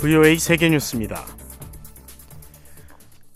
VOA 0.00 0.38
세계뉴스입니다. 0.38 1.26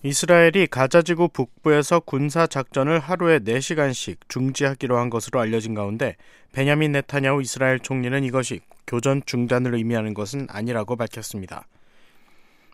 이스라엘이 0.03 0.67
가자지구 0.69 1.29
북부에서 1.29 2.01
군사 2.01 2.47
작전을 2.47 3.01
하루에 3.01 3.41
4시간씩 3.41 4.17
중지하기로 4.29 4.97
한 4.97 5.11
것으로 5.11 5.41
알려진 5.41 5.75
가운데 5.75 6.17
베냐민 6.53 6.93
네타냐후 6.93 7.43
이스라엘 7.43 7.81
총리는 7.81 8.25
이것이 8.25 8.61
교전 8.87 9.21
중단을 9.27 9.75
의미하는 9.75 10.15
것은 10.15 10.47
아니라고 10.49 10.97
밝혔습니다. 10.97 11.69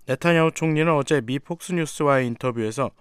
네타냐후 0.06 0.52
총리는 0.54 0.92
어제 0.92 1.20
미 1.20 1.40
폭스뉴스와의 1.40 2.28
인터뷰에서 2.28 2.92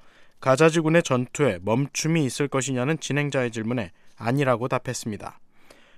가자지군의 0.41 1.03
전투에 1.03 1.59
멈춤이 1.61 2.25
있을 2.25 2.47
것이냐는 2.47 2.99
진행자의 2.99 3.51
질문에 3.51 3.91
아니라고 4.17 4.67
답했습니다. 4.67 5.39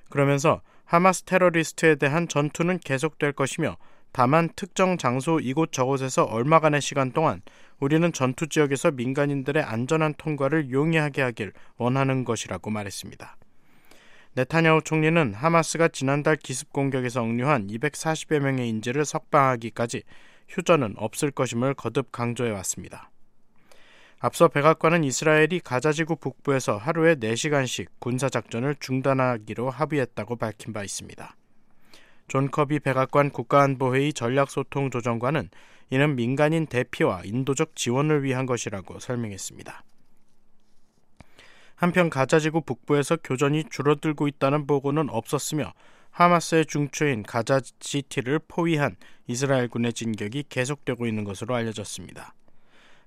그러면서 0.10 0.62
하마스 0.84 1.24
테러리스트에 1.24 1.96
대한 1.96 2.28
전투는 2.28 2.80
계속될 2.80 3.32
것이며 3.32 3.78
다만 4.12 4.50
특정 4.56 4.98
장소 4.98 5.40
이곳저곳에서 5.40 6.26
얼마간의 6.26 6.82
시간 6.82 7.12
동안 7.12 7.42
우리는 7.80 8.12
전투 8.12 8.48
지역에서 8.48 8.92
민간인들의 8.92 9.64
안전한 9.64 10.14
통과를 10.18 10.72
용이하게 10.72 11.22
하길 11.22 11.54
원하는 11.78 12.26
것이라고 12.26 12.70
말했습니다. 12.70 13.38
네타냐후 14.34 14.82
총리는 14.84 15.34
하마스가 15.34 15.88
지난달 15.90 16.36
기습 16.38 16.72
공격에서 16.72 17.22
억류한 17.22 17.68
240여 17.68 18.40
명의 18.40 18.70
인질을 18.70 19.04
석방하기까지 19.06 20.04
휴전은 20.48 20.96
없을 20.98 21.32
것임을 21.32 21.74
거듭 21.74 22.12
강조해 22.12 22.52
왔습니다. 22.52 23.10
앞서 24.20 24.48
백악관은 24.50 25.04
이스라엘이 25.04 25.62
가자지구 25.62 26.18
북부에서 26.18 26.78
하루에 26.78 27.16
4시간씩 27.16 27.88
군사작전을 28.00 28.76
중단하기로 28.80 29.70
합의했다고 29.70 30.36
밝힌 30.36 30.74
바 30.74 30.84
있습니다. 30.84 31.36
존 32.32 32.50
커비 32.50 32.80
백악관 32.80 33.32
국가안보회의 33.32 34.14
전략소통조정관은 34.14 35.50
이는 35.90 36.16
민간인 36.16 36.66
대피와 36.66 37.24
인도적 37.26 37.76
지원을 37.76 38.24
위한 38.24 38.46
것이라고 38.46 39.00
설명했습니다. 39.00 39.84
한편 41.76 42.10
가자지구 42.10 42.62
북부에서 42.62 43.18
교전이 43.22 43.66
줄어들고 43.70 44.30
있다는 44.30 44.66
보고는 44.66 45.10
없었으며 45.10 45.74
하마스의 46.12 46.68
중추인 46.68 47.24
가자시티를 47.24 48.40
포위한 48.48 48.96
이스라엘군의 49.28 49.92
진격이 49.92 50.46
계속되고 50.48 51.08
있는 51.08 51.26
것으로 51.26 51.54
알려졌습니다. 51.56 52.34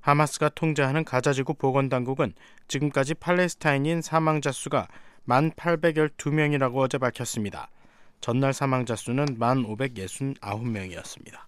하마스가 0.02 0.50
통제하는 0.50 1.02
가자지구 1.02 1.54
보건당국은 1.54 2.34
지금까지 2.68 3.14
팔레스타인인 3.14 4.02
사망자 4.02 4.52
수가 4.52 4.86
1,812명이라고 5.27 6.77
어제 6.77 6.98
밝혔습니다. 6.98 7.70
전날 8.25 8.55
사망자 8.55 8.97
수는 8.97 9.39
1,569명이었습니다. 9.39 11.41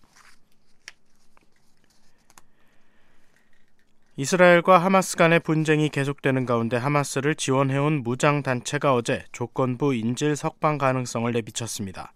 이스라엘과 4.18 4.76
하마스 4.76 5.16
간의 5.16 5.40
분쟁이 5.40 5.88
계속되는 5.88 6.44
가운데 6.44 6.76
하마스를 6.76 7.34
지원해온 7.34 8.02
무장단체가 8.02 8.94
어제 8.94 9.24
조건부 9.32 9.94
인질 9.94 10.36
석방 10.36 10.76
가능성을 10.76 11.32
내비쳤습니다. 11.32 12.12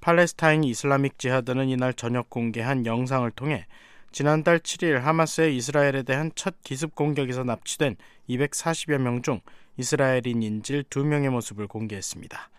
팔레스타인 0.00 0.62
이슬라믹 0.62 1.18
지하드는 1.18 1.68
이날 1.68 1.92
저녁 1.92 2.30
공개한 2.30 2.86
영상을 2.86 3.28
통해 3.32 3.66
지난달 4.12 4.60
7일 4.60 5.00
하마스의 5.00 5.56
이스라엘에 5.56 6.04
대한 6.04 6.30
첫 6.36 6.54
기습 6.62 6.94
공격에서 6.94 7.42
납치된 7.42 7.96
240여 8.28 8.98
명 8.98 9.22
중 9.22 9.40
이스라엘인 9.78 10.44
인질 10.44 10.84
2명의 10.84 11.30
모습을 11.30 11.66
공개했습니다. 11.66 12.50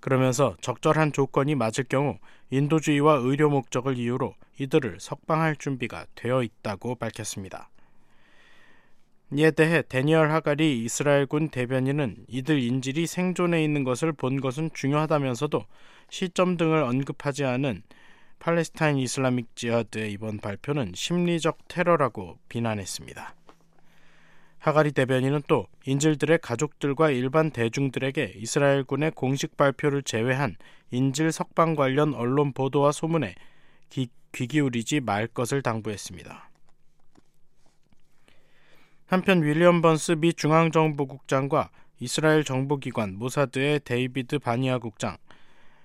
그러면서 0.00 0.56
적절한 0.60 1.12
조건이 1.12 1.54
맞을 1.54 1.84
경우 1.84 2.18
인도주의와 2.50 3.16
의료 3.16 3.48
목적을 3.50 3.96
이유로 3.96 4.34
이들을 4.58 4.96
석방할 4.98 5.56
준비가 5.56 6.06
되어 6.14 6.42
있다고 6.42 6.96
밝혔습니다. 6.96 7.70
이에 9.32 9.52
대해 9.52 9.82
데니얼 9.88 10.32
하갈이 10.32 10.82
이스라엘군 10.84 11.50
대변인은 11.50 12.24
이들 12.26 12.60
인질이 12.60 13.06
생존해 13.06 13.62
있는 13.62 13.84
것을 13.84 14.12
본 14.12 14.40
것은 14.40 14.70
중요하다면서도 14.74 15.64
시점 16.08 16.56
등을 16.56 16.82
언급하지 16.82 17.44
않은 17.44 17.82
팔레스타인 18.40 18.96
이슬라믹 18.96 19.54
지하드의 19.54 20.12
이번 20.12 20.38
발표는 20.38 20.92
심리적 20.96 21.58
테러라고 21.68 22.38
비난했습니다. 22.48 23.34
하가리 24.60 24.92
대변인은 24.92 25.42
또 25.48 25.66
인질들의 25.86 26.38
가족들과 26.42 27.10
일반 27.10 27.50
대중들에게 27.50 28.34
이스라엘군의 28.36 29.12
공식 29.12 29.56
발표를 29.56 30.02
제외한 30.02 30.56
인질 30.90 31.32
석방 31.32 31.76
관련 31.76 32.12
언론 32.12 32.52
보도와 32.52 32.92
소문에 32.92 33.34
귀, 33.88 34.08
귀 34.32 34.46
기울이지 34.46 35.00
말 35.00 35.26
것을 35.26 35.62
당부했습니다. 35.62 36.50
한편 39.06 39.42
윌리엄 39.42 39.80
번스 39.80 40.12
미 40.12 40.34
중앙정보국장과 40.34 41.70
이스라엘 41.98 42.44
정보기관 42.44 43.18
모사드의 43.18 43.80
데이비드 43.80 44.38
바르니아 44.38 44.78
국장, 44.78 45.16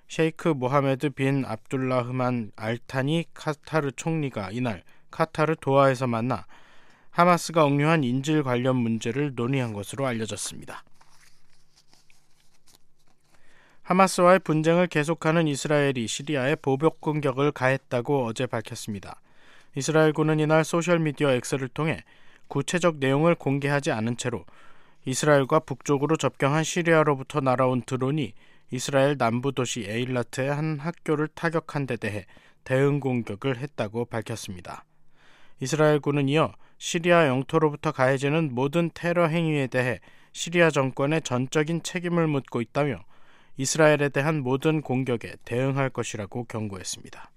셰이크 0.09 0.49
모하메드 0.49 1.11
빈 1.11 1.45
압둘라흐만 1.45 2.51
알타니 2.57 3.25
카타르 3.33 3.93
총리가 3.93 4.51
이날 4.51 4.83
카타르 5.11 5.55
도하에서 5.61 6.07
만나 6.07 6.45
하마스가 7.15 7.63
억류한 7.63 8.03
인질 8.03 8.43
관련 8.43 8.75
문제를 8.75 9.35
논의한 9.35 9.71
것으로 9.71 10.05
알려졌습니다. 10.05 10.83
하마스와의 13.83 14.39
분쟁을 14.39 14.87
계속하는 14.87 15.47
이스라엘이 15.47 16.07
시리아에 16.09 16.55
보복 16.55 16.99
공격을 16.99 17.53
가했다고 17.53 18.25
어제 18.25 18.45
밝혔습니다. 18.45 19.21
이스라엘군은 19.77 20.41
이날 20.41 20.65
소셜미디어 20.65 21.29
X를 21.29 21.69
통해 21.69 22.03
구체적 22.49 22.97
내용을 22.97 23.35
공개하지 23.35 23.91
않은 23.91 24.17
채로 24.17 24.43
이스라엘과 25.05 25.59
북쪽으로 25.59 26.17
접경한 26.17 26.65
시리아로부터 26.65 27.39
날아온 27.39 27.83
드론이 27.83 28.33
이스라엘 28.71 29.17
남부 29.17 29.53
도시 29.53 29.85
에일라트의 29.87 30.53
한 30.53 30.79
학교를 30.79 31.29
타격한 31.29 31.87
데 31.87 31.95
대해 31.95 32.25
대응 32.65 32.99
공격을 32.99 33.57
했다고 33.57 34.05
밝혔습니다. 34.05 34.83
이스라엘군은 35.61 36.27
이어 36.27 36.51
시리아 36.77 37.27
영토로부터 37.27 37.91
가해지는 37.91 38.53
모든 38.53 38.89
테러 38.93 39.27
행위에 39.27 39.67
대해 39.67 39.99
시리아 40.33 40.69
정권의 40.69 41.21
전적인 41.21 41.83
책임을 41.83 42.27
묻고 42.27 42.61
있다며 42.61 43.03
이스라엘에 43.57 44.09
대한 44.09 44.41
모든 44.41 44.81
공격에 44.81 45.35
대응할 45.45 45.89
것이라고 45.89 46.43
경고했습니다. 46.45 47.31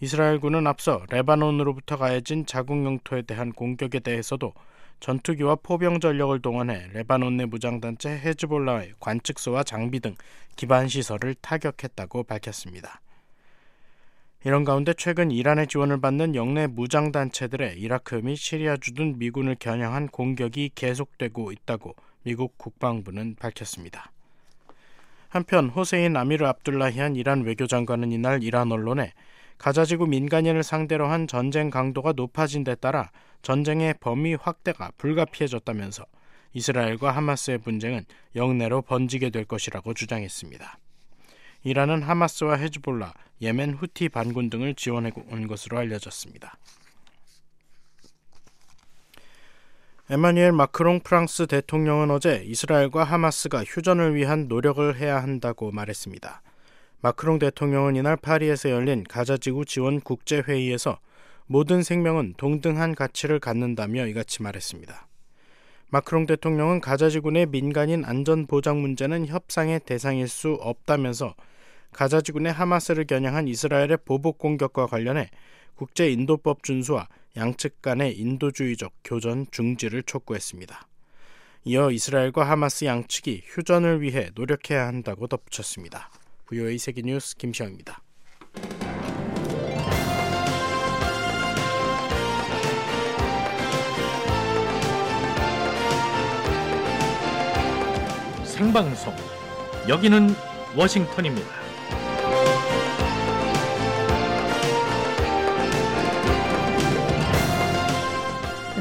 이스라엘군은 0.00 0.66
앞서 0.66 1.06
레바논으로부터 1.10 1.96
가해진 1.96 2.44
자국 2.44 2.84
영토에 2.84 3.22
대한 3.22 3.52
공격에 3.52 4.00
대해서도 4.00 4.52
전투기와 5.00 5.56
포병 5.62 6.00
전력을 6.00 6.40
동원해 6.42 6.88
레바논 6.92 7.36
내 7.36 7.44
무장단체 7.44 8.10
헤즈볼라의 8.10 8.94
관측소와 9.00 9.64
장비 9.64 10.00
등 10.00 10.14
기반 10.56 10.88
시설을 10.88 11.34
타격했다고 11.40 12.24
밝혔습니다. 12.24 13.00
이런 14.44 14.64
가운데 14.64 14.92
최근 14.92 15.30
이란의 15.30 15.68
지원을 15.68 16.00
받는 16.00 16.34
영내 16.34 16.66
무장단체들의 16.66 17.78
이라크 17.78 18.16
및 18.16 18.34
시리아 18.34 18.76
주둔 18.76 19.18
미군을 19.18 19.54
겨냥한 19.60 20.08
공격이 20.08 20.72
계속되고 20.74 21.52
있다고 21.52 21.94
미국 22.24 22.58
국방부는 22.58 23.36
밝혔습니다. 23.36 24.10
한편 25.28 25.68
호세인 25.68 26.16
아미르 26.16 26.44
압둘라히안 26.44 27.14
이란 27.14 27.42
외교장관은 27.44 28.10
이날 28.10 28.42
이란 28.42 28.72
언론에 28.72 29.12
가자지구 29.58 30.08
민간인을 30.08 30.64
상대로 30.64 31.06
한 31.06 31.28
전쟁 31.28 31.70
강도가 31.70 32.12
높아진 32.12 32.64
데 32.64 32.74
따라 32.74 33.12
전쟁의 33.42 33.94
범위 34.00 34.34
확대가 34.34 34.90
불가피해졌다면서 34.98 36.04
이스라엘과 36.52 37.12
하마스의 37.12 37.58
분쟁은 37.58 38.04
영내로 38.34 38.82
번지게 38.82 39.30
될 39.30 39.44
것이라고 39.44 39.94
주장했습니다. 39.94 40.78
이란은 41.64 42.02
하마스와 42.02 42.56
헤즈볼라, 42.56 43.14
예멘 43.40 43.74
후티 43.74 44.08
반군 44.08 44.50
등을 44.50 44.74
지원해 44.74 45.12
온 45.30 45.46
것으로 45.46 45.78
알려졌습니다. 45.78 46.56
에마뉘엘 50.10 50.52
마크롱 50.52 51.00
프랑스 51.00 51.46
대통령은 51.46 52.10
어제 52.10 52.42
이스라엘과 52.44 53.04
하마스가 53.04 53.64
휴전을 53.64 54.14
위한 54.14 54.48
노력을 54.48 54.96
해야 54.96 55.22
한다고 55.22 55.70
말했습니다. 55.70 56.42
마크롱 57.00 57.38
대통령은 57.38 57.96
이날 57.96 58.16
파리에서 58.16 58.70
열린 58.70 59.04
가자지구 59.04 59.64
지원 59.64 60.00
국제회의에서 60.00 60.98
모든 61.46 61.82
생명은 61.82 62.34
동등한 62.36 62.94
가치를 62.94 63.40
갖는다며 63.40 64.06
이같이 64.06 64.42
말했습니다. 64.42 65.08
마크롱 65.90 66.26
대통령은 66.26 66.80
가자지구 66.80 67.30
내 67.32 67.46
민간인 67.46 68.04
안전 68.04 68.46
보장 68.46 68.80
문제는 68.80 69.26
협상의 69.26 69.80
대상일 69.80 70.28
수 70.28 70.54
없다면서 70.60 71.34
가자지군의 71.92 72.52
하마스를 72.52 73.06
겨냥한 73.06 73.48
이스라엘의 73.48 73.98
보복 74.04 74.38
공격과 74.38 74.86
관련해 74.86 75.30
국제인도법 75.76 76.62
준수와 76.62 77.08
양측 77.36 77.80
간의 77.82 78.18
인도주의적 78.18 78.92
교전 79.04 79.46
중지를 79.50 80.02
촉구했습니다. 80.02 80.86
이어 81.64 81.90
이스라엘과 81.90 82.48
하마스 82.48 82.84
양측이 82.84 83.44
휴전을 83.46 84.02
위해 84.02 84.30
노력해야 84.34 84.86
한다고 84.86 85.26
덧붙였습니다. 85.28 86.10
VOA 86.48 86.76
세계뉴스 86.78 87.36
김시영입니다. 87.36 88.02
생방송 98.44 99.14
여기는 99.88 100.34
워싱턴입니다. 100.76 101.61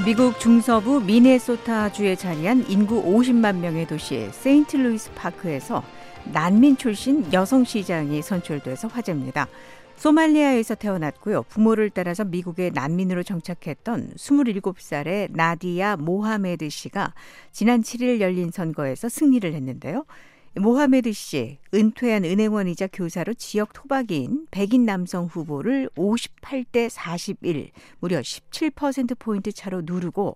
미국 0.04 0.40
중서부 0.40 1.00
미네소타주에 1.02 2.16
자리한 2.16 2.66
인구 2.68 3.04
50만 3.04 3.58
명의 3.58 3.86
도시 3.86 4.30
세인트루이스 4.32 5.12
파크에서 5.14 5.84
난민 6.34 6.78
출신 6.78 7.32
여성 7.32 7.64
시장이 7.64 8.24
선출돼서 8.24 8.88
화제입니다. 8.88 9.48
소말리아에서 9.98 10.74
태어났고요. 10.74 11.44
부모를 11.44 11.92
따라서 11.92 12.26
미국에 12.26 12.72
난민으로 12.74 13.22
정착했던 13.22 14.16
27살의 14.16 15.34
나디아 15.34 15.98
모하메드 15.98 16.68
씨가 16.70 17.14
지난 17.52 17.84
7일 17.84 18.22
열린 18.22 18.50
선거에서 18.50 19.08
승리를 19.08 19.54
했는데요. 19.54 20.06
모하메드 20.56 21.14
씨, 21.14 21.60
은퇴한 21.74 22.26
은행원이자 22.26 22.88
교사로 22.92 23.34
지역 23.36 23.72
토박이인 23.72 24.48
백인 24.52 24.86
남성 24.86 25.26
후보를 25.26 25.90
58대 25.96 26.90
41, 26.90 27.72
무려 28.00 28.20
17%포인트 28.20 29.54
차로 29.54 29.84
누르고 29.86 30.36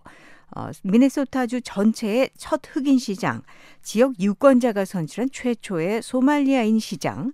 어, 0.55 0.69
미네소타주 0.83 1.61
전체의 1.61 2.29
첫 2.37 2.61
흑인 2.65 2.97
시장, 2.97 3.41
지역 3.81 4.17
유권자가 4.17 4.85
선출한 4.85 5.29
최초의 5.31 6.01
소말리아인 6.01 6.79
시장, 6.79 7.33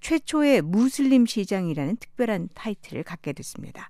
최초의 0.00 0.62
무슬림 0.62 1.26
시장이라는 1.26 1.96
특별한 1.96 2.48
타이틀을 2.54 3.04
갖게 3.04 3.32
됐습니다. 3.34 3.88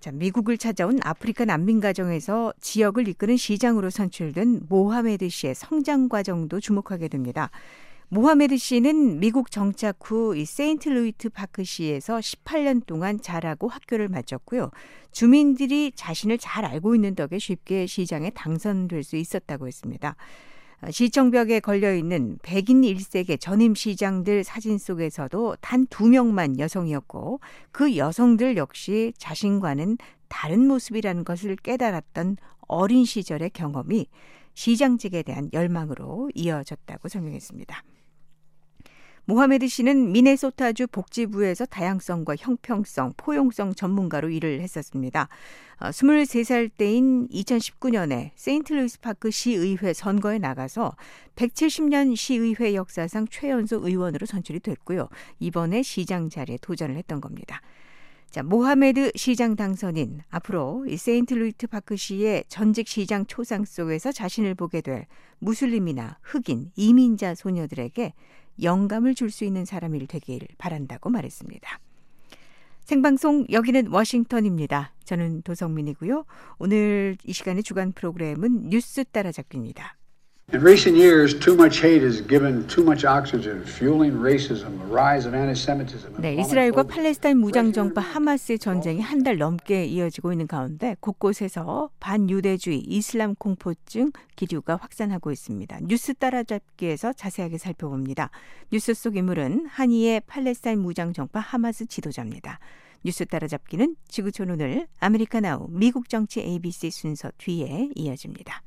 자, 0.00 0.12
미국을 0.12 0.58
찾아온 0.58 0.98
아프리카 1.02 1.44
난민 1.44 1.80
가정에서 1.80 2.52
지역을 2.60 3.08
이끄는 3.08 3.36
시장으로 3.36 3.90
선출된 3.90 4.66
모하메드 4.68 5.28
씨의 5.28 5.54
성장 5.54 6.08
과정도 6.08 6.60
주목하게 6.60 7.08
됩니다. 7.08 7.50
모하메드 8.08 8.56
씨는 8.56 9.18
미국 9.18 9.50
정착 9.50 9.96
후 10.00 10.36
이 10.36 10.44
세인트루이스 10.44 11.30
파크시에서 11.30 12.18
18년 12.18 12.86
동안 12.86 13.20
자라고 13.20 13.66
학교를 13.68 14.08
마쳤고요. 14.08 14.70
주민들이 15.10 15.90
자신을 15.92 16.38
잘 16.38 16.64
알고 16.64 16.94
있는 16.94 17.16
덕에 17.16 17.38
쉽게 17.40 17.86
시장에 17.86 18.30
당선될 18.30 19.02
수 19.02 19.16
있었다고 19.16 19.66
했습니다. 19.66 20.14
시청벽에 20.90 21.60
걸려 21.60 21.94
있는 21.94 22.38
백인 22.42 22.82
일색의 22.82 23.40
전임 23.40 23.74
시장들 23.74 24.44
사진 24.44 24.78
속에서도 24.78 25.56
단 25.60 25.86
두 25.88 26.06
명만 26.08 26.58
여성이었고 26.58 27.40
그 27.72 27.96
여성들 27.96 28.56
역시 28.56 29.12
자신과는 29.18 29.98
다른 30.28 30.66
모습이라는 30.66 31.24
것을 31.24 31.56
깨달았던 31.56 32.36
어린 32.68 33.04
시절의 33.04 33.50
경험이 33.50 34.06
시장직에 34.54 35.22
대한 35.22 35.48
열망으로 35.52 36.30
이어졌다고 36.34 37.08
설명했습니다. 37.08 37.82
모하메드 39.28 39.66
씨는 39.66 40.12
미네소타주 40.12 40.86
복지부에서 40.86 41.66
다양성과 41.66 42.36
형평성, 42.38 43.12
포용성 43.16 43.74
전문가로 43.74 44.30
일을 44.30 44.60
했었습니다. 44.60 45.28
23살 45.80 46.66
어, 46.66 46.74
때인 46.78 47.26
2019년에 47.28 48.30
세인트루이스 48.36 49.00
파크 49.00 49.32
시의회 49.32 49.94
선거에 49.94 50.38
나가서 50.38 50.94
170년 51.34 52.14
시의회 52.14 52.76
역사상 52.76 53.26
최연소 53.28 53.84
의원으로 53.84 54.26
선출이 54.26 54.60
됐고요. 54.60 55.08
이번에 55.40 55.82
시장 55.82 56.30
자리에 56.30 56.58
도전을 56.62 56.96
했던 56.96 57.20
겁니다. 57.20 57.60
자, 58.30 58.44
모하메드 58.44 59.12
시장 59.16 59.56
당선인 59.56 60.20
앞으로 60.28 60.84
이 60.86 60.96
세인트루이스 60.96 61.66
파크시의 61.66 62.44
전직 62.48 62.86
시장 62.86 63.26
초상 63.26 63.64
속에서 63.64 64.12
자신을 64.12 64.54
보게 64.54 64.82
될 64.82 65.06
무슬림이나 65.40 66.18
흑인, 66.22 66.70
이민자 66.76 67.34
소녀들에게 67.34 68.14
영감을 68.62 69.14
줄 69.14 69.30
수 69.30 69.44
있는 69.44 69.64
사람이 69.64 70.06
되길 70.06 70.46
바란다고 70.58 71.10
말했습니다. 71.10 71.80
생방송 72.80 73.46
여기는 73.50 73.88
워싱턴입니다. 73.88 74.94
저는 75.04 75.42
도성민이고요. 75.42 76.24
오늘 76.58 77.16
이 77.24 77.32
시간의 77.32 77.64
주간 77.64 77.92
프로그램은 77.92 78.68
뉴스 78.68 79.04
따라잡기입니다. 79.04 79.96
In 80.54 80.62
recent 80.62 80.96
years, 80.96 81.34
too 81.36 81.56
much 81.56 81.80
hate 81.82 82.02
has 82.04 82.20
given 82.20 82.64
too 82.68 82.84
much 82.84 83.04
oxygen, 83.04 83.64
fueling 83.64 84.12
racism, 84.12 84.80
a 84.80 84.86
rise 84.86 85.26
of 85.26 85.34
anti-Semitism. 85.34 86.14
네, 86.22 86.36
이스라엘과 86.36 86.84
팔레스타인 86.84 87.38
무장 87.38 87.72
정파 87.72 88.00
하마스의 88.00 88.60
전쟁이 88.60 89.00
한 89.00 89.24
달 89.24 89.38
넘게 89.38 89.86
이어지고 89.86 90.30
있는 90.30 90.46
가운데 90.46 90.94
곳곳에서 91.00 91.90
반유대주의, 91.98 92.78
이슬람 92.78 93.34
공포증 93.34 94.12
기류가 94.36 94.76
확산하고 94.76 95.32
있습니다. 95.32 95.80
뉴스 95.82 96.14
따라잡기에서 96.14 97.12
자세하게 97.14 97.58
살펴봅니다. 97.58 98.30
뉴스 98.70 98.94
속 98.94 99.16
인물은 99.16 99.66
한의의 99.66 100.22
팔레스타인 100.28 100.78
무장 100.78 101.12
정파 101.12 101.40
하마스 101.40 101.86
지도자입니다. 101.86 102.60
뉴스 103.04 103.26
따라잡기는 103.26 103.96
지구촌 104.06 104.50
오늘 104.50 104.86
아메리카나우 105.00 105.66
미국 105.70 106.08
정치 106.08 106.38
ABC 106.38 106.90
순서 106.92 107.32
뒤에 107.36 107.88
이어집니다. 107.96 108.62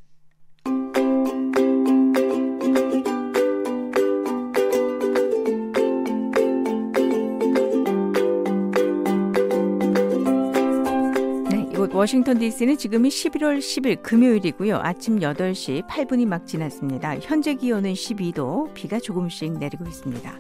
워싱턴 11.88 12.40
DC는 12.40 12.78
지금이 12.78 13.08
11월 13.08 13.60
10일 13.60 14.02
금요일이고요. 14.02 14.80
아침 14.84 15.20
8시 15.20 15.88
8분이 15.88 16.26
막 16.26 16.46
지났습니다. 16.46 17.18
현재 17.20 17.56
기온은 17.56 17.94
12도, 17.94 18.74
비가 18.74 19.00
조금씩 19.00 19.54
내리고 19.54 19.86
있습니다. 19.86 20.40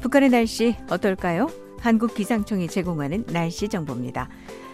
북한의 0.00 0.30
날씨 0.30 0.74
어떨까요? 0.88 1.48
한국 1.78 2.14
기상청이 2.14 2.68
제공하는 2.68 3.26
날씨 3.26 3.68
정보입니다. 3.68 4.30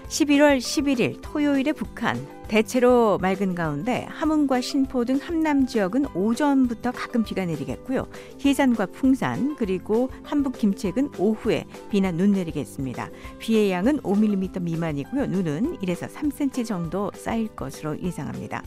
11월 0.08 0.58
11일 0.58 1.18
토요일에 1.20 1.72
북한 1.72 2.16
대체로 2.48 3.18
맑은 3.18 3.54
가운데 3.54 4.06
함흥과 4.08 4.62
신포 4.62 5.04
등 5.04 5.16
함남 5.16 5.66
지역은 5.66 6.06
오전부터 6.14 6.92
가끔 6.92 7.22
비가 7.22 7.44
내리겠고요. 7.44 8.08
해산과 8.42 8.86
풍산 8.86 9.54
그리고 9.56 10.08
한북 10.22 10.56
김책은 10.56 11.10
오후에 11.18 11.66
비나 11.90 12.10
눈 12.10 12.32
내리겠습니다. 12.32 13.10
비의 13.38 13.70
양은 13.70 14.00
5mm 14.00 14.62
미만이고요. 14.62 15.26
눈은 15.26 15.76
1에서 15.80 16.08
3cm 16.10 16.64
정도 16.64 17.10
쌓일 17.14 17.48
것으로 17.48 18.00
예상합니다. 18.00 18.62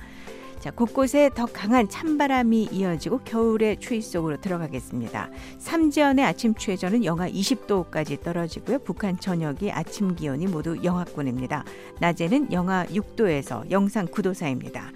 자, 0.62 0.70
곳곳에 0.70 1.32
더 1.34 1.48
강한 1.48 1.90
찬바람이 1.90 2.70
이어지고 2.72 3.22
겨울의 3.26 3.80
추위 3.80 4.00
속으로 4.00 4.40
들어가겠습니다. 4.40 5.32
삼지연의 5.58 6.24
아침 6.24 6.54
최저는 6.54 7.04
영하 7.04 7.28
20도까지 7.28 8.22
떨어지고요. 8.22 8.78
북한 8.80 9.20
전역이 9.20 9.72
아침 9.72 10.16
기온이 10.16 10.46
모두 10.46 10.78
영하권입니다. 10.84 11.66
낮에는 12.00 12.54
영하 12.54 12.86
6도에서 12.86 13.72
영상 13.72 14.06
9도 14.06 14.36
사이입니다. 14.36 14.92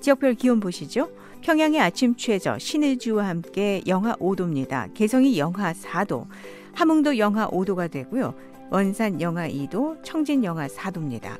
지역별 0.00 0.34
기온 0.34 0.60
보시죠. 0.60 1.10
평양의 1.40 1.80
아침 1.80 2.14
최저 2.14 2.56
신의주와 2.56 3.26
함께 3.26 3.82
영하 3.88 4.14
5도입니다. 4.14 4.94
개성이 4.94 5.36
영하 5.36 5.72
4도, 5.72 6.28
함흥도 6.74 7.18
영하 7.18 7.48
5도가 7.48 7.90
되고요. 7.90 8.34
원산 8.70 9.20
영하 9.20 9.48
2도, 9.48 10.00
청진 10.04 10.44
영하 10.44 10.68
4도입니다. 10.68 11.38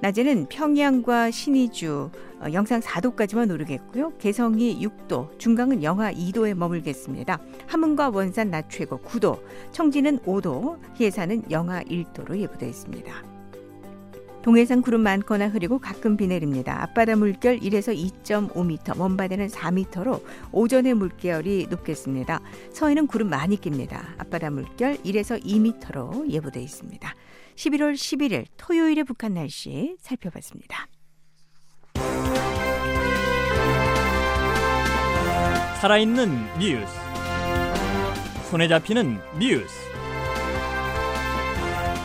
낮에는 0.00 0.46
평양과 0.48 1.30
신의주 1.30 2.10
어, 2.40 2.52
영상 2.52 2.80
4도까지만 2.80 3.52
오르겠고요. 3.52 4.16
개성이 4.18 4.80
6도, 4.80 5.38
중강은 5.38 5.82
영하 5.82 6.12
2도에 6.12 6.54
머물겠습니다. 6.54 7.40
함흥과 7.66 8.10
원산 8.10 8.50
낮 8.50 8.70
최고 8.70 8.98
9도, 8.98 9.42
청진은 9.72 10.20
5도, 10.20 10.78
해산은 11.00 11.50
영하 11.50 11.82
1도로 11.82 12.38
예보되어 12.38 12.68
있습니다. 12.68 13.38
동해상 14.42 14.80
구름 14.80 15.02
많거나 15.02 15.48
흐리고 15.48 15.78
가끔 15.78 16.16
비 16.16 16.26
내립니다. 16.28 16.82
앞바다 16.84 17.16
물결 17.16 17.58
1에서 17.58 17.94
2.5m, 18.24 18.96
먼바다는 18.96 19.48
4m로 19.48 20.22
오전에 20.52 20.94
물결이 20.94 21.66
높겠습니다. 21.68 22.40
서해는 22.72 23.08
구름 23.08 23.28
많이 23.28 23.56
낍니다. 23.56 24.14
앞바다 24.16 24.50
물결 24.50 24.98
1에서 24.98 25.42
2m로 25.44 26.30
예보되어 26.30 26.62
있습니다. 26.62 27.14
11월 27.56 27.94
11일 27.94 28.46
토요일의 28.56 29.04
북한 29.04 29.34
날씨 29.34 29.96
살펴봤습니다. 30.00 30.86
살아있는 35.80 36.58
뉴스 36.58 36.92
손에 38.50 38.66
잡히는 38.66 39.20
뉴스 39.38 39.88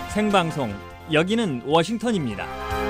생방송 0.10 0.74
여기는 1.12 1.64
워싱턴입니다. 1.66 2.83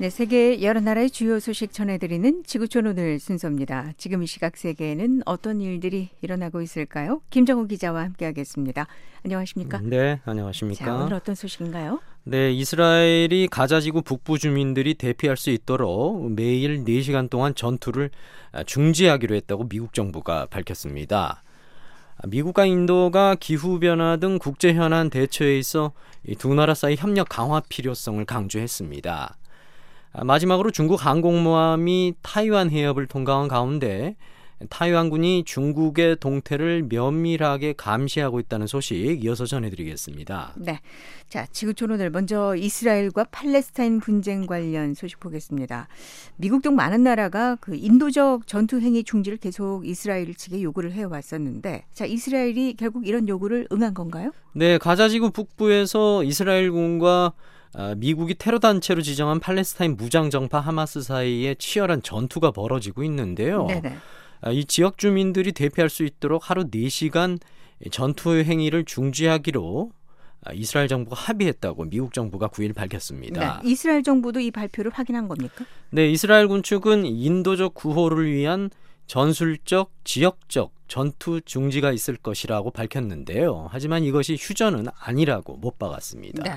네, 0.00 0.08
세계 0.08 0.62
여러 0.62 0.80
나라의 0.80 1.10
주요 1.10 1.38
소식 1.38 1.74
전해드리는 1.74 2.44
지구촌 2.46 2.86
오늘 2.86 3.20
순서입니다. 3.20 3.92
지금 3.98 4.22
이 4.22 4.26
시각 4.26 4.56
세계에는 4.56 5.24
어떤 5.26 5.60
일들이 5.60 6.08
일어나고 6.22 6.62
있을까요? 6.62 7.20
김정우 7.28 7.66
기자와 7.66 8.04
함께하겠습니다. 8.04 8.86
안녕하십니까? 9.26 9.82
네, 9.82 10.18
안녕하십니까? 10.24 10.86
자, 10.86 10.94
오늘 10.94 11.12
어떤 11.12 11.34
소식인가요? 11.34 12.00
네, 12.24 12.50
이스라엘이 12.50 13.48
가자지구 13.48 14.00
북부 14.00 14.38
주민들이 14.38 14.94
대피할 14.94 15.36
수 15.36 15.50
있도록 15.50 16.32
매일 16.32 16.82
4시간 16.82 17.28
동안 17.28 17.54
전투를 17.54 18.08
중지하기로 18.64 19.34
했다고 19.34 19.68
미국 19.68 19.92
정부가 19.92 20.46
밝혔습니다. 20.46 21.42
미국과 22.26 22.64
인도가 22.64 23.34
기후변화 23.34 24.16
등 24.16 24.38
국제 24.38 24.72
현안 24.72 25.10
대처에 25.10 25.58
있어 25.58 25.92
두 26.38 26.54
나라 26.54 26.72
사이 26.72 26.96
협력 26.96 27.28
강화 27.28 27.60
필요성을 27.68 28.24
강조했습니다. 28.24 29.36
아, 30.12 30.24
마지막으로 30.24 30.70
중국 30.70 31.04
항공모함이 31.04 32.14
타이완 32.22 32.70
해협을 32.70 33.06
통과한 33.06 33.48
가운데 33.48 34.16
타이완군이 34.68 35.44
중국의 35.46 36.16
동태를 36.20 36.84
면밀하게 36.90 37.74
감시하고 37.78 38.40
있다는 38.40 38.66
소식 38.66 39.24
이어서 39.24 39.46
전해드리겠습니다. 39.46 40.54
네. 40.58 40.80
자, 41.28 41.46
지구촌 41.46 41.92
오늘 41.92 42.10
먼저 42.10 42.54
이스라엘과 42.54 43.24
팔레스타인 43.30 44.00
분쟁 44.00 44.46
관련 44.46 44.92
소식 44.92 45.18
보겠습니다. 45.18 45.88
미국 46.36 46.60
등 46.60 46.74
많은 46.74 47.02
나라가 47.04 47.56
그 47.60 47.74
인도적 47.74 48.46
전투 48.46 48.80
행위 48.80 49.02
중지를 49.02 49.38
계속 49.38 49.86
이스라엘 49.86 50.34
측에 50.34 50.60
요구를 50.62 50.92
해왔었는데, 50.92 51.86
자, 51.94 52.04
이스라엘이 52.04 52.74
결국 52.78 53.06
이런 53.06 53.28
요구를 53.28 53.68
응한 53.72 53.94
건가요? 53.94 54.32
네, 54.52 54.76
가자지구 54.76 55.30
북부에서 55.30 56.22
이스라엘군과 56.24 57.32
아, 57.34 57.49
미국이 57.96 58.34
테러 58.34 58.58
단체로 58.58 59.02
지정한 59.02 59.40
팔레스타인 59.40 59.96
무장정파 59.96 60.58
하마스 60.60 61.02
사이에 61.02 61.54
치열한 61.54 62.02
전투가 62.02 62.50
벌어지고 62.50 63.04
있는데요. 63.04 63.66
네네. 63.66 63.96
아, 64.42 64.50
이 64.50 64.64
지역 64.64 64.98
주민들이 64.98 65.52
대피할 65.52 65.90
수 65.90 66.04
있도록 66.04 66.48
하루 66.48 66.64
4시간 66.70 67.38
전투 67.90 68.34
행위를 68.34 68.84
중지하기로 68.84 69.92
아, 70.44 70.52
이스라엘 70.52 70.88
정부가 70.88 71.16
합의했다고 71.16 71.84
미국 71.84 72.14
정부가 72.14 72.48
9일 72.48 72.74
밝혔습니다. 72.74 73.60
네, 73.62 73.68
이스라엘 73.68 74.02
정부도 74.02 74.40
이 74.40 74.50
발표를 74.50 74.90
확인한 74.90 75.28
겁니까? 75.28 75.66
네, 75.90 76.10
이스라엘 76.10 76.48
군축은 76.48 77.04
인도적 77.04 77.74
구호를 77.74 78.32
위한 78.32 78.70
전술적, 79.06 79.92
지역적 80.04 80.72
전투 80.90 81.40
중지가 81.40 81.92
있을 81.92 82.16
것이라고 82.16 82.72
밝혔는데요. 82.72 83.68
하지만 83.70 84.02
이것이 84.02 84.36
휴전은 84.38 84.88
아니라고 84.98 85.56
못 85.56 85.78
박았습니다. 85.78 86.42
네. 86.42 86.50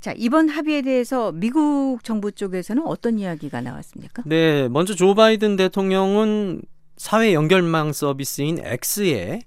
자, 0.00 0.14
이번 0.16 0.48
합의에 0.48 0.80
대해서 0.80 1.30
미국 1.32 2.02
정부 2.02 2.32
쪽에서는 2.32 2.82
어떤 2.86 3.18
이야기가 3.18 3.60
나왔습니까? 3.60 4.22
네, 4.26 4.68
먼저 4.68 4.94
조 4.94 5.14
바이든 5.14 5.56
대통령은 5.56 6.62
사회 6.96 7.34
연결망 7.34 7.92
서비스인 7.92 8.58
X에 8.64 9.40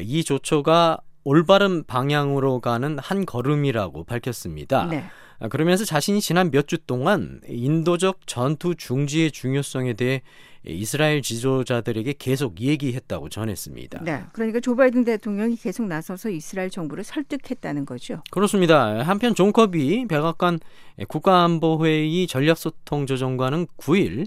이 0.00 0.24
조처가 0.24 0.98
올바른 1.24 1.84
방향으로 1.84 2.60
가는 2.60 2.98
한 2.98 3.26
걸음이라고 3.26 4.04
밝혔습니다. 4.04 4.86
네. 4.86 5.04
그러면서 5.50 5.84
자신이 5.84 6.22
지난 6.22 6.50
몇 6.50 6.68
주 6.68 6.78
동안 6.78 7.40
인도적 7.46 8.26
전투 8.26 8.74
중지의 8.74 9.30
중요성에 9.30 9.92
대해 9.92 10.22
이스라엘 10.66 11.20
지도자들에게 11.20 12.14
계속 12.18 12.60
얘기했다고 12.60 13.28
전했습니다. 13.28 14.02
네. 14.02 14.24
그러니까 14.32 14.60
조 14.60 14.74
바이든 14.74 15.04
대통령이 15.04 15.56
계속 15.56 15.86
나서서 15.86 16.30
이스라엘 16.30 16.70
정부를 16.70 17.04
설득했다는 17.04 17.84
거죠. 17.84 18.22
그렇습니다. 18.30 19.00
한편 19.02 19.34
존 19.34 19.52
커비 19.52 20.06
백악관 20.08 20.60
국가안보회의 21.08 22.26
전략소통조정관은 22.26 23.66
9일 23.76 24.26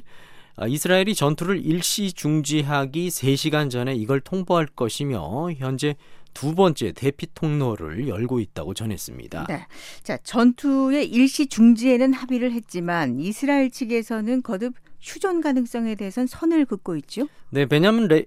이스라엘이 0.67 1.13
전투를 1.13 1.63
일시 1.63 2.13
중지하기 2.13 3.09
3시간 3.09 3.69
전에 3.69 3.95
이걸 3.95 4.19
통보할 4.19 4.65
것이며 4.65 5.51
현재 5.53 5.95
두 6.37 6.53
번째 6.53 6.91
대피 6.91 7.25
통로를 7.33 8.07
열고 8.07 8.39
있다고 8.39 8.75
전했습니다. 8.75 9.47
네. 9.49 9.65
자, 10.03 10.17
전투의 10.17 11.07
일시 11.07 11.47
중지에는 11.47 12.13
합의를 12.13 12.51
했지만 12.51 13.19
이스라엘 13.19 13.71
측에서는 13.71 14.43
거듭 14.43 14.75
휴전 15.01 15.41
가능성에 15.41 15.95
대해선 15.95 16.27
선을 16.27 16.65
긋고 16.65 16.95
있죠. 16.97 17.27
네, 17.49 17.65
베냐민 17.65 18.07
레, 18.07 18.25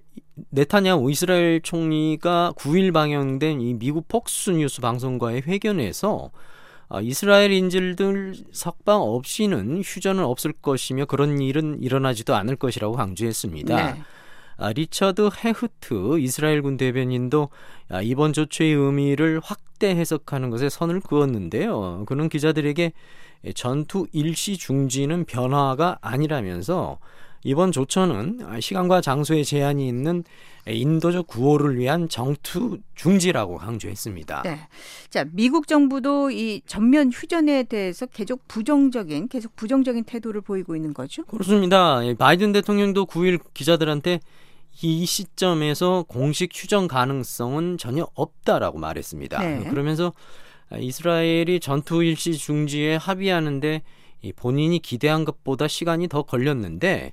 네타냐후 0.49 1.09
이스라엘 1.09 1.61
총리가 1.61 2.51
9일 2.57 2.91
방영된 2.91 3.61
이 3.61 3.75
미국 3.75 4.09
폭스 4.09 4.49
뉴스 4.49 4.81
방송과의 4.81 5.43
회견에서 5.47 6.31
아, 6.89 6.99
이스라엘 6.99 7.53
인질들 7.53 8.35
석방 8.51 8.99
없이는 9.03 9.83
휴전은 9.85 10.25
없을 10.25 10.51
것이며 10.51 11.05
그런 11.05 11.39
일은 11.39 11.81
일어나지도 11.81 12.35
않을 12.35 12.57
것이라고 12.57 12.93
강조했습니다. 12.93 13.93
네. 13.93 14.01
아, 14.61 14.71
리처드 14.73 15.29
헤흐트 15.43 16.19
이스라엘 16.19 16.61
군 16.61 16.77
대변인도 16.77 17.49
아, 17.89 18.01
이번 18.01 18.31
조처의 18.31 18.73
의미를 18.73 19.41
확대 19.43 19.89
해석하는 19.89 20.51
것에 20.51 20.69
선을 20.69 21.01
그었는데요. 21.01 22.03
그는 22.05 22.29
기자들에게 22.29 22.93
전투 23.55 24.05
일시 24.11 24.57
중지는 24.57 25.25
변화가 25.25 25.97
아니라면서 26.01 26.99
이번 27.43 27.71
조처는 27.71 28.59
시간과 28.59 29.01
장소에 29.01 29.43
제한이 29.43 29.87
있는 29.87 30.23
인도적 30.67 31.25
구호를 31.25 31.79
위한 31.79 32.07
정투 32.07 32.77
중지라고 32.93 33.57
강조했습니다. 33.57 34.43
네. 34.43 34.59
자, 35.09 35.25
미국 35.31 35.67
정부도 35.67 36.29
이 36.29 36.61
전면 36.67 37.09
휴전에 37.11 37.63
대해서 37.63 38.05
계속 38.05 38.47
부정적인 38.47 39.27
계속 39.27 39.55
부정적인 39.55 40.03
태도를 40.03 40.41
보이고 40.41 40.75
있는 40.75 40.93
거죠? 40.93 41.25
그렇습니다. 41.25 42.01
바이든 42.19 42.51
대통령도 42.51 43.07
9일 43.07 43.39
기자들한테 43.55 44.19
이 44.81 45.05
시점에서 45.05 46.05
공식 46.07 46.51
휴전 46.53 46.87
가능성은 46.87 47.77
전혀 47.77 48.07
없다라고 48.13 48.79
말했습니다. 48.79 49.39
네. 49.39 49.69
그러면서 49.69 50.13
이스라엘이 50.79 51.59
전투 51.59 52.03
일시 52.03 52.33
중지에 52.33 52.95
합의하는데 52.95 53.81
본인이 54.35 54.79
기대한 54.79 55.25
것보다 55.25 55.67
시간이 55.67 56.07
더 56.07 56.23
걸렸는데 56.23 57.11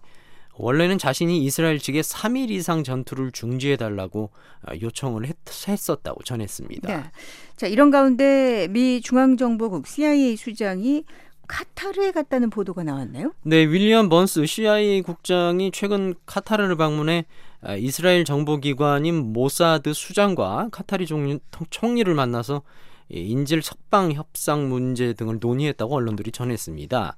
원래는 0.59 0.99
자신이 0.99 1.45
이스라엘 1.45 1.79
측에 1.79 2.01
3일 2.01 2.51
이상 2.51 2.83
전투를 2.83 3.31
중지해 3.31 3.77
달라고 3.77 4.31
요청을 4.81 5.27
했, 5.27 5.37
었다고 5.91 6.23
전했습니다. 6.25 6.97
네. 6.97 7.05
자, 7.57 7.67
이런 7.67 7.91
가운데 7.91 8.67
미 8.69 9.01
중앙정보국 9.01 9.87
CIA 9.87 10.37
수장이 10.37 11.05
카타르에 11.47 12.11
갔다는 12.11 12.51
보도가 12.51 12.83
나왔나요? 12.83 13.33
네, 13.43 13.59
윌리엄 13.59 14.09
번스 14.09 14.45
CIA 14.47 15.03
국장이 15.03 15.71
최근 15.73 16.15
카타르를 16.27 16.77
방문해 16.77 17.25
이스라엘 17.79 18.25
정보기관인 18.25 19.33
모사드 19.33 19.93
수장과 19.93 20.69
카타리 20.71 21.07
총리를 21.71 22.15
만나서 22.15 22.63
인질 23.09 23.63
석방 23.63 24.13
협상 24.13 24.69
문제 24.69 25.13
등을 25.15 25.39
논의했다고 25.41 25.95
언론들이 25.95 26.31
전했습니다. 26.31 27.17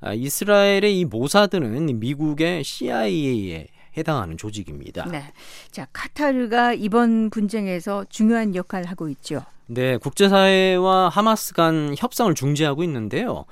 아, 0.00 0.12
이스라엘의 0.12 0.98
이 0.98 1.04
모사드는 1.04 1.98
미국의 1.98 2.64
CIA에 2.64 3.66
해당하는 3.96 4.36
조직입니다. 4.36 5.06
네. 5.06 5.32
자, 5.70 5.86
카타르가 5.92 6.74
이번 6.74 7.30
분쟁에서 7.30 8.04
중요한 8.08 8.54
역할을 8.54 8.86
하고 8.86 9.08
있죠. 9.08 9.42
네, 9.66 9.96
국제사회와 9.96 11.08
하마스 11.08 11.52
간 11.52 11.94
협상을 11.98 12.32
중재하고 12.34 12.84
있는데요. 12.84 13.44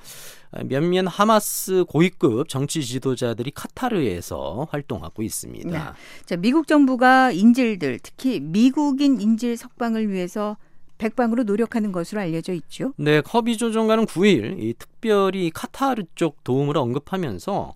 몇몇 0.65 1.05
하마스 1.07 1.83
고위급 1.87 2.49
정치 2.49 2.83
지도자들이 2.83 3.51
카타르에서 3.51 4.67
활동하고 4.71 5.23
있습니다. 5.23 5.69
네. 5.69 5.79
자, 6.25 6.35
미국 6.37 6.67
정부가 6.67 7.31
인질들, 7.31 7.99
특히 8.01 8.39
미국인 8.39 9.19
인질 9.19 9.57
석방을 9.57 10.09
위해서 10.09 10.57
백방으로 10.97 11.43
노력하는 11.43 11.91
것으로 11.91 12.21
알려져 12.21 12.53
있죠. 12.53 12.93
네, 12.97 13.21
커비 13.21 13.57
조정관은 13.57 14.05
9일 14.05 14.59
이 14.59 14.73
특별히 14.77 15.51
카타르 15.53 16.03
쪽 16.15 16.43
도움을 16.43 16.77
언급하면서 16.77 17.73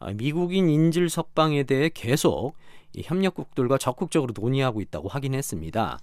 아, 0.00 0.12
미국인 0.12 0.68
인질 0.68 1.08
석방에 1.08 1.62
대해 1.64 1.88
계속 1.92 2.54
이 2.92 3.02
협력국들과 3.04 3.78
적극적으로 3.78 4.32
논의하고 4.36 4.80
있다고 4.80 5.08
확인했습니다. 5.08 5.98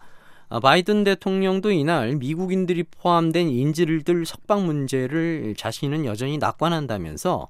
아, 0.51 0.59
바이든 0.59 1.05
대통령도 1.05 1.71
이날 1.71 2.17
미국인들이 2.17 2.83
포함된 2.83 3.47
인질들 3.47 4.25
석방 4.25 4.65
문제를 4.65 5.55
자신은 5.57 6.03
여전히 6.03 6.37
낙관한다면서 6.37 7.47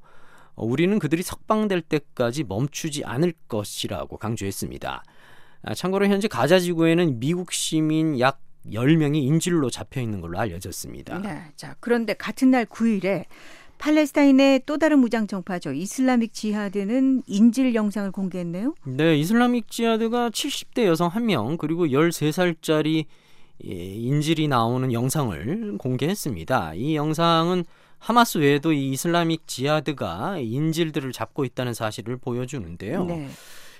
우리는 0.55 0.99
그들이 0.99 1.23
석방될 1.23 1.81
때까지 1.81 2.43
멈추지 2.43 3.03
않을 3.03 3.33
것이라고 3.47 4.17
강조했습니다. 4.17 5.03
아, 5.63 5.73
참고로 5.73 6.05
현재 6.05 6.27
가자 6.27 6.59
지구에는 6.59 7.19
미국 7.19 7.53
시민 7.53 8.19
약 8.19 8.39
10명이 8.67 9.15
인질로 9.15 9.71
잡혀 9.71 9.99
있는 9.99 10.21
걸로 10.21 10.37
알려졌습니다. 10.37 11.17
네. 11.21 11.45
자, 11.55 11.75
그런데 11.79 12.13
같은 12.13 12.51
날 12.51 12.67
9일에 12.67 13.25
팔레스타인의 13.81 14.61
또 14.67 14.77
다른 14.77 14.99
무장 14.99 15.25
정파죠. 15.25 15.73
이슬라믹 15.73 16.33
지하드는 16.33 17.23
인질 17.25 17.73
영상을 17.73 18.11
공개했네요. 18.11 18.75
네, 18.85 19.17
이슬라믹 19.17 19.71
지하드가 19.71 20.29
70대 20.29 20.85
여성 20.85 21.09
1명 21.09 21.57
그리고 21.57 21.87
13살짜리 21.87 23.05
예, 23.65 23.73
인질이 23.73 24.47
나오는 24.47 24.93
영상을 24.93 25.77
공개했습니다. 25.79 26.75
이 26.75 26.95
영상은 26.95 27.65
하마스 27.97 28.37
외에도 28.37 28.71
이 28.71 28.91
이슬라믹 28.91 29.47
지하드가 29.47 30.37
인질들을 30.37 31.11
잡고 31.11 31.43
있다는 31.45 31.73
사실을 31.73 32.17
보여주는데요. 32.17 33.05
네. 33.05 33.29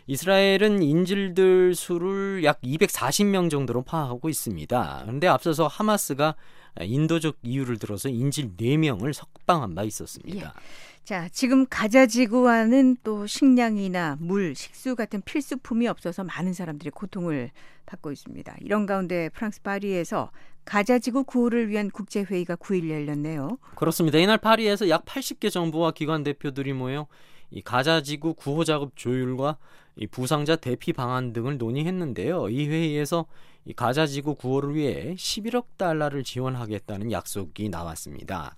이스라엘은 0.08 0.82
인질들 0.82 1.76
수를 1.76 2.44
약 2.44 2.60
240명 2.62 3.52
정도로 3.52 3.84
파악하고 3.84 4.30
있습니다. 4.30 5.02
그런데 5.04 5.28
앞서서 5.28 5.68
하마스가 5.68 6.36
인도적 6.80 7.38
이유를 7.42 7.78
들어서 7.78 8.10
인질 8.10 8.56
4명을 8.58 9.14
석방한 9.14 9.76
바 9.76 9.84
있었습니다. 9.84 10.48
예. 10.48 11.02
자, 11.04 11.28
지금 11.30 11.66
가자 11.68 12.06
지구와는 12.06 12.98
또 13.04 13.26
식량이나 13.26 14.18
물, 14.20 14.56
식수 14.56 14.96
같은 14.96 15.22
필수품이 15.24 15.88
없어서 15.88 16.24
많은 16.24 16.54
사람들이 16.54 16.92
고통을 16.92 17.52
받고 17.86 18.12
있습니다. 18.12 18.56
이런 18.62 18.86
가운데 18.86 19.30
프랑스 19.30 19.62
파리에서 19.62 20.32
가자 20.64 21.00
지구 21.00 21.24
구호를 21.24 21.70
위한 21.70 21.90
국제 21.90 22.22
회의가 22.22 22.56
9일 22.56 22.90
열렸네요. 22.92 23.58
그렇습니다. 23.76 24.20
이날 24.20 24.38
파리에서 24.38 24.90
약 24.90 25.06
80개 25.06 25.50
정부와 25.52 25.92
기관 25.92 26.24
대표들이 26.24 26.74
모여 26.74 27.08
이 27.52 27.62
가자 27.62 28.02
지구 28.02 28.34
구호 28.34 28.64
작업 28.64 28.96
조율과 28.96 29.58
이 29.98 30.08
부상자 30.08 30.56
대피 30.56 30.94
방안 30.94 31.34
등을 31.34 31.58
논의했는데요. 31.58 32.50
이 32.50 32.68
회의에서 32.68 33.26
이 33.66 33.74
가자 33.74 34.08
지구 34.08 34.36
구호를 34.36 34.76
위해 34.76 35.14
11억 35.16 35.66
달러를 35.78 36.24
지원하겠다는 36.24 37.12
약속이 37.12 37.70
나왔습니다. 37.70 38.56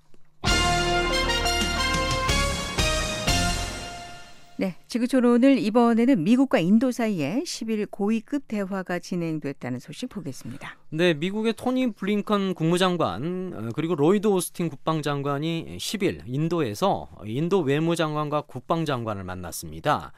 네, 4.56 4.76
지구촌 4.86 5.24
오늘 5.24 5.58
이번에는 5.58 6.22
미국과 6.22 6.60
인도 6.60 6.92
사이에 6.92 7.42
10일 7.44 7.90
고위급 7.90 8.46
대화가 8.46 9.00
진행됐다는 9.00 9.80
소식 9.80 10.08
보겠습니다. 10.08 10.76
네, 10.90 11.12
미국의 11.14 11.54
토니 11.54 11.92
블링컨 11.94 12.54
국무장관 12.54 13.52
어, 13.52 13.68
그리고 13.74 13.96
로이드 13.96 14.28
오스틴 14.28 14.68
국방장관이 14.68 15.76
10일 15.78 16.22
인도에서 16.26 17.08
인도 17.26 17.60
외무장관과 17.60 18.42
국방장관을 18.42 19.24
만났습니다. 19.24 20.12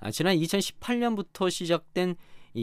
아, 0.00 0.10
지난 0.10 0.36
2018년부터 0.36 1.50
시작된 1.50 2.14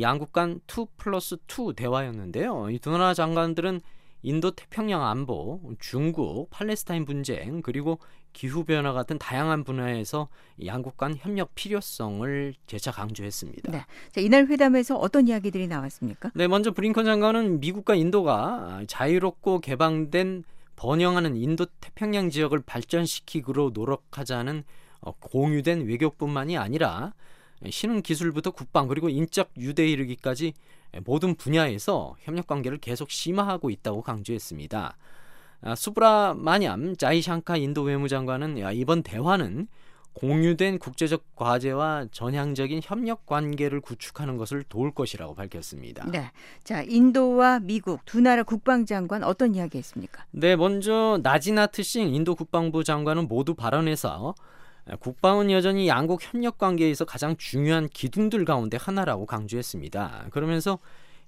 양국 0.02 0.34
간 0.34 0.60
2 0.68 0.86
플러스 0.98 1.38
2 1.48 1.74
대화였는데요. 1.76 2.70
이 2.72 2.80
두 2.80 2.90
나라 2.90 3.14
장관들은 3.14 3.82
인도 4.22 4.52
태평양 4.52 5.06
안보, 5.06 5.62
중국, 5.80 6.50
팔레스타인 6.50 7.06
분쟁, 7.06 7.62
그리고 7.62 8.00
기후 8.34 8.64
변화 8.64 8.94
같은 8.94 9.18
다양한 9.18 9.64
분야에서 9.64 10.28
양국 10.66 10.98
간 10.98 11.16
협력 11.16 11.56
필요성을 11.56 12.54
재차 12.68 12.92
강조했습니다. 12.92 13.72
네. 13.72 13.86
자, 14.12 14.22
이날 14.22 14.48
회담에서 14.48 14.98
어떤 14.98 15.28
이야기들이 15.28 15.68
나왔습니까? 15.68 16.32
네, 16.36 16.48
먼저 16.48 16.72
브링컨 16.72 17.06
장관은 17.06 17.60
미국과 17.60 17.96
인도가 17.96 18.84
자유롭고 18.88 19.62
개방된 19.62 20.44
번영하는 20.76 21.36
인도 21.36 21.66
태평양 21.82 22.30
지역을 22.30 22.62
발전시키기로 22.62 23.72
노력하자는 23.74 24.64
어, 25.02 25.12
공유된 25.20 25.88
외교뿐만이 25.88 26.58
아니라 26.58 27.14
신흥 27.70 28.02
기술부터 28.02 28.52
국방 28.52 28.88
그리고 28.88 29.10
인적 29.10 29.52
유대 29.58 29.88
이르기까지 29.88 30.54
모든 31.06 31.36
분야에서 31.36 32.16
협력 32.20 32.48
관계를 32.48 32.78
계속 32.78 33.12
심화하고 33.12 33.70
있다고 33.70 34.02
강조했습니다. 34.02 34.98
아, 35.62 35.76
수브라 35.76 36.36
마냠 36.38 36.96
자이샹카 36.96 37.58
인도 37.58 37.84
외무장관은 37.84 38.58
이번 38.76 39.04
대화는 39.04 39.68
공유된 40.14 40.80
국제적 40.80 41.36
과제와 41.36 42.08
전향적인 42.12 42.82
협력 42.84 43.26
관계를 43.26 43.80
구축하는 43.80 44.38
것을 44.38 44.64
도울 44.64 44.92
것이라고 44.92 45.36
밝혔습니다. 45.36 46.10
네. 46.10 46.32
자, 46.64 46.82
인도와 46.82 47.60
미국 47.60 48.04
두 48.06 48.20
나라 48.20 48.44
국방장관 48.44 49.24
어떤 49.24 49.56
이야기 49.56 49.78
했습니까? 49.78 50.26
네, 50.32 50.56
먼저 50.56 51.20
나지나트 51.24 51.84
싱 51.84 52.14
인도 52.14 52.36
국방부 52.36 52.84
장관은 52.84 53.28
모두 53.28 53.54
발언해서 53.54 54.36
국방은 54.98 55.52
여전히 55.52 55.88
양국 55.88 56.22
협력 56.22 56.58
관계에서 56.58 57.06
가장 57.06 57.36
중요한 57.38 57.88
기둥들 57.90 58.46
가운데 58.46 58.78
하나라고 58.78 59.26
강조했습니다. 59.26 60.28
그러면서 60.32 60.80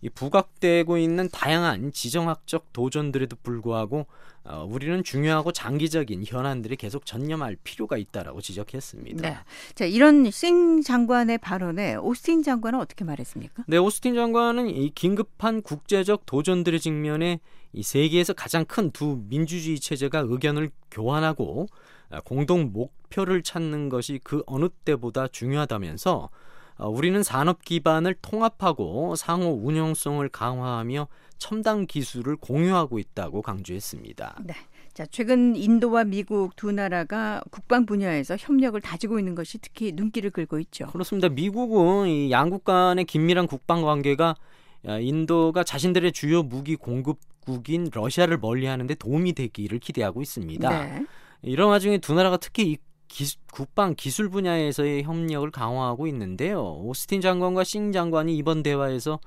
이 0.01 0.09
부각되고 0.09 0.97
있는 0.97 1.29
다양한 1.29 1.91
지정학적 1.93 2.73
도전들에도 2.73 3.35
불구하고 3.43 4.07
어, 4.43 4.67
우리는 4.67 5.03
중요하고 5.03 5.51
장기적인 5.51 6.23
현안들이 6.25 6.75
계속 6.75 7.05
전념할 7.05 7.55
필요가 7.63 7.97
있다라고 7.97 8.41
지적했습니다. 8.41 9.21
네. 9.21 9.37
자, 9.75 9.85
이런 9.85 10.31
싱 10.31 10.81
장관의 10.81 11.37
발언에 11.37 11.95
오스틴 11.97 12.41
장관은 12.41 12.79
어떻게 12.79 13.05
말했습니까? 13.05 13.65
네, 13.67 13.77
오스틴 13.77 14.15
장관은 14.15 14.69
이 14.69 14.89
긴급한 14.89 15.61
국제적 15.61 16.25
도전들의 16.25 16.79
직면에 16.79 17.39
이 17.73 17.83
세계에서 17.83 18.33
가장 18.33 18.65
큰 18.65 18.89
두 18.91 19.21
민주주의 19.29 19.79
체제가 19.79 20.23
의견을 20.27 20.71
교환하고 20.89 21.67
어, 21.67 22.00
공동 22.25 22.71
목표를 22.71 23.43
찾는 23.43 23.89
것이 23.89 24.19
그 24.23 24.43
어느 24.45 24.69
때보다 24.69 25.27
중요하다면서 25.27 26.29
어, 26.77 26.89
우리는 26.89 27.21
산업 27.21 27.63
기반을 27.63 28.15
통합하고 28.21 29.15
상호 29.15 29.49
운영성을 29.63 30.27
강화하며 30.29 31.07
첨단 31.37 31.85
기술을 31.85 32.35
공유하고 32.37 32.99
있다고 32.99 33.41
강조했습니다. 33.41 34.39
네. 34.43 34.53
자, 34.93 35.05
최근 35.05 35.55
인도와 35.55 36.03
미국 36.03 36.55
두 36.55 36.71
나라가 36.71 37.41
국방 37.49 37.85
분야에서 37.85 38.35
협력을 38.37 38.79
다지고 38.81 39.19
있는 39.19 39.35
것이 39.35 39.57
특히 39.59 39.93
눈길을 39.93 40.31
끌고 40.31 40.59
있죠. 40.59 40.87
그렇습니다. 40.87 41.29
미국은 41.29 42.09
이 42.09 42.31
양국 42.31 42.65
간의 42.65 43.05
긴밀한 43.05 43.47
국방 43.47 43.83
관계가 43.83 44.35
인도가 44.99 45.63
자신들의 45.63 46.11
주요 46.11 46.43
무기 46.43 46.75
공급국인 46.75 47.89
러시아를 47.93 48.37
멀리하는 48.37 48.85
데 48.85 48.95
도움이 48.95 49.33
되기를 49.33 49.79
기대하고 49.79 50.21
있습니다. 50.21 50.69
네. 50.69 51.05
이런 51.43 51.69
와중에 51.69 51.97
두 51.97 52.13
나라가 52.13 52.37
특히 52.37 52.71
이 52.71 52.77
기, 53.07 53.25
국방 53.51 53.93
기술 53.95 54.29
분야에서의 54.29 55.03
협력을 55.03 55.49
강화하고 55.51 56.07
있는데요. 56.07 56.63
오스틴 56.81 57.19
장관과 57.19 57.63
싱 57.65 57.91
장관이 57.91 58.35
이번 58.37 58.63
대화에서 58.63 59.19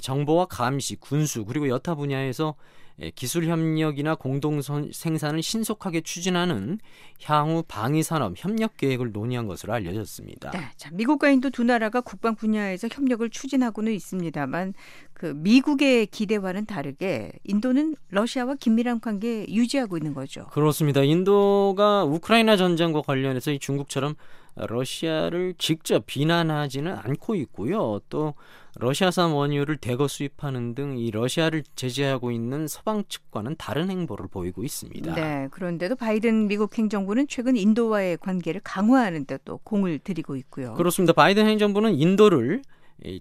정보와 0.00 0.46
감시, 0.46 0.96
군수 0.96 1.44
그리고 1.44 1.68
여타 1.68 1.94
분야에서 1.96 2.54
예, 2.54 2.85
기술 3.14 3.46
협력이나 3.46 4.14
공동 4.14 4.60
생산을 4.62 5.42
신속하게 5.42 6.00
추진하는 6.00 6.78
향후 7.22 7.62
방위 7.66 8.02
산업 8.02 8.34
협력 8.36 8.76
계획을 8.76 9.12
논의한 9.12 9.46
것으로 9.46 9.74
알려졌습니다. 9.74 10.50
네, 10.52 10.60
자, 10.76 10.90
미국과 10.92 11.28
인도 11.30 11.50
두 11.50 11.62
나라가 11.62 12.00
국방 12.00 12.34
분야에서 12.34 12.88
협력을 12.90 13.28
추진하고는 13.28 13.92
있습니다만 13.92 14.72
그 15.12 15.34
미국의 15.36 16.06
기대와는 16.06 16.66
다르게 16.66 17.32
인도는 17.44 17.96
러시아와 18.08 18.54
긴밀한 18.54 19.00
관계 19.00 19.46
유지하고 19.48 19.96
있는 19.96 20.14
거죠. 20.14 20.46
그렇습니다. 20.52 21.02
인도가 21.02 22.04
우크라이나 22.04 22.56
전쟁과 22.56 23.02
관련해서 23.02 23.56
중국처럼 23.58 24.14
러시아를 24.56 25.54
직접 25.58 26.04
비난하지는 26.06 26.92
않고 26.92 27.34
있고요. 27.34 28.00
또 28.08 28.34
러시아산 28.78 29.32
원유를 29.32 29.78
대거 29.78 30.06
수입하는 30.08 30.74
등 30.74 30.96
이 30.98 31.10
러시아를 31.10 31.62
제재하고 31.74 32.30
있는 32.30 32.68
서방 32.68 33.04
측과는 33.08 33.56
다른 33.58 33.90
행보를 33.90 34.28
보이고 34.28 34.64
있습니다. 34.64 35.14
네, 35.14 35.48
그런데도 35.50 35.96
바이든 35.96 36.46
미국 36.48 36.76
행정부는 36.76 37.26
최근 37.28 37.56
인도와의 37.56 38.18
관계를 38.18 38.60
강화하는 38.62 39.24
데 39.26 39.38
또 39.44 39.58
공을 39.64 39.98
들이고 40.00 40.36
있고요. 40.36 40.74
그렇습니다. 40.74 41.12
바이든 41.12 41.46
행정부는 41.46 41.94
인도를 41.94 42.62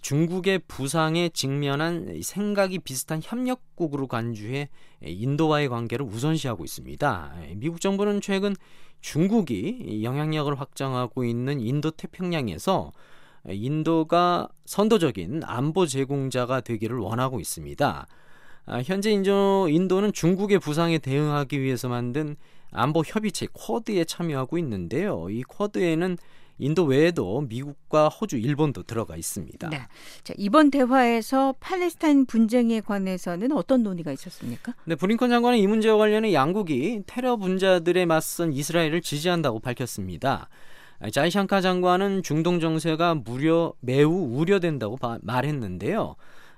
중국의 0.01 0.59
부상에 0.67 1.29
직면한 1.29 2.21
생각이 2.23 2.79
비슷한 2.79 3.19
협력국으로 3.21 4.07
간주해 4.07 4.69
인도와의 5.03 5.67
관계를 5.69 6.05
우선시하고 6.05 6.63
있습니다. 6.63 7.35
미국 7.57 7.81
정부는 7.81 8.21
최근 8.21 8.55
중국이 9.01 10.01
영향력을 10.03 10.57
확장하고 10.59 11.25
있는 11.25 11.59
인도 11.59 11.91
태평양에서 11.91 12.91
인도가 13.49 14.47
선도적인 14.65 15.41
안보 15.45 15.85
제공자가 15.85 16.61
되기를 16.61 16.97
원하고 16.97 17.39
있습니다. 17.39 18.07
아, 18.67 18.81
현재 18.83 19.11
인도, 19.11 19.67
인도는 19.69 20.13
중국의 20.13 20.59
부상에 20.59 20.97
대응하기 20.97 21.61
위해서 21.61 21.87
만든 21.87 22.35
안보 22.71 23.03
협의체 23.05 23.47
쿼드에 23.53 24.05
참여하고 24.05 24.57
있는데요. 24.57 25.29
이 25.29 25.43
쿼드에는 25.43 26.17
인도 26.57 26.85
외에도 26.85 27.41
미국과 27.41 28.07
호주, 28.07 28.37
일본도 28.37 28.83
들어가 28.83 29.17
있습니다. 29.17 29.69
네. 29.69 29.81
자, 30.23 30.33
이번 30.37 30.71
대화에서 30.71 31.53
팔레스타인 31.59 32.25
분쟁에 32.25 32.79
관해서는 32.79 33.51
어떤 33.51 33.83
논의가 33.83 34.11
있었습니까? 34.13 34.73
네, 34.85 34.95
브링컨 34.95 35.29
장관은 35.29 35.57
이 35.57 35.67
문제와 35.67 35.97
관련해 35.97 36.33
양국이 36.33 37.03
테러 37.07 37.35
분자들에 37.35 38.05
맞선 38.05 38.53
이스라엘을 38.53 39.01
지지한다고 39.01 39.59
밝혔습니다. 39.59 40.47
자이샹카 41.11 41.61
장관은 41.61 42.23
중동 42.23 42.59
정세가 42.59 43.15
무려 43.15 43.73
매우 43.79 44.11
우려된다고 44.11 44.97
말했는데요. 45.21 46.15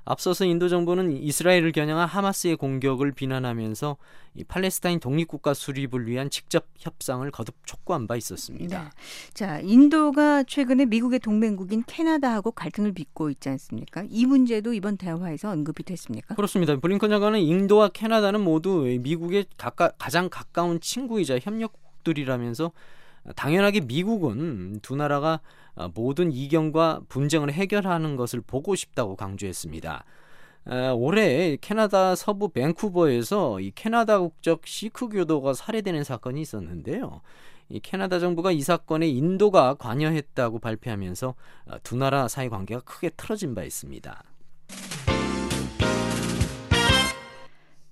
앞서서 0.10 0.46
인도 0.46 0.70
정부는 0.70 1.12
이스라엘을 1.12 1.74
겨냥한 1.74 2.08
하마스의 2.08 2.56
공격을 2.56 3.12
비난하면서 3.12 3.98
이 4.36 4.44
팔레스타인 4.46 5.02
독립국가 5.02 5.54
수립을 5.54 6.08
위한 6.08 6.30
직접 6.30 6.66
협상을 6.78 7.30
거듭 7.32 7.56
촉구한 7.66 8.08
바 8.08 8.16
있었습니다. 8.16 8.84
네. 8.84 8.90
자, 9.34 9.60
인도가 9.60 10.44
최근에 10.44 10.86
미국의 10.86 11.20
동맹국인 11.20 11.84
캐나다하고 11.86 12.52
갈등을 12.52 12.94
빚고 12.94 13.30
있지 13.32 13.50
않습니까? 13.50 14.06
이 14.10 14.26
문제도 14.26 14.74
이번 14.74 14.96
대화에서 14.96 15.50
언급이 15.52 15.84
됐습니까? 15.84 16.36
그렇습니다. 16.36 16.78
블링컨 16.78 17.10
장관은 17.10 17.40
인도와 17.42 17.90
캐나다는 17.90 18.40
모두 18.40 18.84
미국의 19.02 19.48
가까, 19.58 19.92
가장 19.98 20.30
가까운 20.30 20.80
친구이자 20.80 21.40
협력국들이라면서 21.40 22.72
당연하게 23.36 23.82
미국은 23.82 24.80
두 24.82 24.96
나라가 24.96 25.42
어, 25.76 25.90
모든 25.94 26.32
이견과 26.32 27.02
분쟁을 27.10 27.52
해결하는 27.52 28.16
것을 28.16 28.42
보고 28.42 28.76
싶다고 28.76 29.16
강조했습니다. 29.16 30.04
올해 30.98 31.56
캐나다 31.62 32.14
서부 32.14 32.50
밴쿠버에서 32.50 33.62
이 33.62 33.72
캐나다 33.74 34.20
국적 34.20 34.68
시크 34.68 35.08
교도가 35.08 35.54
살해되는 35.54 36.04
사건이 36.04 36.42
있었는데요. 36.42 37.22
이 37.70 37.80
캐나다 37.80 38.20
정부가 38.20 38.52
이 38.52 38.62
사건에 38.62 39.08
인도가 39.08 39.76
관여했다고 39.76 40.60
발표하면서 40.60 41.36
어, 41.68 41.76
두 41.84 41.96
나라 41.98 42.28
사이 42.28 42.50
관계가 42.50 42.82
크게 42.82 43.12
틀어진 43.12 43.56
바 43.56 43.64
있습니다. 43.64 44.24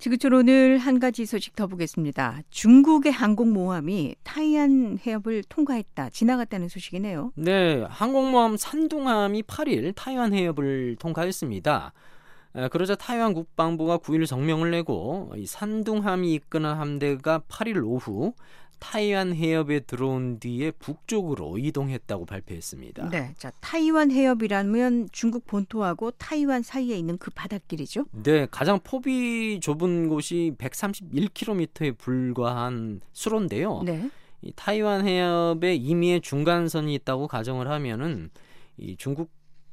지구촌 0.06 0.34
오늘 0.34 0.78
한 0.78 1.00
가지 1.00 1.26
소식 1.26 1.56
더 1.56 1.66
보겠습니다. 1.66 2.42
중국의 2.52 3.12
항공모함이 3.12 4.14
타이안 4.22 5.00
해협을 5.04 5.44
통과했다, 5.50 6.12
지나갔다는 6.12 6.70
소식이네요. 6.70 7.32
네, 7.34 7.84
항공모함 7.90 8.56
산둥함이 8.56 9.42
8일 9.42 9.96
타이완 9.96 10.32
해협을 10.36 10.98
통과했습니다. 11.00 11.92
그러자 12.72 12.94
타이완 12.94 13.34
국방부가 13.34 13.98
9일 13.98 14.28
성명을 14.28 14.70
내고 14.70 15.34
이 15.38 15.48
산둥함이 15.48 16.34
이끄는 16.36 16.72
함대가 16.76 17.40
8일 17.50 17.84
오후 17.84 18.36
타이완 18.80 19.34
해협에 19.34 19.82
들어온 19.82 20.40
뒤에 20.40 20.72
북쪽으로 20.72 21.58
이동했다고 21.58 22.26
발표했습니다. 22.26 23.10
네, 23.10 23.34
자 23.38 23.52
타이완 23.62 24.12
해협이라면 24.12 25.10
중국 25.12 25.46
본토하고 25.46 26.12
타이완 26.12 26.62
사이에 26.62 26.98
있는 26.98 27.18
그 27.18 27.32
바닷길이죠? 27.32 28.06
네, 28.24 28.48
가장 28.52 28.80
폭이 28.84 29.60
좁은 29.62 30.10
곳이 30.10 30.54
131km에 30.58 31.98
불과한 31.98 33.02
수로인데요. 33.14 33.84
네. 33.84 34.10
이 34.42 34.52
타이완 34.56 35.08
해협에 35.08 35.76
임의의 35.76 36.22
중간선이 36.22 36.94
있다고 36.96 37.28
가정을 37.28 37.70
하면은 37.70 38.30
이 38.78 38.96
중국 38.98 39.32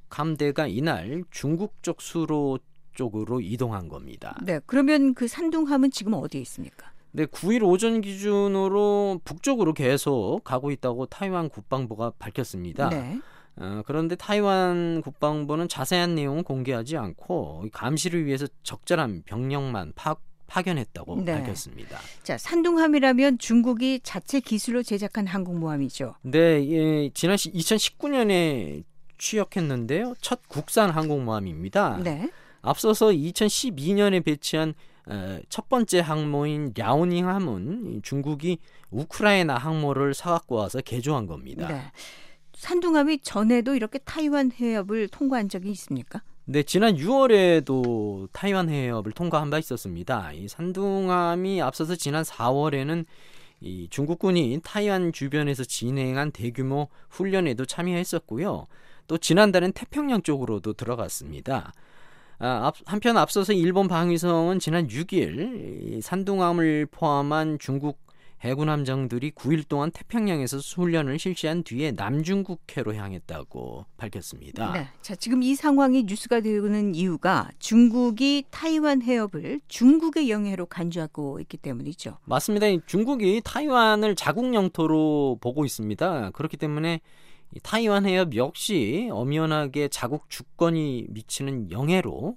함대가 0.08 0.66
이날 0.66 1.24
중국 1.30 1.82
쪽 1.82 2.02
수로 2.02 2.58
쪽으로 2.94 3.40
이동한 3.40 3.88
겁니다. 3.88 4.38
네, 4.42 4.60
그러면 4.66 5.14
그 5.14 5.26
산둥함은 5.26 5.90
지금 5.90 6.14
어디에 6.14 6.40
있습니까? 6.42 6.91
네, 7.12 7.26
9일 7.26 7.62
오전 7.62 8.00
기준으로 8.00 9.20
북쪽으로 9.24 9.74
계속 9.74 10.40
가고 10.44 10.70
있다고 10.70 11.06
타이완 11.06 11.50
국방부가 11.50 12.12
밝혔습니다. 12.18 12.88
네. 12.88 13.20
어, 13.56 13.82
그런데 13.86 14.16
타이완 14.16 15.02
국방부는 15.02 15.68
자세한 15.68 16.14
내용은 16.14 16.42
공개하지 16.42 16.96
않고 16.96 17.66
감시를 17.72 18.24
위해서 18.24 18.46
적절한 18.62 19.24
병력만 19.26 19.92
파, 19.94 20.16
파견했다고 20.46 21.22
네. 21.22 21.34
밝혔습니다. 21.34 21.98
자, 22.22 22.38
산둥함이라면 22.38 23.38
중국이 23.38 24.00
자체 24.02 24.40
기술로 24.40 24.82
제작한 24.82 25.26
항공모함이죠. 25.26 26.14
네, 26.22 26.66
예, 26.70 27.10
지난 27.12 27.36
2019년에 27.36 28.84
취역했는데요. 29.18 30.14
첫 30.22 30.48
국산 30.48 30.88
항공모함입니다. 30.88 31.98
네. 32.02 32.30
앞서서 32.62 33.08
2012년에 33.08 34.24
배치한 34.24 34.74
첫 35.48 35.68
번째 35.68 36.00
항모인 36.00 36.72
랴오닝 36.76 37.28
함은 37.28 38.02
중국이 38.02 38.58
우크라이나 38.90 39.56
항모를 39.56 40.14
사갖고 40.14 40.56
와서 40.56 40.80
개조한 40.80 41.26
겁니다. 41.26 41.68
네. 41.68 41.82
산둥함이 42.54 43.20
전에도 43.20 43.74
이렇게 43.74 43.98
타이완 43.98 44.52
해협을 44.52 45.08
통과한 45.08 45.48
적이 45.48 45.70
있습니까? 45.70 46.22
네, 46.44 46.62
지난 46.62 46.96
6월에도 46.96 48.28
타이완 48.32 48.68
해협을 48.68 49.12
통과한 49.12 49.50
바 49.50 49.58
있었습니다. 49.58 50.32
이 50.32 50.48
산둥함이 50.48 51.62
앞서서 51.62 51.96
지난 51.96 52.22
4월에는 52.22 53.04
이 53.60 53.88
중국군이 53.90 54.60
타이완 54.62 55.12
주변에서 55.12 55.64
진행한 55.64 56.32
대규모 56.32 56.88
훈련에도 57.10 57.64
참여했었고요. 57.64 58.66
또 59.06 59.18
지난달엔 59.18 59.72
태평양 59.72 60.22
쪽으로도 60.22 60.72
들어갔습니다. 60.74 61.72
아, 62.44 62.72
한편 62.86 63.16
앞서서 63.16 63.52
일본 63.52 63.86
방위성은 63.86 64.58
지난 64.58 64.88
6일 64.88 66.02
산둥함을 66.02 66.88
포함한 66.90 67.60
중국 67.60 68.00
해군 68.40 68.68
함정들이 68.68 69.30
9일 69.30 69.68
동안 69.68 69.92
태평양에서 69.92 70.58
훈련을 70.58 71.20
실시한 71.20 71.62
뒤에 71.62 71.92
남중국해로 71.92 72.94
향했다고 72.94 73.86
밝혔습니다. 73.96 74.72
네. 74.72 74.88
자, 75.00 75.14
지금 75.14 75.44
이 75.44 75.54
상황이 75.54 76.02
뉴스가 76.02 76.40
되는 76.40 76.96
이유가 76.96 77.48
중국이 77.60 78.46
타이완 78.50 79.02
해협을 79.02 79.60
중국의 79.68 80.28
영해로 80.28 80.66
간주하고 80.66 81.38
있기 81.38 81.56
때문이죠. 81.58 82.18
맞습니다. 82.24 82.66
중국이 82.86 83.40
타이완을 83.44 84.16
자국 84.16 84.52
영토로 84.52 85.38
보고 85.40 85.64
있습니다. 85.64 86.30
그렇기 86.30 86.56
때문에 86.56 87.00
타이완 87.60 88.06
해협 88.06 88.34
역시 88.36 89.08
엄연하게 89.12 89.88
자국 89.88 90.30
주권이 90.30 91.06
미치는 91.10 91.70
영해로 91.70 92.36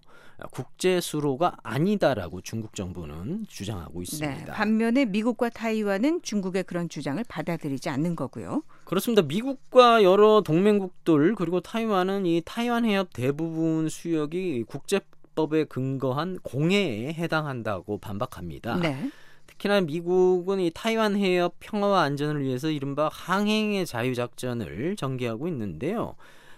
국제 0.52 1.00
수로가 1.00 1.56
아니다라고 1.64 2.42
중국 2.42 2.76
정부는 2.76 3.46
주장하고 3.48 4.02
있습니다. 4.02 4.46
네, 4.46 4.46
반면에 4.46 5.06
미국과 5.06 5.50
타이완은 5.50 6.22
중국의 6.24 6.64
그런 6.64 6.90
주장을 6.90 7.24
받아들이지 7.28 7.90
않는 7.90 8.16
거고요. 8.16 8.64
그렇습니다. 8.84 9.22
미국과 9.22 10.04
여러 10.04 10.42
동맹국들 10.42 11.36
그리고 11.36 11.62
타이완은 11.62 12.26
이 12.26 12.42
타이완 12.44 12.86
해협 12.86 13.14
대부분 13.14 13.88
수역이 13.88 14.66
국제법에 14.68 15.66
근거한 15.66 16.40
공해에 16.44 17.14
해당한다고 17.14 18.00
반박합니다. 18.00 18.78
네. 18.80 19.10
특히나 19.58 19.82
미국은 19.82 20.60
이 20.60 20.72
타이완 20.74 21.16
해협 21.16 21.56
평화와 21.60 22.02
안전을 22.02 22.44
위해서 22.44 22.70
이른바 22.70 23.10
항행의 23.12 23.86
자유작전을 23.86 24.96
전개하고 24.96 25.48
있는데요. 25.48 26.16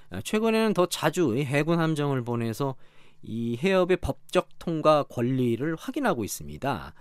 아, 0.10 0.22
최근에는 0.24 0.74
더 0.74 0.86
자주 0.88 1.36
해군 1.36 1.80
함정을 1.80 2.24
보내서 2.24 2.76
이 3.24 3.58
해협의 3.62 3.98
법적 3.98 4.50
통과 4.60 5.04
권리를 5.04 5.76
확인하고 5.76 6.24
있습니다. 6.24 6.94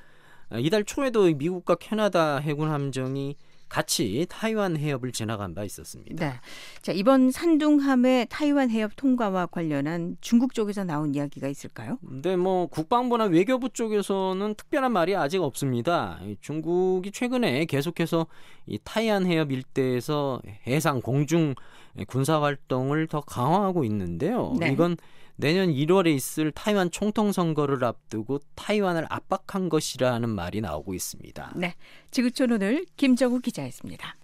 아, 0.49 0.59
이달 0.59 0.85
초에도 0.85 1.25
미국과 1.35 1.77
캐나다 1.77 2.39
해군 2.39 2.71
함정이 2.71 3.37
같이 3.69 4.27
타이완 4.29 4.77
해협을 4.77 5.13
지나간 5.13 5.55
바 5.55 5.65
있었습니다. 5.65 6.25
네. 6.25 6.35
자, 6.83 6.93
이번 6.93 7.31
산둥함의 7.31 8.27
타이완 8.31 8.71
해협 8.71 8.97
통과와 8.97 9.47
관련한 9.47 10.17
중국 10.21 10.55
쪽에서 10.55 10.85
나온 10.85 11.15
이야기가 11.15 11.49
있을까요? 11.49 11.99
네, 12.23 12.37
뭐 12.37 12.67
국방부나 12.67 13.25
외교부 13.25 13.69
쪽에서는 13.69 14.55
특별한 14.55 14.93
말이 14.93 15.17
아직 15.17 15.43
없습니다. 15.43 16.21
중국이 16.41 17.11
최근에 17.11 17.65
계속해서 17.65 18.27
이 18.67 18.79
타이완 18.83 19.27
해협 19.27 19.51
일대에서 19.53 20.41
해상 20.67 21.01
공중 21.01 21.55
군사 22.09 22.41
활동을 22.41 23.07
더 23.07 23.21
강화하고 23.21 23.85
있는데요. 23.85 24.55
네. 24.59 24.71
이건 24.71 24.97
내년 25.37 25.71
1월에 25.71 26.15
있을 26.15 26.51
타이완 26.51 26.91
총통 26.91 27.33
선거를 27.33 27.85
앞두고 27.85 28.41
타이완을 28.55 29.07
압박한 29.09 29.69
것이라는 29.69 30.29
말이 30.29 30.61
나오고 30.61 30.95
있습니다. 30.95 31.53
네. 31.57 31.75
지구촌 32.11 32.53
오늘 32.53 32.87
김정우 32.97 33.41
기자였습니다. 33.41 34.17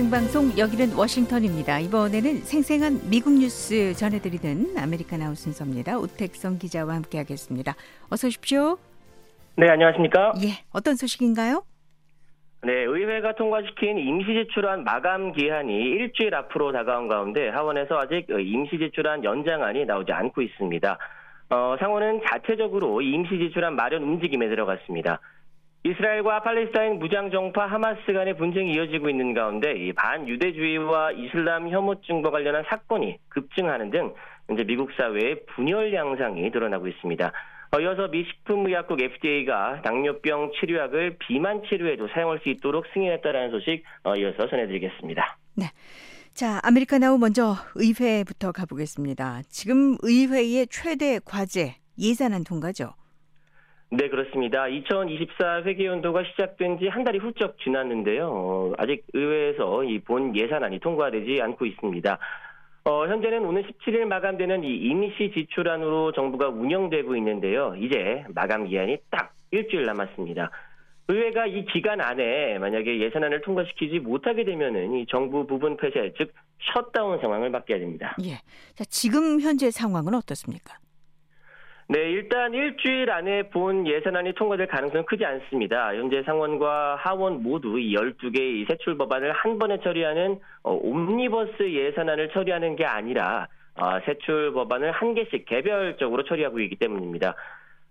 생방송 0.00 0.56
여기는 0.56 0.96
워싱턴입니다. 0.96 1.78
이번에는 1.80 2.40
생생한 2.48 3.10
미국 3.10 3.34
뉴스 3.34 3.92
전해드리는 3.92 4.72
America 4.78 5.20
Now 5.20 5.34
순서입니다. 5.34 5.98
오택성 5.98 6.56
기자와 6.56 6.94
함께하겠습니다. 6.94 7.74
어서 8.08 8.28
오십시오. 8.28 8.78
네, 9.58 9.68
안녕하십니까? 9.68 10.32
예, 10.42 10.64
어떤 10.72 10.96
소식인가요? 10.96 11.64
네, 12.62 12.72
의회가 12.72 13.34
통과시킨 13.34 13.98
임시 13.98 14.32
제출안 14.32 14.84
마감 14.84 15.32
기한이 15.32 15.74
일주일 15.74 16.34
앞으로 16.34 16.72
다가온 16.72 17.06
가운데 17.06 17.50
하원에서 17.50 17.98
아직 17.98 18.24
임시 18.30 18.78
제출안 18.78 19.22
연장안이 19.22 19.84
나오지 19.84 20.12
않고 20.12 20.40
있습니다. 20.40 20.98
어, 21.50 21.76
상원은 21.78 22.22
자체적으로 22.26 23.02
임시 23.02 23.38
제출안 23.38 23.76
마련 23.76 24.02
움직임에 24.02 24.48
들어갔습니다. 24.48 25.20
이스라엘과 25.82 26.42
팔레스타인 26.42 26.98
무장정파 26.98 27.66
하마스 27.66 28.12
간의 28.12 28.36
분쟁이 28.36 28.74
이어지고 28.74 29.08
있는 29.08 29.32
가운데 29.32 29.72
이 29.72 29.92
반유대주의와 29.94 31.12
이슬람 31.12 31.70
혐오증과 31.70 32.30
관련한 32.30 32.64
사건이 32.68 33.16
급증하는 33.28 33.90
등 33.90 34.12
현재 34.46 34.64
미국 34.64 34.90
사회의 34.92 35.40
분열 35.46 35.94
양상이 35.94 36.50
드러나고 36.50 36.86
있습니다. 36.86 37.32
어, 37.72 37.80
이어서 37.80 38.08
미 38.08 38.24
식품의약국 38.24 39.00
FDA가 39.00 39.80
당뇨병 39.82 40.50
치료약을 40.60 41.16
비만 41.18 41.62
치료에도 41.68 42.08
사용할 42.08 42.40
수 42.42 42.50
있도록 42.50 42.84
승인했다라는 42.92 43.50
소식 43.50 43.82
어, 44.02 44.16
이어서 44.16 44.48
전해드리겠습니다. 44.48 45.38
네. 45.56 45.66
자, 46.34 46.60
America 46.62 46.98
Now 46.98 47.16
먼저 47.16 47.54
의회부터 47.76 48.52
가보겠습니다. 48.52 49.42
지금 49.48 49.96
의회의 50.02 50.66
최대 50.66 51.20
과제 51.24 51.76
예산안 51.98 52.44
통과죠? 52.44 52.92
네, 53.92 54.08
그렇습니다. 54.08 54.68
2024 54.68 55.62
회계연도가 55.64 56.22
시작된 56.24 56.78
지 56.78 56.86
한 56.88 57.02
달이 57.04 57.18
훌쩍 57.18 57.58
지났는데요. 57.58 58.28
어, 58.28 58.72
아직 58.78 59.04
의회에서 59.12 59.84
이 59.84 59.98
본 60.00 60.36
예산안이 60.36 60.78
통과되지 60.78 61.40
않고 61.42 61.66
있습니다. 61.66 62.18
어, 62.84 63.06
현재는 63.08 63.44
오늘 63.44 63.64
17일 63.64 64.04
마감되는 64.06 64.62
이 64.64 64.76
임시 64.76 65.32
지출안으로 65.34 66.12
정부가 66.12 66.48
운영되고 66.48 67.16
있는데요. 67.16 67.74
이제 67.78 68.24
마감 68.34 68.66
기한이 68.66 68.96
딱 69.10 69.32
일주일 69.50 69.86
남았습니다. 69.86 70.50
의회가 71.08 71.46
이 71.46 71.64
기간 71.66 72.00
안에 72.00 72.58
만약에 72.60 73.00
예산안을 73.00 73.40
통과시키지 73.40 73.98
못하게 73.98 74.44
되면은 74.44 74.94
이 74.94 75.06
정부 75.06 75.44
부분 75.46 75.76
폐쇄, 75.76 76.12
즉 76.16 76.32
셧다운 76.72 77.20
상황을 77.20 77.50
맞게 77.50 77.76
됩니다. 77.78 78.14
예. 78.22 78.34
자, 78.74 78.84
지금 78.88 79.40
현재 79.40 79.70
상황은 79.72 80.14
어떻습니까? 80.14 80.74
네, 81.90 81.98
일단 82.08 82.54
일주일 82.54 83.10
안에 83.10 83.48
본 83.50 83.84
예산안이 83.84 84.34
통과될 84.34 84.68
가능성은 84.68 85.06
크지 85.06 85.24
않습니다. 85.24 85.92
현재 85.96 86.22
상원과 86.22 86.94
하원 86.94 87.42
모두 87.42 87.80
이 87.80 87.96
12개의 87.96 88.68
세출 88.68 88.96
법안을 88.96 89.32
한 89.32 89.58
번에 89.58 89.80
처리하는 89.80 90.38
어, 90.62 90.72
옴니버스 90.72 91.68
예산안을 91.68 92.28
처리하는 92.28 92.76
게 92.76 92.84
아니라 92.84 93.48
어, 93.74 93.98
세출 94.06 94.52
법안을 94.52 94.92
한 94.92 95.14
개씩 95.14 95.46
개별적으로 95.46 96.22
처리하고 96.22 96.60
있기 96.60 96.76
때문입니다. 96.76 97.34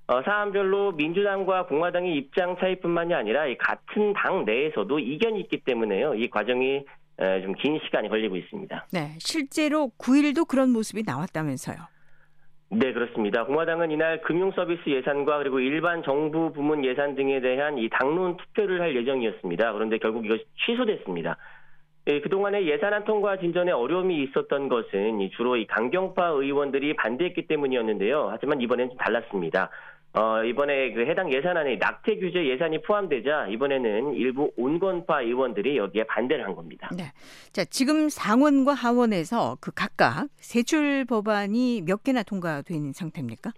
어, 0.08 0.22
사안별로 0.24 0.94
민주당과 0.94 1.66
공화당의 1.66 2.16
입장 2.16 2.56
차이뿐만이 2.58 3.14
아니라 3.14 3.48
이 3.48 3.58
같은 3.58 4.14
당 4.14 4.46
내에서도 4.46 4.98
이견이 4.98 5.42
있기 5.42 5.66
때문에요. 5.66 6.16
이 6.16 6.30
과정이 6.30 6.86
좀 7.44 7.54
긴 7.56 7.78
시간이 7.84 8.08
걸리고 8.08 8.38
있습니다. 8.38 8.88
네, 8.94 9.18
실제로 9.20 9.92
9일도 10.00 10.48
그런 10.48 10.70
모습이 10.70 11.04
나왔다면서요. 11.06 11.99
네, 12.72 12.94
그렇습니다. 12.94 13.46
공화당은 13.46 13.90
이날 13.90 14.22
금융서비스 14.22 14.90
예산과 14.90 15.40
그리고 15.40 15.60
일반 15.60 16.04
정부 16.04 16.54
부문 16.54 16.86
예산 16.86 17.16
등에 17.16 17.42
대한 17.42 17.80
이 17.80 17.90
당론 17.90 18.38
투표를 18.38 18.80
할 18.80 18.96
예정이었습니다. 18.96 19.74
그런데 19.74 19.98
결국 19.98 20.24
이것이 20.24 20.46
취소됐습니다. 20.66 21.38
예, 22.08 22.22
그동안의 22.22 22.68
예산안 22.68 23.06
통과 23.06 23.38
진전에 23.38 23.72
어려움이 23.72 24.24
있었던 24.24 24.70
것은 24.70 25.30
주로 25.36 25.58
이 25.58 25.66
강경파 25.66 26.28
의원들이 26.28 26.96
반대했기 26.96 27.48
때문이었는데요. 27.48 28.28
하지만 28.30 28.62
이번엔 28.62 28.90
좀 28.90 28.98
달랐습니다. 28.98 29.72
어, 30.14 30.44
이번에 30.44 30.92
그 30.94 31.02
해당 31.06 31.32
예산안에 31.32 31.76
낙태 31.76 32.18
규제 32.18 32.48
예산이 32.48 32.82
포함되자 32.82 33.48
이번에는 33.48 34.16
일부 34.16 34.52
온건파 34.58 35.22
의원들이 35.22 35.78
여기에 35.78 36.06
반대를 36.06 36.46
한 36.46 36.56
겁니다. 36.56 36.90
네. 36.96 37.12
자, 37.52 37.64
지금 37.66 38.10
상원과 38.10 38.74
하원에서 38.74 39.58
그 39.62 39.72
각각 39.72 40.28
세출 40.38 41.06
법안이 41.06 41.84
몇 41.86 42.04
개나 42.04 42.24
통과된 42.24 42.94
상태입니까? 42.94 43.52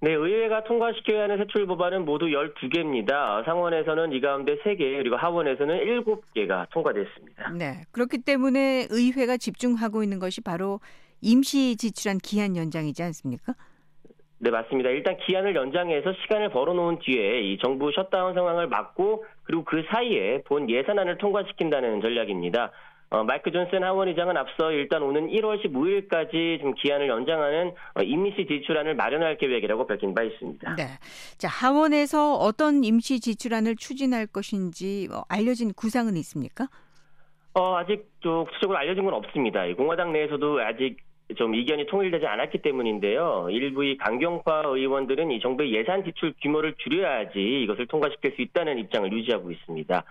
네, 0.00 0.12
의회가 0.12 0.62
통과시켜야 0.62 1.24
하는 1.24 1.38
세출 1.38 1.66
법안은 1.66 2.04
모두 2.04 2.26
12개입니다. 2.26 3.44
상원에서는 3.44 4.12
이 4.12 4.20
가운데 4.20 4.56
3개, 4.58 4.78
그리고 4.78 5.16
하원에서는 5.16 5.76
7개가 5.76 6.70
통과됐습니다. 6.70 7.50
네. 7.58 7.82
그렇기 7.90 8.18
때문에 8.18 8.86
의회가 8.90 9.38
집중하고 9.38 10.04
있는 10.04 10.20
것이 10.20 10.40
바로 10.40 10.78
임시 11.20 11.76
지출안 11.76 12.18
기한 12.18 12.56
연장이지 12.56 13.02
않습니까? 13.02 13.54
네, 14.40 14.50
맞습니다. 14.50 14.90
일단 14.90 15.16
기한을 15.16 15.56
연장해서 15.56 16.12
시간을 16.22 16.50
벌어놓은 16.50 17.00
뒤에 17.00 17.40
이 17.40 17.58
정부 17.58 17.90
셧다운 17.90 18.34
상황을 18.34 18.68
막고 18.68 19.24
그리고 19.42 19.64
그 19.64 19.82
사이에 19.90 20.42
본 20.42 20.70
예산안을 20.70 21.18
통과시킨다는 21.18 22.00
전략입니다. 22.00 22.70
어, 23.10 23.24
마이크 23.24 23.50
존슨 23.50 23.82
하원 23.82 24.08
의장은 24.08 24.36
앞서 24.36 24.70
일단 24.70 25.02
오는 25.02 25.28
1월 25.28 25.64
15일까지 25.64 26.60
좀 26.60 26.74
기한을 26.74 27.08
연장하는 27.08 27.72
어, 27.94 28.02
임시 28.02 28.46
지출안을 28.46 28.94
마련할 28.96 29.38
계획이라고 29.38 29.86
밝힌 29.86 30.14
바 30.14 30.22
있습니다. 30.22 30.76
네. 30.76 30.84
자, 31.38 31.48
하원에서 31.48 32.34
어떤 32.34 32.84
임시 32.84 33.18
지출안을 33.18 33.76
추진할 33.76 34.26
것인지 34.26 35.08
뭐 35.10 35.24
알려진 35.28 35.72
구상은 35.72 36.16
있습니까? 36.18 36.68
어, 37.54 37.76
아직 37.76 38.06
또 38.20 38.44
구체적으로 38.44 38.76
알려진 38.78 39.04
건 39.04 39.14
없습니다. 39.14 39.64
공화당 39.74 40.12
내에서도 40.12 40.60
아직 40.60 40.98
좀 41.36 41.54
이견이 41.54 41.86
통일되지 41.86 42.26
않았기 42.26 42.58
때문인데요. 42.58 43.48
일부 43.50 43.84
의 43.84 43.98
강경파 43.98 44.62
의원들은 44.66 45.30
이 45.30 45.40
정부의 45.40 45.74
예산 45.74 46.04
지출 46.04 46.32
규모를 46.40 46.74
줄여야지 46.78 47.62
이것을 47.64 47.86
통과시킬 47.86 48.32
수 48.32 48.42
있다는 48.42 48.78
입장을 48.78 49.12
유지하고 49.12 49.50
있습니다. 49.50 50.04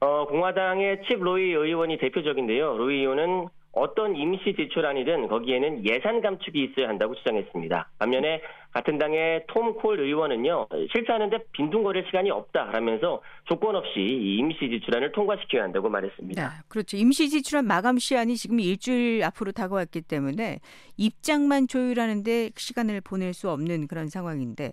어, 0.00 0.26
공화당의 0.26 1.02
칩 1.06 1.20
로이 1.20 1.52
의원이 1.52 1.98
대표적인데요. 1.98 2.76
로이 2.78 3.00
의원은 3.00 3.48
어떤 3.72 4.16
임시 4.16 4.54
지출안이든 4.56 5.28
거기에는 5.28 5.86
예산 5.86 6.20
감축이 6.20 6.64
있어야 6.64 6.88
한다고 6.88 7.14
주장했습니다. 7.14 7.90
반면에 7.98 8.42
같은 8.72 8.98
당의 8.98 9.44
톰 9.48 9.70
콜 9.80 10.00
의원은요 10.00 10.66
실패하는데 10.92 11.38
빈둥거릴 11.52 12.04
시간이 12.06 12.30
없다라면서 12.30 13.22
조건 13.44 13.76
없이 13.76 14.00
임시 14.00 14.68
지출안을 14.68 15.12
통과시켜야 15.12 15.62
한다고 15.62 15.88
말했습니다. 15.88 16.42
네, 16.42 16.54
그렇죠. 16.68 16.96
임시 16.96 17.28
지출안 17.28 17.66
마감 17.66 17.98
시한이 17.98 18.36
지금 18.36 18.58
일주일 18.58 19.22
앞으로 19.24 19.52
다가왔기 19.52 20.02
때문에 20.02 20.58
입장만 20.96 21.68
조율하는데 21.68 22.50
시간을 22.56 23.00
보낼 23.00 23.32
수 23.32 23.48
없는 23.50 23.86
그런 23.86 24.08
상황인데 24.08 24.72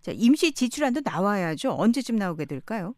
자, 0.00 0.12
임시 0.14 0.52
지출안도 0.52 1.02
나와야죠. 1.04 1.72
언제쯤 1.78 2.16
나오게 2.16 2.46
될까요? 2.46 2.94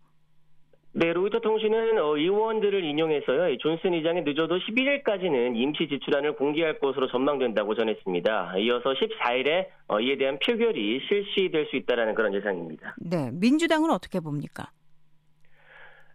네, 0.93 1.13
로이터 1.13 1.39
통신은 1.39 1.99
어, 1.99 2.17
의원들을 2.17 2.83
인용해서요. 2.83 3.57
존슨 3.59 3.95
의장이 3.95 4.23
늦어도 4.23 4.59
11일까지는 4.59 5.57
임시 5.57 5.87
지출안을 5.89 6.35
공개할 6.35 6.81
것으로 6.81 7.07
전망된다고 7.07 7.77
전했습니다. 7.77 8.59
이어서 8.59 8.93
14일에 8.95 9.69
어, 9.87 10.01
이에 10.01 10.17
대한 10.17 10.39
표결이 10.45 11.01
실시될 11.07 11.67
수 11.67 11.77
있다라는 11.77 12.15
그런 12.15 12.35
예상입니다. 12.35 12.97
네, 12.99 13.31
민주당은 13.33 13.91
어떻게 13.91 14.19
봅니까? 14.19 14.71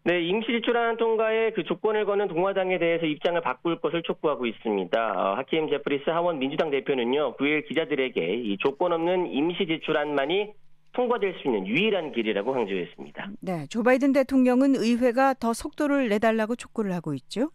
네, 0.04 0.22
임시 0.22 0.52
지출안 0.52 0.98
통과에 0.98 1.52
그 1.52 1.64
조건을 1.64 2.06
거는 2.06 2.28
동화당에 2.28 2.78
대해서 2.78 3.06
입장을 3.06 3.40
바꿀 3.42 3.80
것을 3.80 4.04
촉구하고 4.04 4.46
있습니다. 4.46 5.14
어, 5.14 5.36
하킴 5.36 5.70
제프리스 5.70 6.10
하원 6.10 6.38
민주당 6.38 6.70
대표는요, 6.70 7.38
9일 7.38 7.66
기자들에게 7.68 8.36
이 8.44 8.58
조건 8.60 8.92
없는 8.92 9.28
임시 9.28 9.66
지출안만이 9.66 10.54
통과될 10.96 11.36
수 11.36 11.48
있는 11.48 11.68
유일한 11.68 12.12
길이라고 12.12 12.54
강조했습니다. 12.54 13.30
네, 13.42 13.68
조 13.68 13.84
바이든 13.84 14.14
대통령은 14.14 14.76
의회가 14.76 15.36
더 15.36 15.54
속도를 15.54 16.10
내달라고 16.10 16.56
촉구를 16.56 16.94
하고 16.94 17.14
있죠. 17.14 17.52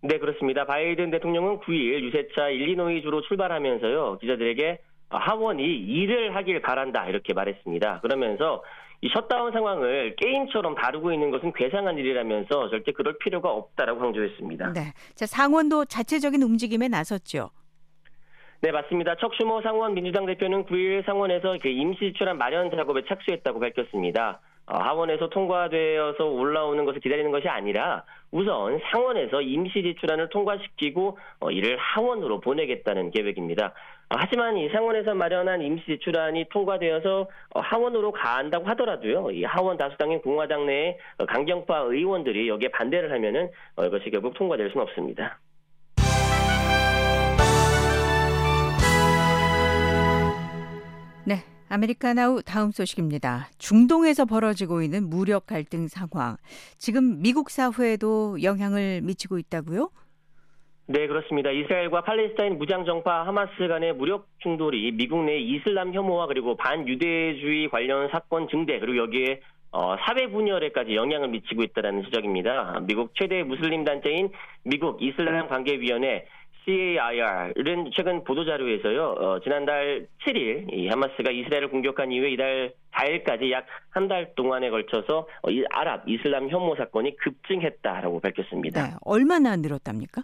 네, 0.00 0.18
그렇습니다. 0.18 0.66
바이든 0.66 1.10
대통령은 1.10 1.60
9일 1.60 2.02
유세차 2.02 2.48
일리노이 2.48 3.02
주로 3.02 3.22
출발하면서요 3.22 4.18
기자들에게 4.18 4.78
하원이 5.08 5.62
일을 5.62 6.34
하길 6.34 6.60
바란다 6.60 7.06
이렇게 7.08 7.32
말했습니다. 7.32 8.00
그러면서 8.00 8.62
이 9.00 9.08
셧다운 9.08 9.52
상황을 9.52 10.16
게임처럼 10.16 10.74
다루고 10.76 11.12
있는 11.12 11.30
것은 11.30 11.52
괴상한 11.54 11.98
일이라면서 11.98 12.70
절대 12.70 12.92
그럴 12.92 13.18
필요가 13.18 13.50
없다라고 13.50 14.00
강조했습니다. 14.00 14.72
네, 14.72 14.92
자 15.14 15.26
상원도 15.26 15.84
자체적인 15.84 16.42
움직임에 16.42 16.88
나섰죠. 16.88 17.50
네, 18.64 18.72
맞습니다. 18.72 19.14
척슈모 19.16 19.60
상원 19.60 19.92
민주당 19.92 20.24
대표는 20.24 20.64
9일 20.64 21.04
상원에서 21.04 21.58
그 21.60 21.68
임시 21.68 22.14
출안 22.16 22.38
마련 22.38 22.70
작업에 22.70 23.02
착수했다고 23.06 23.60
밝혔습니다. 23.60 24.40
어, 24.64 24.78
하원에서 24.78 25.28
통과되어서 25.28 26.24
올라오는 26.24 26.82
것을 26.86 27.02
기다리는 27.02 27.30
것이 27.30 27.46
아니라 27.46 28.04
우선 28.30 28.80
상원에서 28.90 29.42
임시 29.42 29.82
지출안을 29.82 30.30
통과시키고 30.30 31.18
어, 31.40 31.50
이를 31.50 31.76
하원으로 31.76 32.40
보내겠다는 32.40 33.10
계획입니다. 33.10 33.74
어, 34.08 34.16
하지만 34.16 34.56
이 34.56 34.70
상원에서 34.70 35.12
마련한 35.14 35.60
임시 35.60 35.84
지출안이 35.84 36.46
통과되어서 36.48 37.28
어, 37.50 37.60
하원으로 37.60 38.12
간다고 38.12 38.64
하더라도요. 38.64 39.32
이 39.32 39.44
하원 39.44 39.76
다수당인 39.76 40.22
공화당 40.22 40.64
내의 40.64 40.96
강경파 41.28 41.80
의원들이 41.80 42.48
여기에 42.48 42.70
반대를 42.70 43.12
하면은 43.12 43.50
어, 43.76 43.84
이것이 43.84 44.08
결국 44.08 44.32
통과될 44.32 44.70
수는 44.70 44.84
없습니다. 44.84 45.38
네. 51.26 51.36
아메리카나우 51.70 52.42
다음 52.42 52.70
소식입니다. 52.70 53.48
중동에서 53.58 54.26
벌어지고 54.26 54.82
있는 54.82 55.08
무력 55.08 55.46
갈등 55.46 55.88
상황. 55.88 56.36
지금 56.76 57.22
미국 57.22 57.48
사회에도 57.50 58.42
영향을 58.42 59.00
미치고 59.02 59.38
있다고요? 59.38 59.90
네, 60.86 61.06
그렇습니다. 61.06 61.50
이스라엘과 61.50 62.02
팔레스타인 62.02 62.58
무장정파 62.58 63.26
하마스 63.26 63.52
간의 63.56 63.94
무력 63.94 64.28
충돌이 64.42 64.92
미국 64.92 65.24
내 65.24 65.38
이슬람 65.38 65.94
혐오와 65.94 66.26
그리고 66.26 66.56
반유대주의 66.56 67.70
관련 67.70 68.10
사건 68.10 68.46
증대 68.50 68.78
그리고 68.78 68.98
여기에 68.98 69.40
어, 69.72 69.96
사회 69.96 70.28
분열에까지 70.28 70.94
영향을 70.94 71.28
미치고 71.28 71.62
있다는 71.62 72.04
지적입니다. 72.04 72.80
미국 72.86 73.12
최대 73.16 73.42
무슬림 73.42 73.84
단체인 73.84 74.30
미국 74.62 75.02
이슬람 75.02 75.48
관계위원회 75.48 76.26
CAIR은 76.64 77.90
최근 77.94 78.24
보도자료에서요, 78.24 79.02
어, 79.18 79.40
지난달 79.40 80.06
7일 80.26 80.72
이 80.72 80.88
하마스가 80.88 81.30
이스라엘을 81.30 81.68
공격한 81.68 82.10
이후에 82.12 82.30
이달 82.30 82.72
4일까지 82.92 83.50
약 83.50 83.66
한 83.94 84.08
달 84.08 84.34
동안에 84.34 84.70
걸쳐서 84.70 85.28
어, 85.42 85.50
이 85.50 85.64
아랍 85.70 86.02
이슬람 86.08 86.48
혐오 86.48 86.74
사건이 86.74 87.16
급증했다라고 87.16 88.18
밝혔습니다. 88.20 88.82
네, 88.82 88.94
얼마나 89.02 89.54
늘었답니까? 89.54 90.22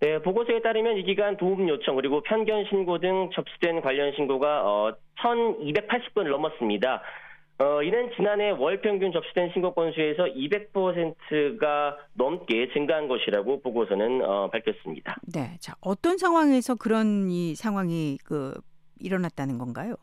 네, 0.00 0.18
보고서에 0.20 0.60
따르면 0.62 0.96
이 0.98 1.02
기간 1.02 1.36
도움 1.36 1.68
요청 1.68 1.96
그리고 1.96 2.20
편견 2.22 2.66
신고 2.68 2.98
등 2.98 3.30
접수된 3.34 3.80
관련 3.80 4.12
신고가 4.14 4.62
어, 4.64 4.94
1,280건을 5.18 6.28
넘었습니다. 6.30 7.02
어, 7.58 7.82
이는 7.82 8.10
지난해 8.16 8.50
월 8.50 8.80
평균 8.80 9.12
접수된 9.12 9.50
신고 9.52 9.72
건수에서 9.74 10.24
200%가 10.24 11.96
넘게 12.14 12.72
증가한 12.72 13.08
것이라고 13.08 13.60
보고서는 13.60 14.24
어, 14.24 14.50
밝혔습니다. 14.50 15.16
네, 15.32 15.56
자 15.60 15.74
어떤 15.80 16.18
상황에서 16.18 16.74
그런 16.74 17.30
이 17.30 17.54
상황이 17.54 18.18
그 18.24 18.52
일어났다는 18.98 19.58
건가요? 19.58 19.94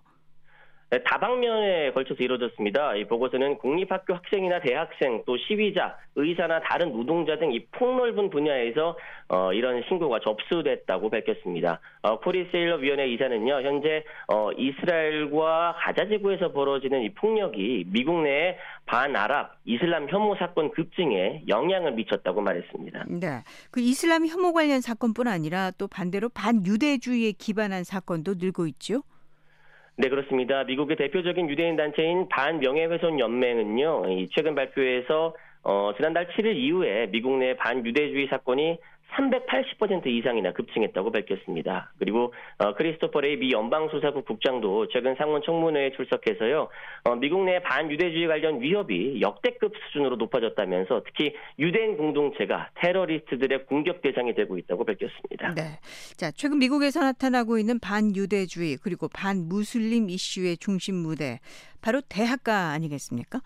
네, 0.92 1.04
다방면에 1.04 1.92
걸쳐서 1.92 2.24
이루어졌습니다. 2.24 2.96
이 2.96 3.06
보고서는 3.06 3.60
공립학교 3.60 4.16
학생이나 4.16 4.60
대학생, 4.62 5.22
또 5.28 5.38
시위자, 5.38 5.96
의사나 6.16 6.62
다른 6.62 6.92
노동자 6.92 7.38
등 7.38 7.50
이 7.52 7.66
폭넓은 7.72 8.30
분야에서 8.30 8.98
어, 9.28 9.54
이런 9.54 9.84
신고가 9.88 10.20
접수됐다고 10.20 11.10
밝혔습니다. 11.10 11.80
어, 12.02 12.20
코리 12.20 12.48
세일러 12.52 12.78
위원회 12.78 13.08
이사는요, 13.08 13.62
현재 13.62 14.04
어, 14.28 14.52
이스라엘과 14.52 15.76
가자 15.80 16.08
지구에서 16.08 16.52
벌어지는 16.52 17.04
이 17.04 17.14
폭력이 17.14 17.86
미국 17.88 18.22
내의 18.24 18.58
반아랍 18.86 19.60
이슬람 19.66 20.10
혐오 20.10 20.36
사건 20.36 20.72
급증에 20.72 21.44
영향을 21.48 21.92
미쳤다고 21.94 22.42
말했습니다. 22.42 23.06
네, 23.10 23.44
그 23.72 23.80
이슬람 23.80 24.26
혐오 24.26 24.54
관련 24.54 24.82
사건뿐 24.82 25.28
아니라 25.28 25.72
또 25.78 25.88
반대로 25.88 26.30
반유대주의에 26.30 27.34
기반한 27.34 27.84
사건도 27.84 28.36
늘고 28.40 28.66
있죠. 28.68 29.04
네, 30.02 30.08
그렇습니다. 30.08 30.64
미국의 30.64 30.96
대표적인 30.96 31.50
유대인 31.50 31.76
단체인 31.76 32.30
반명예훼손 32.30 33.20
연맹은요, 33.20 34.28
최근 34.34 34.56
발표에서 34.56 35.36
어, 35.64 35.92
지난달 35.98 36.30
7일 36.30 36.56
이후에 36.56 37.08
미국 37.08 37.38
내 37.38 37.58
반유대주의 37.58 38.28
사건이 38.28 38.78
380% 39.16 40.08
이상이나 40.08 40.54
급증했다고 40.54 41.12
밝혔습니다. 41.12 41.92
그리고 41.98 42.34
어, 42.58 42.74
크리스토퍼 42.76 43.22
레이 43.22 43.38
미 43.38 43.52
연방수사국 43.52 44.26
국장도 44.26 44.88
최근 44.90 45.16
상원 45.16 45.42
청문회에 45.44 45.92
출석해서요. 45.92 46.70
어, 47.06 47.16
미국 47.16 47.44
내 47.44 47.60
반유대주의 47.62 48.28
관련 48.28 48.62
위협이 48.62 49.22
역대급 49.22 49.74
수준으로 49.86 50.16
높아졌다면서 50.18 51.04
특히 51.06 51.34
유대인 51.58 51.98
공동체가 51.98 52.70
테러리스트들의 52.76 53.66
공격 53.66 54.02
대상이 54.02 54.34
되고 54.36 54.58
있다고 54.58 54.86
밝혔습니다. 54.86 55.54
네. 55.56 55.80
자, 56.16 56.32
최근 56.32 56.60
미국에서 56.60 57.02
나타나고 57.02 57.58
있는 57.58 57.80
반유대주의 57.80 58.78
그리고 58.84 59.08
반무슬림 59.08 60.10
이슈의 60.10 60.58
중심 60.58 60.96
무대 60.96 61.40
바로 61.82 62.02
대학가 62.02 62.70
아니겠습니까? 62.72 63.42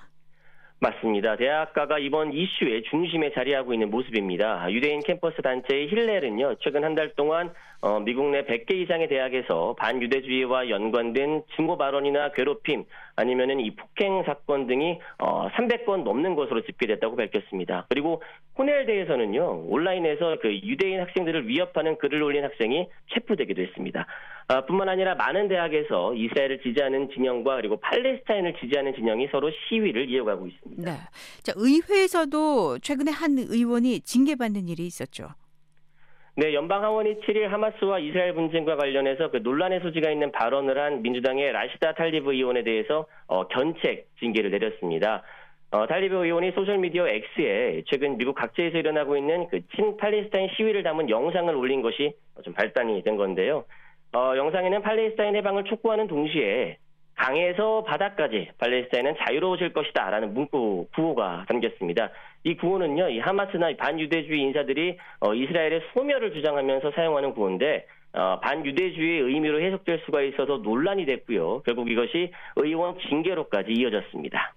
맞습니다. 0.80 1.38
대학가가 1.38 1.98
이번 2.00 2.34
이슈의 2.34 2.84
중심에 2.84 3.32
자리하고 3.34 3.74
있는 3.74 3.90
모습입니다. 3.90 4.70
유대인 4.72 5.02
캠퍼스 5.02 5.42
단체의 5.42 5.88
힐렐은요, 5.88 6.56
최근 6.60 6.84
한 6.84 6.96
달 6.96 7.14
동안 7.16 7.54
어, 7.84 8.00
미국 8.00 8.30
내 8.32 8.46
100개 8.46 8.76
이상의 8.76 9.10
대학에서 9.10 9.76
반유대주의와 9.78 10.70
연관된 10.70 11.44
증오 11.58 11.78
발언이나 11.78 12.32
괴롭힘 12.32 12.86
아니면은 13.18 13.60
이 13.60 13.76
폭행 13.76 14.24
사건 14.24 14.68
등이 14.68 15.00
어, 15.20 15.50
300건 15.50 16.04
넘는 16.04 16.36
것으로 16.36 16.62
집계됐다고 16.62 17.18
밝혔습니다. 17.18 17.86
그리고 17.90 18.24
코넬대에서는요, 18.54 19.66
온라인에서 19.68 20.38
그 20.42 20.56
유대인 20.64 21.02
학생들을 21.02 21.50
위협하는 21.50 21.98
글을 21.98 22.24
올린 22.24 22.46
학생이 22.46 22.88
체포되기도 23.14 23.62
했습니다. 23.62 24.08
아, 24.48 24.62
뿐만 24.66 24.88
아니라 24.88 25.16
많은 25.16 25.50
대학에서 25.50 26.14
이스라엘을 26.16 26.62
지지하는 26.62 27.10
진영과 27.14 27.58
그리고 27.58 27.82
팔레스타인을 27.82 28.56
지지하는 28.62 28.96
진영이 28.96 29.28
서로 29.30 29.52
시위를 29.68 30.10
이어가고 30.10 30.48
있습니다. 30.48 30.90
네. 30.90 30.98
자, 31.42 31.52
의회에서도 31.58 32.80
최근에 32.80 33.12
한 33.12 33.38
의원이 33.38 34.00
징계받는 34.02 34.70
일이 34.70 34.86
있었죠. 34.86 35.32
네, 36.36 36.56
연방 36.56 36.84
하원이 36.84 37.20
7일 37.22 37.48
하마스와 37.48 38.00
이스라엘 38.00 38.34
분쟁과 38.34 38.76
관련해서 38.76 39.30
그 39.30 39.38
논란의 39.38 39.82
소지가 39.82 40.10
있는 40.10 40.32
발언을 40.32 40.80
한 40.80 41.04
민주당의 41.04 41.52
라시다 41.52 41.94
탈리브 41.94 42.34
의원에 42.34 42.64
대해서 42.64 43.06
어, 43.28 43.48
견책 43.50 44.08
징계를 44.20 44.50
내렸습니다. 44.50 45.22
어, 45.70 45.86
탈리브 45.86 46.26
의원이 46.26 46.54
소셜미디어 46.54 47.08
X에 47.08 47.84
최근 47.86 48.18
미국 48.18 48.34
각지에서 48.34 48.80
일어나고 48.80 49.16
있는 49.16 49.48
그 49.50 49.62
친팔레스타인 49.76 50.50
시위를 50.58 50.82
담은 50.82 51.12
영상을 51.12 51.56
올린 51.56 51.84
것이 51.84 52.16
좀 52.44 52.56
발단이 52.56 53.04
된 53.04 53.16
건데요. 53.16 53.66
어, 54.14 54.34
영상에는 54.36 54.82
팔레스타인 54.82 55.36
해방을 55.36 55.66
촉구하는 55.66 56.08
동시에 56.08 56.78
강에서 57.16 57.84
바다까지 57.84 58.50
팔레스타인은 58.58 59.16
자유로워질 59.20 59.74
것이다라는 59.74 60.34
문구 60.34 60.88
구호가 60.96 61.46
담겼습니다. 61.48 62.10
이 62.44 62.56
구호는요, 62.56 63.10
이 63.10 63.20
하마스나 63.20 63.76
반유대주의 63.78 64.40
인사들이 64.42 64.98
어, 65.20 65.34
이스라엘의 65.34 65.82
소멸을 65.94 66.34
주장하면서 66.34 66.92
사용하는 66.92 67.34
구호인데 67.34 67.86
어, 68.14 68.40
반유대주의의 68.42 69.22
의미로 69.22 69.62
해석될 69.62 70.04
수가 70.06 70.22
있어서 70.22 70.58
논란이 70.58 71.06
됐고요. 71.06 71.62
결국 71.66 71.90
이것이 71.90 72.32
의원 72.58 72.98
징계로까지 73.10 73.72
이어졌습니다. 73.72 74.54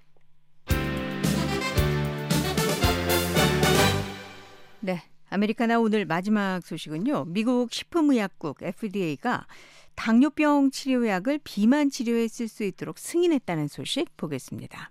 네. 4.80 4.96
아메리카나 5.28 5.80
오늘 5.80 6.04
마지막 6.04 6.60
소식은요. 6.62 7.24
미국 7.26 7.72
식품의약국 7.72 8.62
FDA가 8.62 9.46
당뇨병 9.96 10.70
치료약을 10.70 11.40
비만 11.42 11.88
치료에 11.88 12.28
쓸 12.28 12.46
수 12.48 12.62
있도록 12.64 12.98
승인했다는 12.98 13.66
소식 13.66 14.16
보겠습니다. 14.16 14.90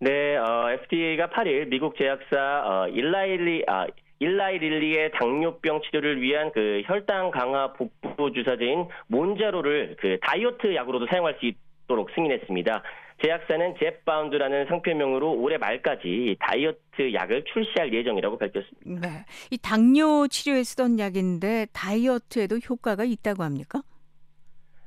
네, 0.00 0.36
어, 0.36 0.70
FDA가 0.70 1.28
8일 1.28 1.68
미국 1.68 1.96
제약사 1.96 2.62
어, 2.64 2.88
일라일리 2.88 3.64
아, 3.66 3.86
일라이 4.20 4.58
릴리의 4.58 5.12
당뇨병 5.12 5.80
치료를 5.82 6.20
위한 6.20 6.50
그 6.52 6.82
혈당 6.86 7.30
강화 7.30 7.72
복부 7.72 8.32
주사제인 8.32 8.88
몬자로를 9.06 9.96
그 10.00 10.18
다이어트 10.22 10.74
약으로도 10.74 11.06
사용할 11.06 11.36
수 11.38 11.46
있도록 11.46 12.10
승인했습니다. 12.14 12.82
제약사는 13.24 13.74
젯바운드라는 13.74 14.66
상표명으로 14.66 15.32
올해 15.32 15.58
말까지 15.58 16.36
다이어트 16.40 17.12
약을 17.12 17.44
출시할 17.52 17.92
예정이라고 17.92 18.38
밝혔습니다. 18.38 19.08
네. 19.08 19.24
이 19.50 19.58
당뇨 19.58 20.28
치료에 20.28 20.62
쓰던 20.62 20.98
약인데 20.98 21.66
다이어트에도 21.72 22.58
효과가 22.58 23.04
있다고 23.04 23.42
합니까? 23.42 23.82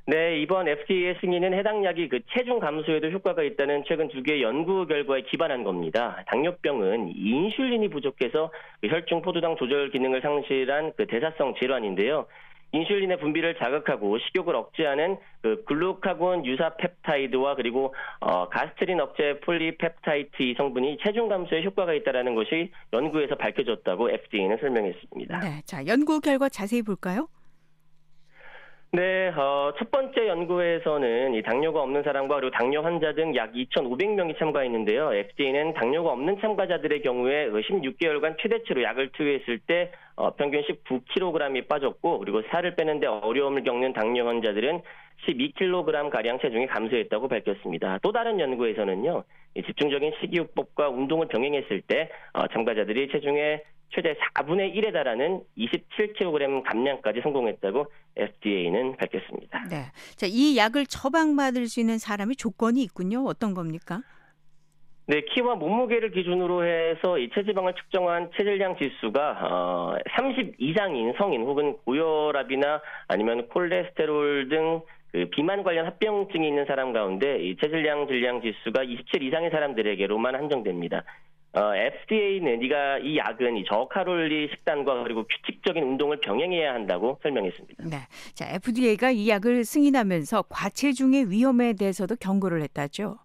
네, 0.04 0.40
이번 0.40 0.66
FDA의 0.66 1.16
승인은 1.20 1.54
해당 1.54 1.84
약이 1.84 2.08
그 2.08 2.20
체중 2.32 2.58
감소에도 2.58 3.08
효과가 3.10 3.44
있다는 3.44 3.84
최근 3.86 4.08
두 4.08 4.22
개의 4.24 4.42
연구 4.42 4.86
결과에 4.86 5.22
기반한 5.22 5.62
겁니다. 5.62 6.24
당뇨병은 6.26 7.12
인슐린이 7.14 7.88
부족해서 7.88 8.50
그 8.80 8.88
혈중 8.88 9.22
포도당 9.22 9.56
조절 9.56 9.90
기능을 9.90 10.20
상실한 10.20 10.92
그 10.96 11.06
대사성 11.06 11.54
질환인데요. 11.54 12.26
인슐린의 12.72 13.18
분비를 13.18 13.58
자극하고 13.58 14.18
식욕을 14.18 14.56
억제하는 14.56 15.18
그 15.42 15.62
글루카곤 15.66 16.46
유사 16.46 16.70
펩타이드와 16.70 17.54
그리고 17.54 17.94
어, 18.18 18.48
가스트린 18.48 18.98
억제 18.98 19.38
폴리펩타이드 19.40 20.42
이 20.42 20.54
성분이 20.54 20.98
체중 21.02 21.28
감소에 21.28 21.62
효과가 21.62 21.92
있다라는 21.92 22.34
것이 22.34 22.72
연구에서 22.92 23.36
밝혀졌다고 23.36 24.10
FDA는 24.10 24.56
설명했습니다. 24.58 25.40
네, 25.40 25.62
자 25.64 25.86
연구 25.86 26.20
결과 26.20 26.48
자세히 26.48 26.82
볼까요? 26.82 27.28
네, 28.94 29.28
어, 29.28 29.72
첫 29.78 29.90
번째 29.90 30.28
연구에서는 30.28 31.32
이 31.32 31.40
당뇨가 31.40 31.80
없는 31.80 32.02
사람과 32.02 32.34
그리고 32.34 32.50
당뇨 32.50 32.82
환자 32.82 33.14
등 33.14 33.34
약 33.34 33.54
2,500명이 33.54 34.38
참가했는데요. 34.38 35.14
FDA는 35.14 35.72
당뇨가 35.72 36.10
없는 36.10 36.38
참가자들의 36.42 37.00
경우에 37.00 37.48
16개월간 37.48 38.36
최대치로 38.42 38.82
약을 38.82 39.12
투여했을 39.12 39.60
때 39.60 39.92
어, 40.14 40.34
평균 40.34 40.60
19kg이 40.60 41.68
빠졌고 41.68 42.18
그리고 42.18 42.42
살을 42.50 42.76
빼는데 42.76 43.06
어려움을 43.06 43.64
겪는 43.64 43.94
당뇨 43.94 44.26
환자들은 44.28 44.82
12kg 45.26 46.10
가량 46.10 46.38
체중이 46.40 46.66
감소했다고 46.66 47.28
밝혔습니다. 47.28 47.98
또 48.02 48.12
다른 48.12 48.38
연구에서는요, 48.40 49.24
집중적인 49.54 50.12
식이요법과 50.20 50.90
운동을 50.90 51.28
병행했을 51.28 51.80
때 51.80 52.10
어, 52.34 52.46
참가자들이 52.48 53.08
체중의 53.10 53.62
최대 53.94 54.14
4분의 54.34 54.74
1에 54.74 54.92
달하는 54.92 55.42
27kg 55.56 56.62
감량까지 56.64 57.20
성공했다고 57.22 57.86
FDA는 58.16 58.96
밝혔습니다. 58.96 59.64
네. 59.68 59.84
자, 60.16 60.26
이 60.28 60.56
약을 60.56 60.86
처방받을 60.86 61.66
수 61.66 61.80
있는 61.80 61.98
사람이 61.98 62.36
조건이 62.36 62.82
있군요. 62.82 63.24
어떤 63.24 63.54
겁니까? 63.54 64.02
네, 65.06 65.20
키와 65.22 65.56
몸무게를 65.56 66.12
기준으로 66.12 66.64
해서 66.64 67.18
이 67.18 67.28
체지방을 67.34 67.74
측정한 67.74 68.30
체질량 68.36 68.76
지수가 68.78 69.38
어, 69.42 69.96
30 70.16 70.54
이상인 70.58 71.12
성인 71.18 71.42
혹은 71.42 71.76
고혈압이나 71.84 72.80
아니면 73.08 73.48
콜레스테롤 73.48 74.48
등 74.48 74.82
그 75.12 75.26
비만 75.30 75.62
관련 75.62 75.86
합병증이 75.86 76.48
있는 76.48 76.64
사람 76.64 76.92
가운데 76.94 77.38
이 77.38 77.54
체질량 77.56 78.06
질량 78.06 78.40
지수가 78.40 78.82
27 78.82 79.22
이상의 79.22 79.50
사람들에게로만 79.50 80.34
한정됩니다. 80.34 81.04
어, 81.54 81.74
FDA는 81.74 82.60
네가 82.60 82.98
이 82.98 83.18
약은 83.18 83.56
이 83.58 83.64
저칼로리 83.66 84.48
식단과 84.52 85.02
그리고 85.02 85.24
규칙적인 85.24 85.82
운동을 85.82 86.18
병행해야 86.20 86.72
한다고 86.72 87.18
설명했습니다. 87.22 87.84
네. 87.84 87.96
자, 88.34 88.48
FDA가 88.48 89.10
이 89.10 89.28
약을 89.28 89.64
승인하면서 89.64 90.44
과체중의 90.48 91.30
위험에 91.30 91.74
대해서도 91.74 92.16
경고를 92.16 92.62
했다죠. 92.62 93.18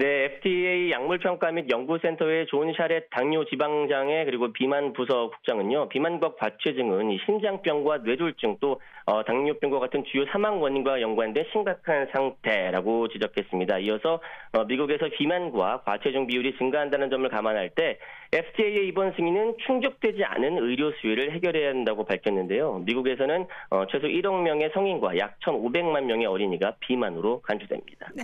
네, 0.00 0.06
FDA 0.24 0.90
약물평가 0.92 1.52
및 1.52 1.70
연구센터의 1.70 2.46
존 2.46 2.72
샤렛 2.72 3.10
당뇨 3.10 3.44
지질장애 3.44 4.24
그리고 4.24 4.50
비만 4.50 4.94
부서 4.94 5.28
국장은요, 5.28 5.90
비만과 5.90 6.36
과체중은 6.36 7.18
심장병과 7.26 7.98
뇌졸중 7.98 8.56
또 8.62 8.80
어, 9.04 9.22
당뇨병과 9.24 9.78
같은 9.78 10.02
주요 10.04 10.24
사망 10.32 10.62
원인과 10.62 11.02
연관된 11.02 11.44
심각한 11.52 12.08
상태라고 12.14 13.08
지적했습니다. 13.08 13.80
이어서 13.80 14.22
어, 14.54 14.64
미국에서 14.64 15.10
비만과 15.18 15.82
과체중 15.82 16.28
비율이 16.28 16.56
증가한다는 16.56 17.10
점을 17.10 17.28
감안할 17.28 17.68
때 17.74 17.98
FDA의 18.32 18.86
이번 18.86 19.12
승인은 19.16 19.56
충족되지 19.66 20.22
않은 20.24 20.58
의료 20.58 20.92
수요를 20.92 21.32
해결해야 21.32 21.70
한다고 21.70 22.04
밝혔는데요. 22.04 22.82
미국에서는 22.86 23.46
어, 23.70 23.84
최소 23.90 24.06
1억 24.06 24.42
명의 24.42 24.70
성인과 24.72 25.18
약 25.18 25.38
1,500만 25.40 26.04
명의 26.04 26.26
어린이가 26.26 26.76
비만으로 26.80 27.40
간주됩니다. 27.42 28.10
네. 28.14 28.22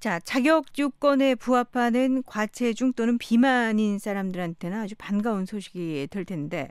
자, 0.00 0.18
자격 0.18 0.64
요건 0.78 1.13
에 1.20 1.34
부합하는 1.34 2.22
과체중 2.24 2.92
또는 2.94 3.18
비만인 3.18 3.98
사람들한테는 3.98 4.78
아주 4.78 4.94
반가운 4.98 5.44
소식이 5.44 6.08
될 6.10 6.24
텐데 6.24 6.68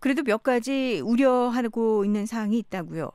그래도 0.00 0.22
몇 0.22 0.42
가지 0.42 1.00
우려하고 1.04 2.04
있는 2.04 2.26
사항이 2.26 2.58
있다고요. 2.58 3.10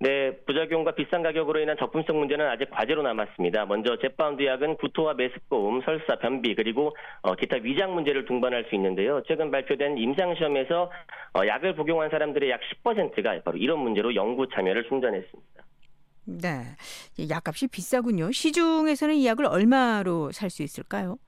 네, 0.00 0.36
부작용과 0.46 0.92
비싼 0.92 1.24
가격으로 1.24 1.58
인한 1.58 1.76
접근성 1.76 2.16
문제는 2.16 2.46
아직 2.46 2.70
과제로 2.70 3.02
남았습니다. 3.02 3.66
먼저 3.66 3.96
Zepbound 3.98 4.46
약은 4.46 4.76
구토와 4.76 5.14
메스꺼움, 5.14 5.82
설사, 5.82 6.16
변비 6.20 6.54
그리고 6.54 6.94
어, 7.22 7.34
기타 7.34 7.56
위장 7.56 7.94
문제를 7.94 8.24
동반할 8.24 8.66
수 8.68 8.76
있는데요. 8.76 9.22
최근 9.26 9.50
발표된 9.50 9.98
임상 9.98 10.36
시험에서 10.36 10.92
어, 11.34 11.46
약을 11.46 11.74
복용한 11.74 12.10
사람들의 12.10 12.48
약 12.48 12.60
10%가 12.84 13.42
바로 13.42 13.58
이런 13.58 13.80
문제로 13.80 14.14
연구 14.14 14.48
참여를 14.48 14.84
중단했습니다. 14.88 15.64
네, 16.30 16.76
약값이 17.18 17.68
비싸군요. 17.68 18.32
시중에서는 18.32 19.14
이 19.16 19.26
약을 19.26 19.46
얼마로 19.46 20.30
살 20.32 20.50
수 20.50 20.62
있을까요? 20.62 21.18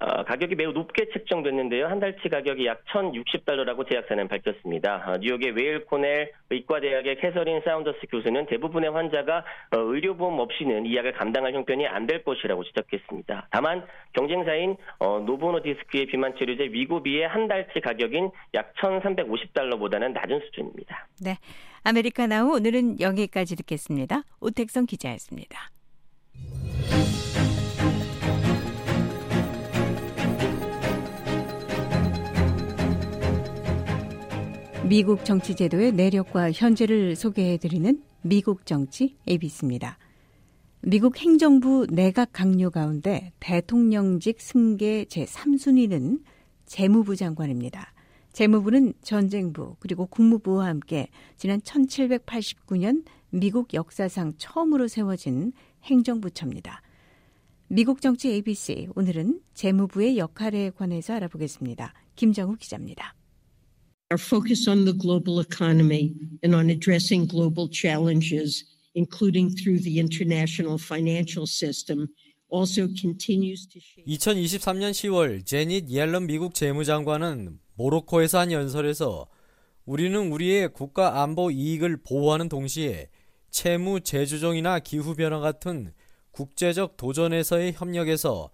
어, 0.00 0.24
가격이 0.24 0.54
매우 0.54 0.72
높게 0.72 1.08
책정됐는데요. 1.12 1.86
한 1.88 1.98
달치 2.00 2.28
가격이 2.28 2.66
약 2.66 2.84
1,060달러라고 2.86 3.88
제약사는 3.88 4.28
밝혔습니다. 4.28 5.04
어, 5.06 5.16
뉴욕의 5.18 5.52
웨일 5.52 5.84
코넬 5.86 6.30
의과대학의 6.50 7.16
캐서린 7.20 7.60
사운더스 7.64 7.98
교수는 8.10 8.46
대부분의 8.46 8.90
환자가 8.90 9.38
어, 9.74 9.78
의료보험 9.78 10.38
없이는 10.38 10.86
이 10.86 10.96
약을 10.96 11.12
감당할 11.12 11.54
형편이 11.54 11.86
안 11.86 12.08
될 12.08 12.24
것이라고 12.24 12.64
지적했습니다. 12.64 13.48
다만 13.50 13.84
경쟁사인 14.14 14.76
어, 14.98 15.20
노보노디스크의 15.20 16.06
비만 16.06 16.34
치료제 16.38 16.64
위고비의 16.64 17.28
한 17.28 17.48
달치 17.48 17.80
가격인 17.80 18.30
약 18.54 18.72
1,350달러보다는 18.76 20.12
낮은 20.12 20.40
수준입니다. 20.46 21.06
네, 21.22 21.36
아메리카나우 21.84 22.54
오늘은 22.54 23.00
여기까지 23.00 23.56
듣겠습니다. 23.56 24.22
오택성 24.40 24.86
기자였습니다. 24.86 25.68
미국 34.88 35.26
정치 35.26 35.54
제도의 35.54 35.92
내력과 35.92 36.50
현재를 36.50 37.14
소개해드리는 37.14 38.02
미국 38.22 38.64
정치 38.64 39.16
ABC입니다. 39.28 39.98
미국 40.80 41.18
행정부 41.18 41.86
내각 41.90 42.30
강요 42.32 42.70
가운데 42.70 43.34
대통령직 43.38 44.40
승계 44.40 45.04
제3순위는 45.04 46.22
재무부 46.64 47.16
장관입니다. 47.16 47.92
재무부는 48.32 48.94
전쟁부 49.02 49.76
그리고 49.78 50.06
국무부와 50.06 50.68
함께 50.68 51.08
지난 51.36 51.60
1789년 51.60 53.04
미국 53.28 53.74
역사상 53.74 54.34
처음으로 54.38 54.88
세워진 54.88 55.52
행정부처입니다. 55.82 56.80
미국 57.66 58.00
정치 58.00 58.30
ABC 58.30 58.88
오늘은 58.96 59.42
재무부의 59.52 60.16
역할에 60.16 60.70
관해서 60.70 61.12
알아보겠습니다. 61.12 61.92
김정우 62.16 62.56
기자입니다. 62.56 63.17
Our 64.10 64.16
focus 64.16 64.66
on 64.68 64.86
the 64.86 64.94
global 64.94 65.38
economy 65.38 66.14
and 66.42 66.54
on 66.54 66.70
addressing 66.70 67.26
global 67.26 67.68
challenges, 67.68 68.64
including 68.94 69.50
through 69.50 69.80
the 69.80 70.00
international 70.00 70.78
financial 70.78 71.44
system, 71.44 72.08
also 72.48 72.88
continues 72.98 73.68
to 73.68 73.78
shape. 73.78 74.06
2023년 74.06 74.92
10월 74.92 75.44
제닛 75.44 75.90
옐런 75.90 76.26
미국 76.26 76.54
재무장관은 76.54 77.58
모로코에서 77.74 78.38
한 78.38 78.50
연설에서 78.50 79.26
우리는 79.84 80.32
우리의 80.32 80.72
국가 80.72 81.22
안보 81.22 81.50
이익을 81.50 81.98
보호하는 81.98 82.48
동시에 82.48 83.10
채무 83.50 84.00
재조정이나 84.00 84.78
기후 84.78 85.14
변화 85.16 85.38
같은 85.40 85.92
국제적 86.30 86.96
도전에서의 86.96 87.74
협력에서 87.76 88.50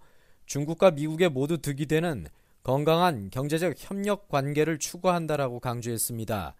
중국과 0.47 0.91
미국에 0.91 1.29
모두 1.29 1.57
득이 1.59 1.85
되는 1.85 2.27
건강한 2.65 3.29
경제적 3.29 3.75
협력 3.77 4.27
관계를 4.27 4.79
추구한다라고 4.79 5.59
강조했습니다. 5.59 6.55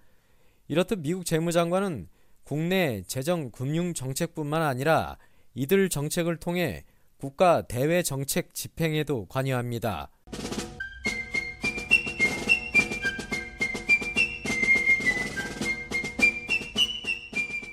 이렇듯 0.68 1.00
미국 1.00 1.26
재무장관은 1.26 2.10
국내 2.44 3.02
재정 3.08 3.50
금융 3.50 3.96
정책뿐만 3.96 4.62
아니라 4.62 5.18
이들 5.56 5.90
정책을 5.90 6.38
통해 6.38 6.84
국가 7.18 7.64
대외 7.64 8.04
정책 8.04 8.54
집행에도 8.54 9.26
관여합니다. 9.26 10.12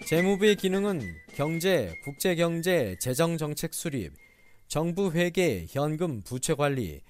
재무부의 0.07 0.57
기능은 0.57 1.03
경제, 1.35 1.93
국제경제, 2.03 2.97
재정정책 2.99 3.74
수립, 3.74 4.14
정부 4.68 5.12
회계, 5.12 5.66
현금 5.68 6.22
부채 6.22 6.55
관리, 6.55 7.03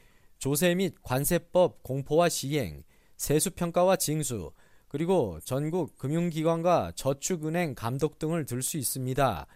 조세 0.42 0.74
및 0.74 0.96
관세법 1.04 1.84
공포와 1.84 2.28
시행, 2.28 2.82
세수평가와 3.16 3.94
징수, 3.94 4.50
그리고 4.88 5.38
전국 5.44 5.96
금융기관과 5.98 6.94
저축은행 6.96 7.76
감독 7.76 8.18
등을 8.18 8.44
들 8.44 8.60
수 8.60 8.76
있습니다. 8.76 9.46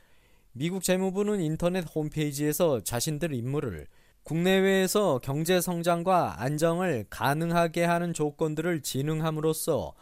미국 0.53 0.85
재무부는 0.85 1.41
인터넷 1.41 1.81
홈페이지에서 1.93 2.85
자신들 2.85 3.35
임무를 3.35 3.89
국내외에서 4.23 5.19
경제 5.25 5.61
성장과 5.61 6.41
안정을 6.41 7.07
가능하게 7.11 7.83
하는 7.83 8.15
조건들을 8.15 8.83
진흥함으로써 8.83 9.93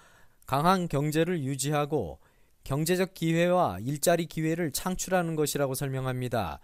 강한 0.45 0.89
경제를 0.89 1.45
유지하고 1.45 2.18
경제적 2.62 3.14
기회와 3.14 3.78
일자리 3.80 4.26
기회를 4.26 4.70
창출하는 4.70 5.35
것이라고 5.35 5.72
설명합니다. 5.72 6.61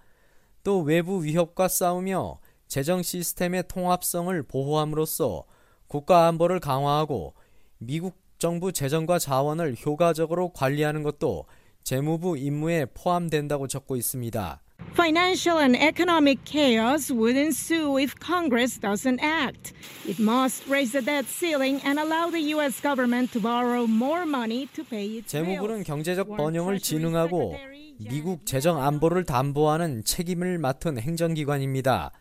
또 0.62 0.82
외부 0.82 1.24
위협과 1.24 1.68
싸우며 1.68 2.38
재정 2.70 3.02
시스템의 3.02 3.64
통합성을 3.66 4.42
보호함으로써 4.44 5.44
국가 5.88 6.28
안보를 6.28 6.60
강화하고 6.60 7.34
미국 7.78 8.16
정부 8.38 8.72
재정과 8.72 9.18
자원을 9.18 9.74
효과적으로 9.84 10.52
관리하는 10.52 11.02
것도 11.02 11.46
재무부 11.82 12.38
임무에 12.38 12.86
포함된다고 12.94 13.66
적고 13.66 13.96
있습니다. 13.96 14.62
Financial 14.92 15.60
and 15.60 15.76
economic 15.76 16.44
chaos 16.44 17.12
would 17.12 17.36
ensue 17.36 17.98
if 17.98 18.14
Congress 18.24 18.80
doesn't 18.80 19.20
act. 19.20 19.74
It 20.06 20.22
must 20.22 20.64
raise 20.70 20.92
the 20.92 21.04
debt 21.04 21.26
ceiling 21.26 21.84
and 21.84 21.98
allow 21.98 22.30
the 22.30 22.54
U.S. 22.54 22.80
government 22.80 23.32
to 23.32 23.40
borrow 23.42 23.84
more 23.86 24.22
money 24.22 24.68
to 24.74 24.84
pay 24.84 25.18
its 25.18 25.32
재무부는 25.32 25.82
bills. 25.82 25.86
경제적 25.86 26.36
번영을 26.36 26.78
진흥하고 26.78 27.56
미국 27.98 28.46
재정 28.46 28.80
안보를 28.80 29.24
담보하는 29.24 30.04
책임을 30.04 30.58
맡은 30.58 30.98
행정기관입니다. 30.98 32.12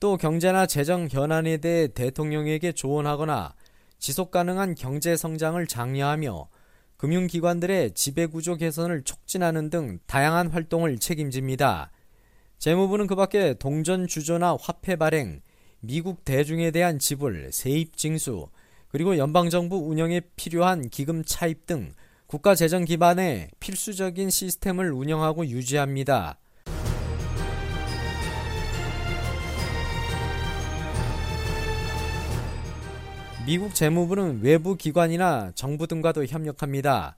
또 0.00 0.16
경제나 0.16 0.66
재정 0.66 1.08
현안에 1.10 1.58
대해 1.58 1.88
대통령에게 1.88 2.72
조언하거나 2.72 3.54
지속 3.98 4.30
가능한 4.30 4.74
경제 4.74 5.16
성장을 5.16 5.66
장려하며 5.66 6.48
금융기관들의 6.96 7.92
지배구조 7.92 8.56
개선을 8.56 9.02
촉진하는 9.02 9.70
등 9.70 9.98
다양한 10.06 10.48
활동을 10.48 10.98
책임집니다. 10.98 11.90
재무부는 12.58 13.06
그 13.06 13.14
밖에 13.14 13.54
동전 13.54 14.06
주조나 14.06 14.56
화폐 14.60 14.96
발행, 14.96 15.40
미국 15.80 16.24
대중에 16.24 16.70
대한 16.70 16.98
지불, 16.98 17.50
세입 17.52 17.96
징수, 17.96 18.48
그리고 18.88 19.18
연방정부 19.18 19.76
운영에 19.76 20.20
필요한 20.36 20.88
기금 20.88 21.24
차입 21.24 21.66
등 21.66 21.92
국가 22.26 22.54
재정 22.54 22.84
기반의 22.84 23.50
필수적인 23.60 24.30
시스템을 24.30 24.92
운영하고 24.92 25.46
유지합니다. 25.46 26.38
미국 33.46 33.74
재무부는 33.74 34.40
외부 34.40 34.74
기관이나 34.74 35.52
정부 35.54 35.86
등과도 35.86 36.24
협력합니다. 36.24 37.14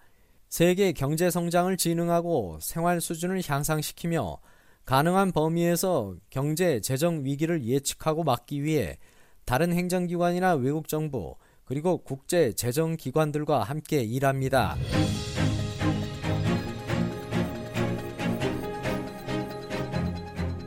세계 0.48 0.90
경제 0.90 1.30
성장을 1.30 1.76
진흥하고 1.76 2.58
생활 2.60 3.00
수준을 3.00 3.42
향상시키며 3.46 4.38
가능한 4.84 5.30
범위에서 5.30 6.16
경제 6.28 6.80
재정 6.80 7.24
위기를 7.24 7.64
예측하고 7.64 8.24
막기 8.24 8.64
위해 8.64 8.98
다른 9.44 9.72
행정기관이나 9.72 10.54
외국 10.54 10.88
정부 10.88 11.36
그리고 11.64 11.98
국제 11.98 12.52
재정 12.52 12.96
기관들과 12.96 13.62
함께 13.62 14.02
일합니다. 14.02 14.76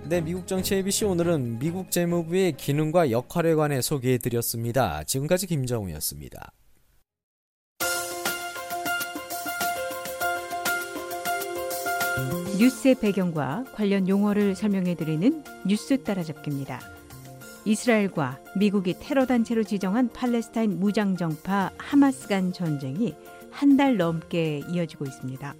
네, 0.09 0.21
미국 0.21 0.47
정치 0.47 0.73
ABC 0.73 1.05
오늘은 1.05 1.59
미국 1.59 1.91
재무부의 1.91 2.53
기능과 2.53 3.11
역할에 3.11 3.53
관해 3.53 3.79
소개해 3.79 4.17
드렸습니다. 4.17 5.03
지금까지 5.03 5.45
김정우였습니다. 5.45 6.51
뉴스의 12.57 12.95
배경과 12.95 13.65
관련 13.75 14.09
용어를 14.09 14.55
설명해 14.55 14.95
드리는 14.95 15.43
뉴스 15.65 16.03
따라잡기입니다. 16.03 16.79
이스라엘과 17.65 18.39
미국이 18.57 18.95
테러 18.99 19.27
단체로 19.27 19.63
지정한 19.63 20.09
팔레스타인 20.09 20.79
무장정파 20.79 21.71
하마스 21.77 22.27
간 22.27 22.51
전쟁이 22.51 23.13
한 23.51 23.77
달 23.77 23.97
넘게 23.97 24.63
이어지고 24.69 25.05
있습니다. 25.05 25.53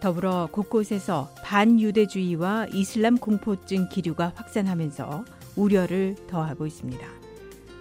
더불어 0.00 0.48
곳곳에서 0.50 1.28
반유대주의와 1.44 2.68
이슬람 2.72 3.18
공포증 3.18 3.90
기류가 3.90 4.32
확산하면서 4.34 5.24
우려를 5.56 6.16
더하고 6.26 6.66
있습니다. 6.66 7.06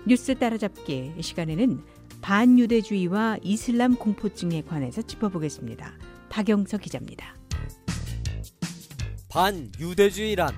뉴스 0.05 0.37
따라잡기 0.37 1.13
시간에는 1.21 1.81
반유대주의와 2.21 3.37
이슬람 3.41 3.95
공포증에 3.95 4.63
관해서 4.63 5.01
짚어보겠습니다. 5.01 5.93
박영서 6.29 6.77
기자입니다. 6.77 7.35
반유대주의란 9.29 10.53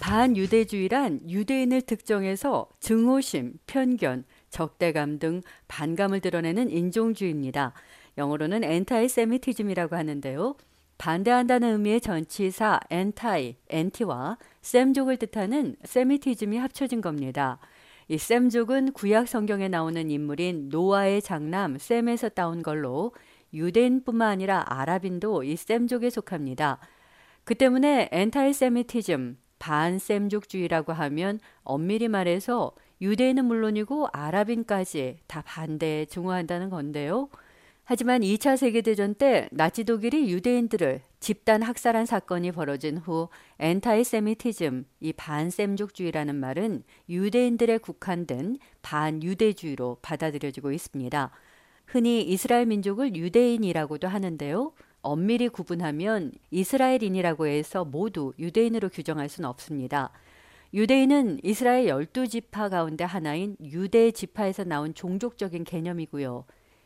반유대주의란 0.00 1.28
유대인을 1.28 1.82
특정해서 1.82 2.68
증오심, 2.80 3.54
편견, 3.66 4.24
적대감 4.48 5.18
등 5.18 5.42
반감을 5.68 6.20
드러내는 6.20 6.70
인종주의입니다. 6.70 7.74
영어로는 8.20 8.62
antisemitism이라고 8.62 9.96
하는데요. 9.96 10.54
반대한다는 10.98 11.72
의미의 11.72 12.02
전치사 12.02 12.78
anti, 12.90 13.56
anti와 13.70 14.36
셈족을 14.60 15.16
뜻하는 15.16 15.76
Semitism이 15.82 16.58
합쳐진 16.58 17.00
겁니다. 17.00 17.58
이 18.08 18.18
셈족은 18.18 18.92
구약 18.92 19.26
성경에 19.26 19.68
나오는 19.68 20.10
인물인 20.10 20.68
노아의 20.68 21.22
장남 21.22 21.78
셈에서 21.78 22.28
따온 22.28 22.62
걸로 22.62 23.12
유대인뿐만 23.54 24.28
아니라 24.28 24.64
아랍인도 24.68 25.42
이 25.42 25.56
셈족에 25.56 26.10
속합니다. 26.10 26.78
그 27.44 27.54
때문에 27.54 28.10
엔타이세미티즘, 28.12 29.38
반셈족주의라고 29.58 30.92
하면 30.92 31.40
엄밀히 31.62 32.08
말해서 32.08 32.72
유대인은 33.00 33.46
물론이고 33.46 34.08
아랍인까지 34.12 35.20
다 35.26 35.42
반대에 35.46 36.04
증오한다는 36.04 36.68
건데요. 36.68 37.30
하지만 37.92 38.20
2차 38.20 38.56
세계대전 38.56 39.16
때 39.16 39.48
나치 39.50 39.82
독일이 39.82 40.30
유대인들을 40.30 41.00
집단 41.18 41.60
학살한 41.60 42.06
사건이 42.06 42.52
벌어진 42.52 42.98
후 42.98 43.28
엔타이세미티즘, 43.58 44.84
이 45.00 45.12
반셈족주의라는 45.12 46.36
말은 46.36 46.84
유대인들에 47.08 47.78
국한된 47.78 48.58
반유대주의로 48.82 49.98
받아들여지고 50.02 50.70
있습니다. 50.70 51.32
흔히 51.84 52.22
이스라엘 52.22 52.66
민족을 52.66 53.16
유대인이라고도 53.16 54.06
하는데요. 54.06 54.72
엄밀히 55.02 55.48
구분하면 55.48 56.30
이스라엘인이라고 56.52 57.48
해서 57.48 57.84
모두 57.84 58.32
유대인으로 58.38 58.90
규정할 58.90 59.28
수는 59.28 59.50
없습니다. 59.50 60.12
유대인은 60.72 61.40
이스라엘 61.42 61.88
열두 61.88 62.28
지파 62.28 62.68
가운데 62.68 63.02
하나인 63.02 63.56
유대 63.60 64.12
지파에서 64.12 64.62
나온 64.62 64.94
종족적인 64.94 65.64
개념이고요. 65.64 66.44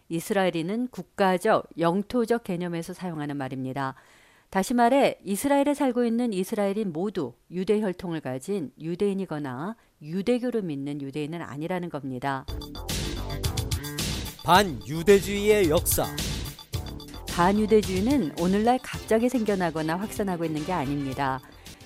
이스라엘인은 0.09 0.89
국가적, 0.89 1.69
영토적 1.79 2.45
개념에서 2.45 2.93
사용하는 2.93 3.37
말입니다. 3.37 3.95
다시 4.51 4.73
말해 4.73 5.19
이스라엘에 5.25 5.75
살고 5.75 6.05
있는 6.05 6.33
이스라엘인 6.33 6.93
모두 6.93 7.33
유대 7.51 7.81
혈통을 7.81 8.21
가진 8.21 8.71
유대인이거나 8.81 9.75
유대교를 10.01 10.63
믿는 10.63 11.01
유대인은 11.03 11.43
아니라는 11.43 11.89
겁니다. 11.89 12.47
반유대주의의 14.45 15.71
역사 15.71 16.05
반유대주의는 17.35 18.37
오늘날 18.41 18.79
갑자기 18.81 19.29
생겨나거나 19.29 19.97
확산하고 19.97 20.45
있는 20.45 20.65
게 20.65 20.73
아닙니다. 20.73 21.41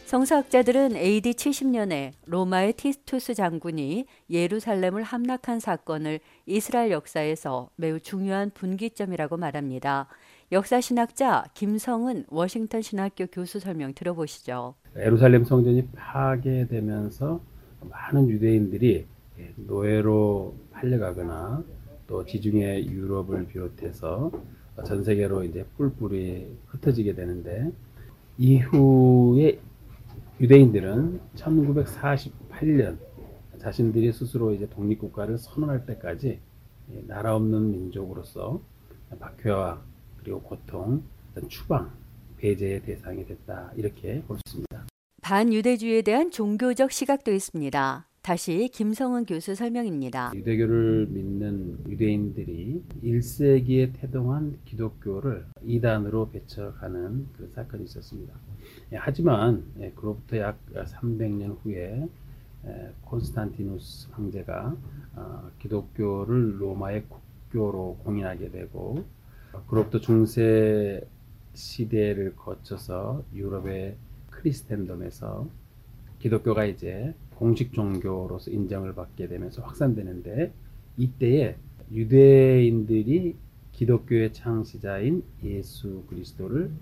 성서학자들은 0.09 0.97
AD 0.97 1.33
70년에 1.33 2.13
로마의 2.25 2.73
티스투스 2.73 3.35
장군이 3.35 4.07
예루살렘을 4.31 5.03
함락한 5.03 5.61
사건을 5.61 6.21
이스라엘 6.47 6.93
역사에서 6.93 7.69
매우 7.77 8.01
중요한 8.01 8.51
분기점이라고 8.55 9.37
말합니다. 9.37 10.09
역사신학자 10.51 11.45
김성은 11.53 12.25
워싱턴 12.31 12.81
신학교 12.81 13.27
교수 13.27 13.61
설명 13.61 13.93
들어보시죠. 13.93 14.77
예루살렘 14.97 15.45
성전이 15.45 15.89
파괴되면서 15.89 17.43
많은 17.91 18.31
유대인들이 18.31 19.05
노예로 19.57 20.57
팔려가거나 20.73 21.63
또 22.07 22.25
지중해 22.25 22.87
유럽을 22.87 23.47
비롯해서 23.49 24.33
전 24.87 25.05
세계로 25.05 25.45
이제 25.45 25.67
뿔뿔이 25.77 26.47
흩어지게 26.69 27.15
되는데 27.15 27.71
이후에 28.39 29.59
유대인들은 30.41 31.21
1948년 31.35 32.99
자신들이 33.59 34.13
스스로 34.13 34.55
이제 34.55 34.69
독립국가를 34.69 35.37
선언할 35.39 35.85
때까지 35.87 36.41
나라 37.07 37.35
없는 37.35 37.73
민족으로서 37.73 38.61
박해와 39.19 39.83
그리고 40.19 40.41
고통, 40.43 41.03
추방, 41.49 41.91
배제의 42.37 42.83
대상이 42.83 43.27
됐다 43.27 43.73
이렇게 43.77 44.23
볼 44.23 44.37
수 44.39 44.43
있습니다. 44.47 44.87
반유대주의에 45.23 46.03
대한 46.03 46.31
종교적 46.31 46.93
시각도 46.93 47.33
있습니다. 47.33 48.08
다시 48.23 48.69
김성은 48.73 49.25
교수 49.25 49.55
설명입니다. 49.55 50.33
유대교를 50.35 51.07
믿는 51.07 51.79
유대인들이 51.89 52.83
1세기에 53.03 53.93
태동한 53.95 54.59
기독교를 54.65 55.47
이단으로 55.65 56.31
배척하는 56.31 57.27
그 57.37 57.51
사건이 57.55 57.85
있었습니다. 57.85 58.35
예, 58.93 58.97
하지만 58.97 59.65
예, 59.81 59.91
그로부터 59.93 60.37
약 60.39 60.59
300년 60.75 61.57
후에 61.63 62.07
예, 62.67 62.93
콘스탄티누스 63.03 64.09
황제가 64.11 64.77
어, 65.17 65.51
기독교를 65.59 66.61
로마의 66.61 67.05
국교로 67.09 67.99
공인하게 68.05 68.51
되고 68.51 69.05
그로부터 69.69 70.01
중세 70.01 71.01
시대를 71.55 72.37
거쳐서 72.37 73.25
유럽의 73.35 73.97
크리스텐덤에서 74.31 75.49
기독교가 76.19 76.65
이제 76.67 77.15
공식 77.39 77.73
종교로서 77.73 78.51
인정을 78.51 78.97
받게 78.97 79.29
되면서 79.29 79.63
확산되는데 79.63 80.53
이때에 80.97 81.57
유대인들이 81.93 83.37
기독교의 83.71 84.33
창시자인 84.33 85.23
예수 85.45 86.03
그리스도를 86.09 86.73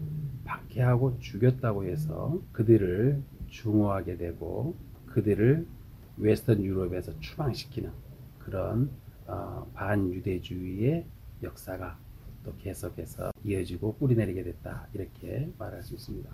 박해하고 0.44 1.18
죽였다고 1.18 1.84
해서 1.84 2.40
그들을 2.52 3.20
중호하게 3.50 4.16
되고 4.16 4.74
그들을 5.09 5.66
웨스턴 6.16 6.64
유럽에서 6.64 7.12
추방시키는 7.20 7.90
그런 8.38 8.90
어, 9.26 9.70
반유대주의의 9.74 11.04
역사가 11.42 11.98
또 12.44 12.54
계속해서 12.57 13.30
이어지고 13.44 13.96
뿌리내리게 13.96 14.42
됐다 14.42 14.88
이렇게 14.94 15.50
말할 15.59 15.82
수 15.82 15.94
있습니다. 15.94 16.30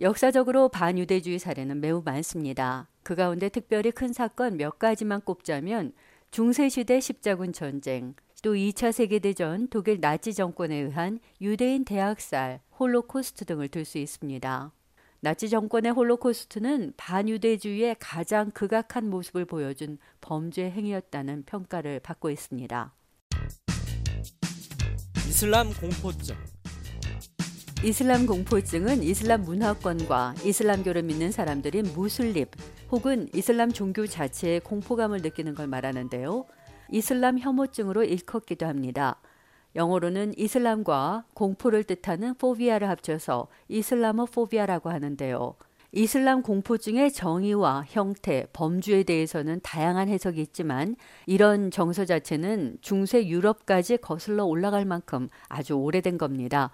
역사적으로 0.00 0.68
반유대주의 0.68 1.40
사례는 1.40 1.80
매우 1.80 2.02
많습니다. 2.04 2.88
그 3.02 3.16
가운데 3.16 3.48
특별히 3.48 3.90
큰 3.90 4.12
사건 4.12 4.56
몇 4.56 4.78
가지만 4.78 5.20
꼽자면 5.20 5.92
중세시대 6.30 7.00
십자군 7.00 7.52
전쟁, 7.52 8.14
또 8.42 8.54
2차 8.54 8.92
세계대전 8.92 9.66
독일 9.68 9.98
나치 10.00 10.34
정권에 10.34 10.76
의한 10.76 11.18
유대인 11.40 11.84
대학살, 11.84 12.60
홀로코스트 12.78 13.44
등을 13.44 13.68
들 13.68 13.84
수 13.84 13.98
있습니다. 13.98 14.72
나치 15.20 15.48
정권의 15.48 15.90
홀로코스트는 15.90 16.92
반유대주의의 16.96 17.96
가장 17.98 18.52
극악한 18.52 19.10
모습을 19.10 19.46
보여준 19.46 19.98
범죄 20.20 20.70
행위였다는 20.70 21.42
평가를 21.44 21.98
받고 21.98 22.30
있습니다. 22.30 22.94
이슬람 25.28 25.72
공포증 25.74 26.36
이슬람 27.84 28.26
공포증은 28.26 29.04
이슬람 29.04 29.42
문화권과 29.42 30.34
이슬람교를 30.44 31.04
믿는 31.04 31.30
사람들이 31.30 31.82
무슬립 31.82 32.48
혹은 32.90 33.28
이슬람 33.32 33.70
종교 33.70 34.04
자체에 34.04 34.58
공포감을 34.58 35.22
느끼는 35.22 35.54
걸 35.54 35.68
말하는데요. 35.68 36.44
이슬람 36.90 37.38
혐오증으로 37.38 38.02
일컫기도 38.02 38.66
합니다. 38.66 39.20
영어로는 39.76 40.34
이슬람과 40.36 41.26
공포를 41.34 41.84
뜻하는 41.84 42.34
포비아를 42.34 42.88
합쳐서 42.88 43.46
이슬라모 43.68 44.26
포비아라고 44.26 44.90
하는데요. 44.90 45.54
이슬람 45.92 46.42
공포증의 46.42 47.12
정의와 47.12 47.84
형태, 47.88 48.46
범주에 48.52 49.04
대해서는 49.04 49.60
다양한 49.62 50.08
해석이 50.08 50.38
있지만 50.42 50.96
이런 51.24 51.70
정서 51.70 52.04
자체는 52.04 52.76
중세 52.82 53.26
유럽까지 53.26 53.96
거슬러 53.96 54.44
올라갈 54.44 54.84
만큼 54.84 55.28
아주 55.48 55.74
오래된 55.74 56.18
겁니다. 56.18 56.70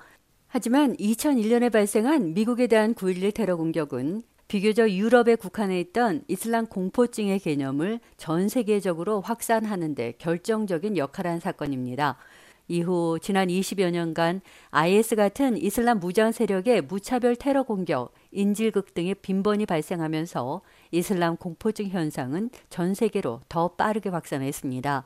하지만 0.56 0.96
2001년에 0.98 1.72
발생한 1.72 2.32
미국에 2.32 2.68
대한 2.68 2.94
9.11 2.94 3.34
테러 3.34 3.56
공격은 3.56 4.22
비교적 4.46 4.88
유럽에 4.88 5.34
국한해 5.34 5.80
있던 5.80 6.22
이슬람 6.28 6.68
공포증의 6.68 7.40
개념을 7.40 7.98
전 8.16 8.48
세계적으로 8.48 9.20
확산하는 9.20 9.96
데 9.96 10.12
결정적인 10.18 10.96
역할을 10.96 11.28
한 11.28 11.40
사건입니다. 11.40 12.18
이후 12.68 13.18
지난 13.20 13.48
20여 13.48 13.90
년간 13.90 14.42
IS 14.70 15.16
같은 15.16 15.56
이슬람 15.56 15.98
무장 15.98 16.30
세력의 16.30 16.82
무차별 16.82 17.34
테러 17.34 17.64
공격, 17.64 18.14
인질극 18.30 18.94
등의 18.94 19.16
빈번히 19.16 19.66
발생하면서 19.66 20.60
이슬람 20.92 21.36
공포증 21.36 21.88
현상은 21.88 22.50
전 22.70 22.94
세계로 22.94 23.40
더 23.48 23.74
빠르게 23.74 24.08
확산했습니다. 24.08 25.02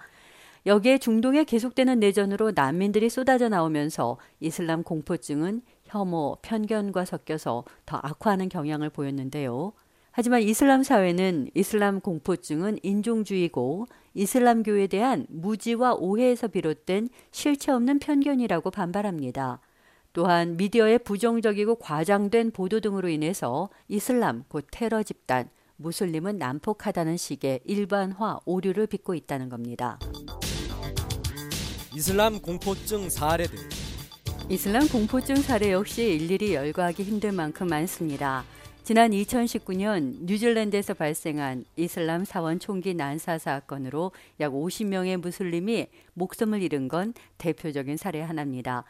여기에 0.67 0.99
중동에 0.99 1.45
계속되는 1.45 2.01
내전으로 2.01 2.53
난민들이 2.55 3.09
쏟아져 3.09 3.49
나오면서 3.49 4.19
이슬람 4.41 4.83
공포증은 4.83 5.63
혐오, 5.85 6.37
편견과 6.43 7.05
섞여서 7.05 7.65
더 7.87 7.97
악화하는 8.03 8.49
경향을 8.49 8.91
보였는데요. 8.91 9.73
하지만 10.11 10.43
이슬람 10.43 10.83
사회는 10.83 11.51
이슬람 11.55 12.01
공포증은 12.01 12.79
인종주의고 12.83 13.87
이슬람교에 14.15 14.89
대한 14.89 15.27
무지와 15.29 15.95
오해에서 15.95 16.49
비롯된 16.49 17.09
실체 17.31 17.71
없는 17.71 18.01
편견이라고 18.01 18.71
반발합니다. 18.71 19.61
또한 20.13 20.57
미디어의 20.57 21.01
부정적이고 21.01 21.77
과장된 21.77 22.51
보도 22.51 22.81
등으로 22.81 23.09
인해서 23.09 23.69
이슬람 23.87 24.43
곧 24.49 24.67
테러 24.73 25.05
집단, 25.05 25.49
무슬림은 25.79 26.39
난폭하다는 26.39 27.17
식의 27.17 27.61
일반화 27.65 28.41
오류를 28.45 28.87
빚고 28.87 29.15
있다는 29.15 29.49
겁니다. 29.49 29.99
이슬람 31.95 32.41
공포증 32.41 33.09
사례들 33.09 33.57
이슬람 34.51 34.89
공포증 34.89 35.37
사례 35.37 35.73
역시 35.73 36.05
일일이 36.05 36.55
열거하기 36.55 37.03
힘들 37.03 37.33
만큼 37.33 37.69
많습니다. 37.69 38.45
지난 38.83 39.11
2019년 39.11 40.25
뉴질랜드에서 40.25 40.95
발생한 40.95 41.65
이슬람 41.77 42.25
사원 42.25 42.59
총기 42.59 42.95
난사 42.95 43.39
사건으로 43.39 44.13
약 44.41 44.53
50명의 44.53 45.19
무슬림이 45.19 45.87
목숨을 46.15 46.63
잃은 46.63 46.89
건 46.89 47.15
대표적인 47.37 47.97
사례 47.99 48.21
하나입니다. 48.23 48.85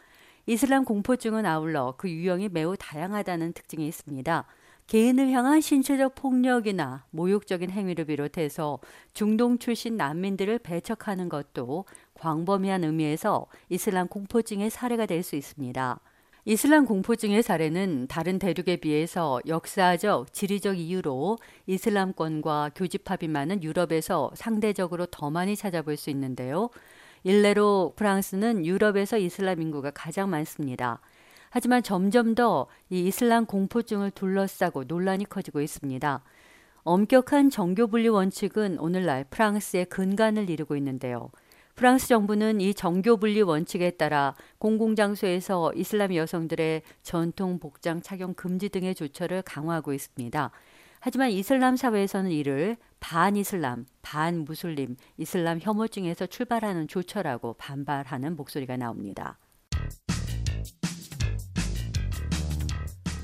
이슬람 0.47 0.85
공포증은 0.85 1.45
아울러 1.45 1.95
그 1.99 2.09
유형이 2.09 2.49
매우 2.49 2.77
다양하다는 2.79 3.53
특징이 3.53 3.87
있습니다. 3.89 4.47
개인을 4.89 5.31
향한 5.31 5.61
신체적 5.61 6.15
폭력이나 6.15 7.05
모욕적인 7.11 7.71
행위를 7.71 8.07
비롯해서 8.07 8.79
중동 9.13 9.59
출신 9.59 9.97
난민들을 9.97 10.59
배척하는 10.61 11.29
것도 11.29 11.85
광범위한 12.15 12.85
의미에서 12.85 13.47
이슬람 13.69 14.09
공포증의 14.09 14.71
사례가 14.71 15.07
될 15.07 15.23
수 15.23 15.37
있습니다. 15.37 16.01
이슬람 16.47 16.87
공포증의 16.87 17.43
사례는 17.43 18.07
다른 18.09 18.39
대륙에 18.39 18.77
비해서 18.77 19.41
역사적, 19.47 20.33
지리적 20.33 20.79
이유로 20.79 21.37
이슬람권과 21.67 22.71
교집합이 22.75 23.29
많은 23.29 23.63
유럽에서 23.63 24.31
상대적으로 24.35 25.05
더 25.07 25.31
많이 25.31 25.55
찾아볼 25.57 25.99
수 25.99 26.09
있는데요. 26.09 26.71
일례로 27.25 27.93
프랑스는 27.97 28.65
유럽에서 28.65 29.19
이슬람 29.19 29.61
인구가 29.61 29.91
가장 29.91 30.31
많습니다. 30.31 31.01
하지만 31.51 31.83
점점 31.83 32.35
더 32.35 32.69
이 32.91 33.07
이슬람 33.07 33.45
공포증을 33.45 34.11
둘러싸고 34.13 34.85
논란이 34.85 35.29
커지고 35.29 35.61
있습니다. 35.61 36.23
엄격한 36.85 37.51
정교 37.51 37.87
분리 37.89 38.09
원칙은 38.09 38.79
오늘날 38.79 39.25
프랑스의 39.25 39.87
근간을 39.87 40.49
이루고 40.49 40.77
있는데요. 40.77 41.31
프랑스 41.75 42.09
정부는 42.09 42.61
이 42.61 42.75
정교 42.75 43.19
분리 43.19 43.43
원칙에 43.43 43.91
따라 43.91 44.35
공공장소에서 44.59 45.73
이슬람 45.75 46.15
여성들의 46.15 46.83
전통 47.03 47.59
복장 47.59 48.01
착용 48.01 48.35
금지 48.35 48.69
등의 48.69 48.95
조처를 48.95 49.43
강화하고 49.43 49.93
있습니다. 49.93 50.51
하지만 51.01 51.31
이슬람 51.31 51.77
사회에서는 51.77 52.31
이를 52.33 52.77
반이슬람, 52.99 53.87
반무슬림, 54.03 54.97
이슬람 55.19 55.61
혐오증에서 55.61 56.27
출발하는 56.27 56.89
조처라고 56.89 57.55
반발하는 57.59 58.35
목소리가 58.35 58.77
나옵니다. 58.77 59.39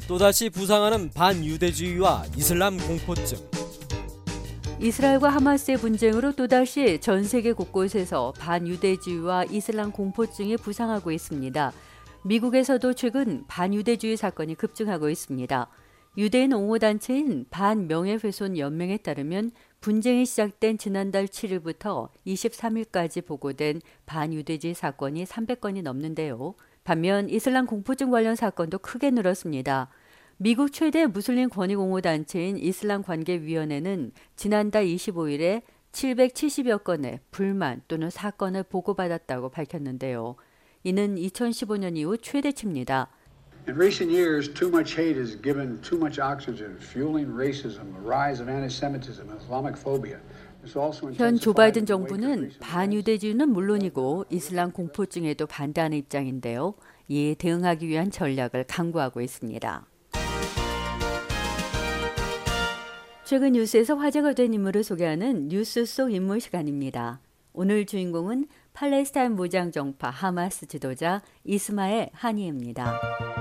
또다시 0.06 0.50
부상하는 0.50 1.10
반유대주의와 1.12 2.24
이슬람 2.36 2.76
공포증. 2.76 3.38
이스라엘과 4.78 5.30
하마스의 5.30 5.78
분쟁으로 5.78 6.32
또다시 6.32 7.00
전 7.00 7.24
세계 7.24 7.52
곳곳에서 7.52 8.34
반유대주의와 8.38 9.44
이슬람 9.44 9.92
공포증이 9.92 10.58
부상하고 10.58 11.10
있습니다. 11.10 11.72
미국에서도 12.24 12.92
최근 12.92 13.44
반유대주의 13.46 14.18
사건이 14.18 14.56
급증하고 14.56 15.08
있습니다. 15.08 15.68
유대인 16.18 16.52
옹호단체인 16.52 17.46
반명예훼손 17.50 18.58
연맹에 18.58 18.98
따르면 18.98 19.52
분쟁이 19.80 20.26
시작된 20.26 20.76
지난달 20.76 21.26
7일부터 21.26 22.10
23일까지 22.26 23.24
보고된 23.24 23.80
반유대주의 24.04 24.74
사건이 24.74 25.24
300건이 25.24 25.82
넘는데요. 25.82 26.54
반면 26.84 27.30
이슬람 27.30 27.64
공포증 27.64 28.10
관련 28.10 28.36
사건도 28.36 28.78
크게 28.78 29.10
늘었습니다. 29.10 29.88
미국 30.36 30.70
최대 30.70 31.06
무슬림 31.06 31.48
권익옹호단체인 31.48 32.58
이슬람관계위원회는 32.58 34.12
지난달 34.36 34.84
25일에 34.84 35.62
770여 35.92 36.84
건의 36.84 37.20
불만 37.30 37.80
또는 37.88 38.10
사건을 38.10 38.64
보고받았다고 38.64 39.48
밝혔는데요. 39.48 40.36
이는 40.82 41.14
2015년 41.16 41.96
이후 41.96 42.18
최대치입니다. 42.18 43.08
현 51.14 51.36
조 51.36 51.52
바이든 51.52 51.86
정부는 51.86 52.52
반유대주의는 52.60 53.48
물론이고 53.50 54.26
이슬람 54.30 54.72
공포증에도 54.72 55.46
반대하는 55.46 55.98
입장인데요. 55.98 56.74
이에 57.08 57.34
대응하기 57.34 57.86
위한 57.88 58.10
전략을 58.10 58.64
강구하고 58.66 59.20
있습니다. 59.20 59.86
최근 63.24 63.52
뉴스에서 63.52 63.94
화제가 63.94 64.34
된 64.34 64.52
인물을 64.52 64.84
소개하는 64.84 65.48
뉴스 65.48 65.84
속 65.86 66.12
인물 66.12 66.40
시간입니다. 66.40 67.20
오늘 67.52 67.86
주인공은 67.86 68.46
팔레스타인 68.72 69.32
무장 69.32 69.70
정파 69.70 70.10
하마스 70.10 70.66
지도자 70.66 71.22
이스마엘 71.44 72.10
하니에입니다. 72.12 73.33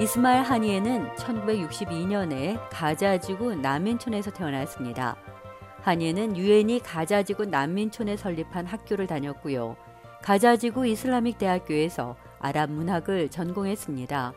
이스마엘 0.00 0.44
하니에는 0.44 1.14
1962년에 1.16 2.58
가자지구 2.70 3.56
난민촌에서 3.56 4.30
태어났습니다. 4.30 5.14
하니에는 5.82 6.38
유엔이 6.38 6.80
가자지구 6.80 7.44
난민촌에 7.44 8.16
설립한 8.16 8.64
학교를 8.64 9.06
다녔고요. 9.06 9.76
가자지구 10.22 10.86
이슬라믹 10.86 11.36
대학교에서 11.36 12.16
아랍 12.38 12.70
문학을 12.70 13.28
전공했습니다. 13.28 14.32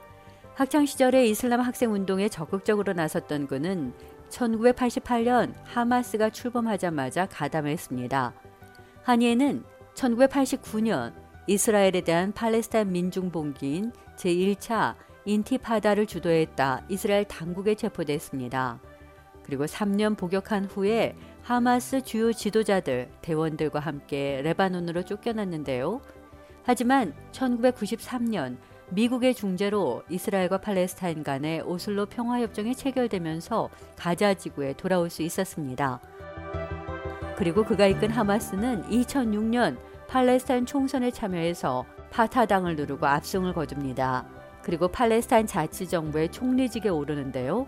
학창 0.54 0.86
시절에 0.86 1.28
이슬람 1.28 1.62
학생 1.62 1.94
운동에 1.94 2.28
적극적으로 2.28 2.92
나섰던 2.92 3.48
그는 3.48 3.94
1988년 4.32 5.54
하마스가 5.64 6.30
출범하자마자 6.30 7.28
가담했습니다. 7.28 8.34
하니에는 9.04 9.64
1989년 9.94 11.14
이스라엘에 11.48 12.02
대한 12.02 12.34
팔레스타인 12.34 12.92
민중 12.92 13.32
봉기인 13.32 13.94
제1차 14.18 14.96
인티파다를 15.26 16.06
주도했다 16.06 16.84
이스라엘 16.90 17.26
당국에 17.26 17.76
체포됐습니다. 17.76 18.80
그리고 19.44 19.66
3년 19.66 20.18
복역한 20.18 20.66
후에 20.66 21.16
하마스 21.42 22.02
주요 22.02 22.32
지도자들, 22.32 23.10
대원들과 23.22 23.80
함께 23.80 24.42
레바논으로 24.44 25.04
쫓겨났는데요. 25.04 26.02
하지만 26.64 27.14
1993년 27.34 28.58
미국의 28.90 29.34
중재로 29.34 30.04
이스라엘과 30.10 30.60
팔레스타인 30.60 31.24
간의 31.24 31.62
오슬로 31.62 32.06
평화협정이 32.06 32.76
체결되면서 32.76 33.70
가자 33.98 34.34
지구에 34.34 34.74
돌아올 34.74 35.10
수 35.10 35.22
있었습니다. 35.24 36.00
그리고 37.36 37.64
그가 37.64 37.88
이끈 37.88 38.12
하마스는 38.12 38.84
2006년 38.84 39.78
팔레스타인 40.08 40.66
총선에 40.66 41.12
참여해서 41.12 41.86
파타당을 42.12 42.76
누르고 42.76 43.06
압승을 43.08 43.54
거둡니다. 43.54 44.43
그리고 44.64 44.88
팔레스타인 44.88 45.46
자치정부의 45.46 46.32
총리직에 46.32 46.90
오르는데요. 46.90 47.68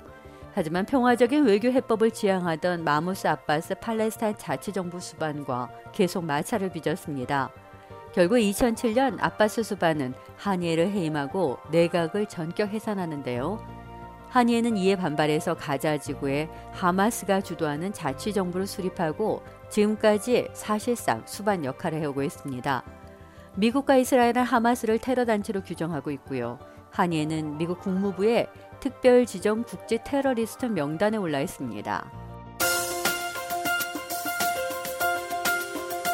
하지만 0.53 0.85
평화적인 0.85 1.43
외교 1.43 1.67
해법을 1.67 2.11
지향하던 2.11 2.85
마무스 2.85 3.27
아바스 3.27 3.75
팔레스타인 3.75 4.37
자치정부 4.37 5.01
수반과 5.01 5.69
계속 5.91 6.23
마찰을 6.23 6.71
빚었습니다. 6.71 7.51
결국 8.13 8.35
2007년 8.35 9.17
아바스 9.19 9.63
수반은 9.63 10.13
한예를 10.37 10.89
해임하고 10.89 11.57
내각을 11.71 12.27
전격 12.27 12.69
해산하는데요. 12.69 13.59
한예는 14.29 14.77
이에 14.77 14.95
반발해서 14.95 15.55
가자 15.55 15.97
지구에 15.97 16.49
하마스가 16.71 17.41
주도하는 17.41 17.91
자치정부를 17.91 18.67
수립하고 18.67 19.43
지금까지 19.69 20.47
사실상 20.53 21.23
수반 21.25 21.65
역할을 21.65 21.99
해오고 21.99 22.23
있습니다. 22.23 22.83
미국과 23.55 23.97
이스라엘은 23.97 24.43
하마스를 24.43 24.99
테러 24.99 25.25
단체로 25.25 25.61
규정하고 25.61 26.11
있고요. 26.11 26.59
한예는 26.95 27.57
미국 27.57 27.81
국무부의 27.81 28.47
특별 28.79 29.25
지정 29.25 29.63
국제 29.63 29.99
테러리스트 30.03 30.65
명단에 30.65 31.17
올라 31.17 31.41
있습니다. 31.41 32.11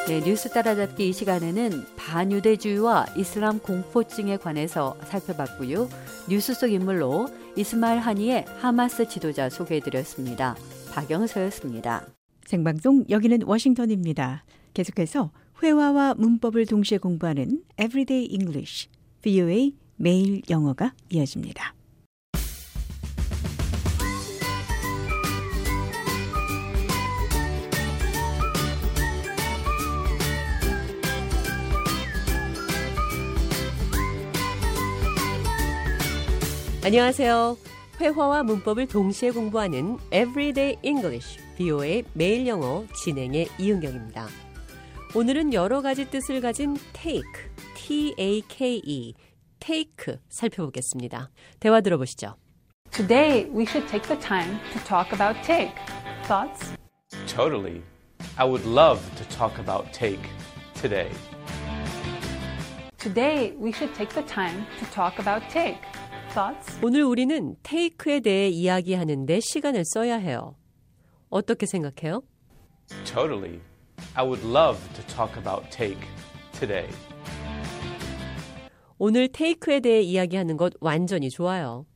네, 0.08 0.20
뉴스 0.22 0.50
따라잡기 0.50 1.10
이 1.10 1.14
시간에는 1.14 1.72
반유대주의와 1.96 3.06
이슬람 3.16 3.60
공포증에 3.60 4.38
관해서 4.38 4.98
살펴봤고요. 5.06 5.88
뉴스 6.28 6.54
속 6.54 6.72
인물로 6.72 7.28
이스마일 7.56 8.00
하니의 8.00 8.46
하마스 8.58 9.08
지도자 9.08 9.50
소개해드렸습니다. 9.50 10.56
박영서였습니다. 10.94 12.08
생방송 12.46 13.06
여기는 13.10 13.44
워싱턴입니다. 13.44 14.44
계속해서 14.74 15.32
회화와 15.62 16.16
문법을 16.16 16.66
동시에 16.66 16.98
공부하는 16.98 17.62
Everyday 17.80 18.28
English, 18.32 18.90
VOA 19.22 19.76
매일 20.02 20.42
영어가 20.50 20.94
이어집니다. 21.12 21.76
안녕하세요. 36.84 37.58
회화와 38.00 38.42
문법을 38.42 38.88
동시에 38.88 39.30
공부하는 39.30 40.00
Everyday 40.08 40.78
English, 40.82 41.38
VOA 41.58 42.04
매일 42.14 42.48
영어 42.48 42.88
진행의 43.04 43.50
이은경입니다. 43.60 44.28
오늘은 45.14 45.54
여러 45.54 45.84
가지 45.84 46.10
뜻을 46.10 46.42
가진 46.42 46.76
take, 46.94 47.22
T-A-K-E, 47.76 49.14
take 49.62 50.18
살펴보겠습니다. 50.28 51.30
대화 51.62 51.80
들어보시죠. 51.80 52.36
Today, 52.92 53.50
we 53.50 53.64
should 53.64 53.88
take 53.88 54.04
the 54.10 54.20
time 54.20 54.60
to 54.74 54.84
talk 54.84 55.14
about 55.14 55.42
take. 55.46 55.74
Thoughts? 56.28 56.76
Totally. 57.26 57.82
I 58.38 58.46
would 58.46 58.68
love 58.68 59.00
to 59.16 59.24
talk 59.30 59.58
about 59.60 59.94
take 59.94 60.20
today. 60.74 61.10
Today, 62.98 63.56
we 63.58 63.72
should 63.72 63.94
take 63.96 64.14
the 64.14 64.26
time 64.26 64.66
to 64.80 64.86
talk 64.92 65.20
about 65.20 65.48
take. 65.50 65.80
Thoughts? 66.34 66.80
오늘 66.84 67.04
우리는 67.04 67.56
take에 67.64 68.20
대해 68.20 68.50
이야기하는데 68.50 69.40
시간을 69.40 69.86
써야 69.86 70.18
해요. 70.18 70.56
어떻게 71.30 71.66
생각해요? 71.66 72.22
Totally. 73.06 73.62
I 74.16 74.26
would 74.26 74.46
love 74.46 74.80
to 74.96 75.04
talk 75.08 75.38
about 75.38 75.70
take 75.72 76.00
today. 76.52 76.88
오늘 79.04 79.30
take에 79.30 79.80
대해 79.80 80.00
이야기하는 80.04 80.58
것 80.58 80.74
완전히 80.80 81.32
좋아요. 81.32 81.88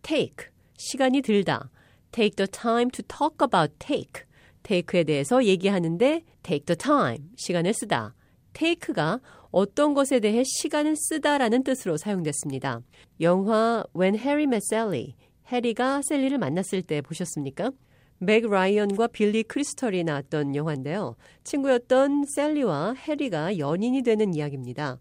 take, 0.00 0.46
시간이 0.78 1.20
들다. 1.20 1.68
take 2.12 2.34
the 2.34 2.48
time 2.48 2.88
to 2.92 3.04
talk 3.06 3.36
about 3.46 3.74
take. 3.78 4.24
take에 4.62 5.04
대해서 5.04 5.44
얘기하는데 5.44 6.22
take 6.42 6.64
the 6.64 6.78
time, 6.78 7.28
시간을 7.36 7.74
쓰다. 7.74 8.14
take가 8.54 9.20
어떤 9.50 9.92
것에 9.92 10.18
대해 10.18 10.44
시간을 10.46 10.96
쓰다라는 10.96 11.62
뜻으로 11.62 11.98
사용됐습니다. 11.98 12.80
영화 13.20 13.84
When 13.94 14.14
Harry 14.14 14.44
Met 14.44 14.64
Sally, 14.72 15.14
해리가 15.52 16.00
셀리를 16.08 16.38
만났을 16.38 16.80
때 16.80 17.02
보셨습니까? 17.02 17.70
맥 18.16 18.48
라이언과 18.48 19.08
빌리 19.08 19.42
크리스털이 19.42 20.04
나왔던 20.04 20.56
영화인데요. 20.56 21.16
친구였던 21.44 22.24
셀리와 22.34 22.94
해리가 22.94 23.58
연인이 23.58 24.02
되는 24.02 24.34
이야기입니다. 24.34 24.98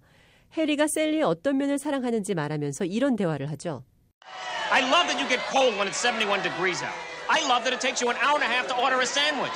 해리가 0.54 0.88
셀리의 0.88 1.24
어떤 1.24 1.58
면을 1.58 1.78
사랑하는지 1.78 2.34
말하면서 2.36 2.86
이런 2.86 3.16
대화를 3.16 3.50
하죠. 3.52 3.84
I 4.72 4.82
love 4.82 5.08
that 5.08 5.20
you 5.20 5.28
get 5.28 5.42
cold 5.52 5.76
when 5.78 5.88
it's 5.88 6.00
71 6.02 6.42
degrees 6.42 6.84
out. 6.84 6.96
I 7.30 7.42
love 7.46 7.64
that 7.64 7.74
it 7.74 7.82
takes 7.82 8.02
you 8.02 8.10
an 8.10 8.18
hour 8.22 8.42
and 8.42 8.46
a 8.46 8.50
half 8.50 8.68
to 8.68 8.76
order 8.76 9.00
a 9.00 9.06
sandwich. 9.06 9.54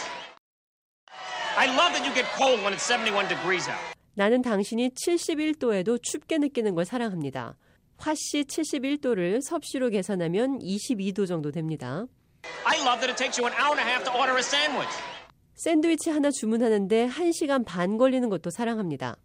I 1.57 1.67
love 1.75 1.93
that 1.93 2.05
you 2.05 2.13
get 2.13 2.25
cold 2.37 2.61
when 2.61 2.73
it's 2.73 2.85
71 2.85 3.27
degrees 3.27 3.69
out. 3.69 3.79
나는 4.15 4.41
당신이 4.41 4.89
71도에도 4.89 6.01
춥게 6.01 6.37
느끼는 6.39 6.75
걸 6.75 6.85
사랑합니다. 6.85 7.57
화씨 7.97 8.43
71도를 8.45 9.41
섭씨로 9.41 9.89
계산하면 9.89 10.59
22도 10.59 11.27
정도 11.27 11.51
됩니다. 11.51 12.05
I 12.65 12.77
love 12.79 13.01
that 13.01 13.09
it 13.11 13.17
takes 13.17 13.39
you 13.39 13.47
an 13.47 13.53
hour 13.59 13.77
and 13.77 13.81
a 13.81 13.85
half 13.85 14.03
to 14.05 14.13
order 14.13 14.35
a 14.35 14.43
sandwich. 14.43 14.91
샌드위치 15.55 16.09
하나 16.09 16.31
주문하는데 16.31 17.09
1시간 17.09 17.65
반 17.65 17.97
걸리는 17.97 18.29
것도 18.29 18.49
사랑합니다. 18.49 19.17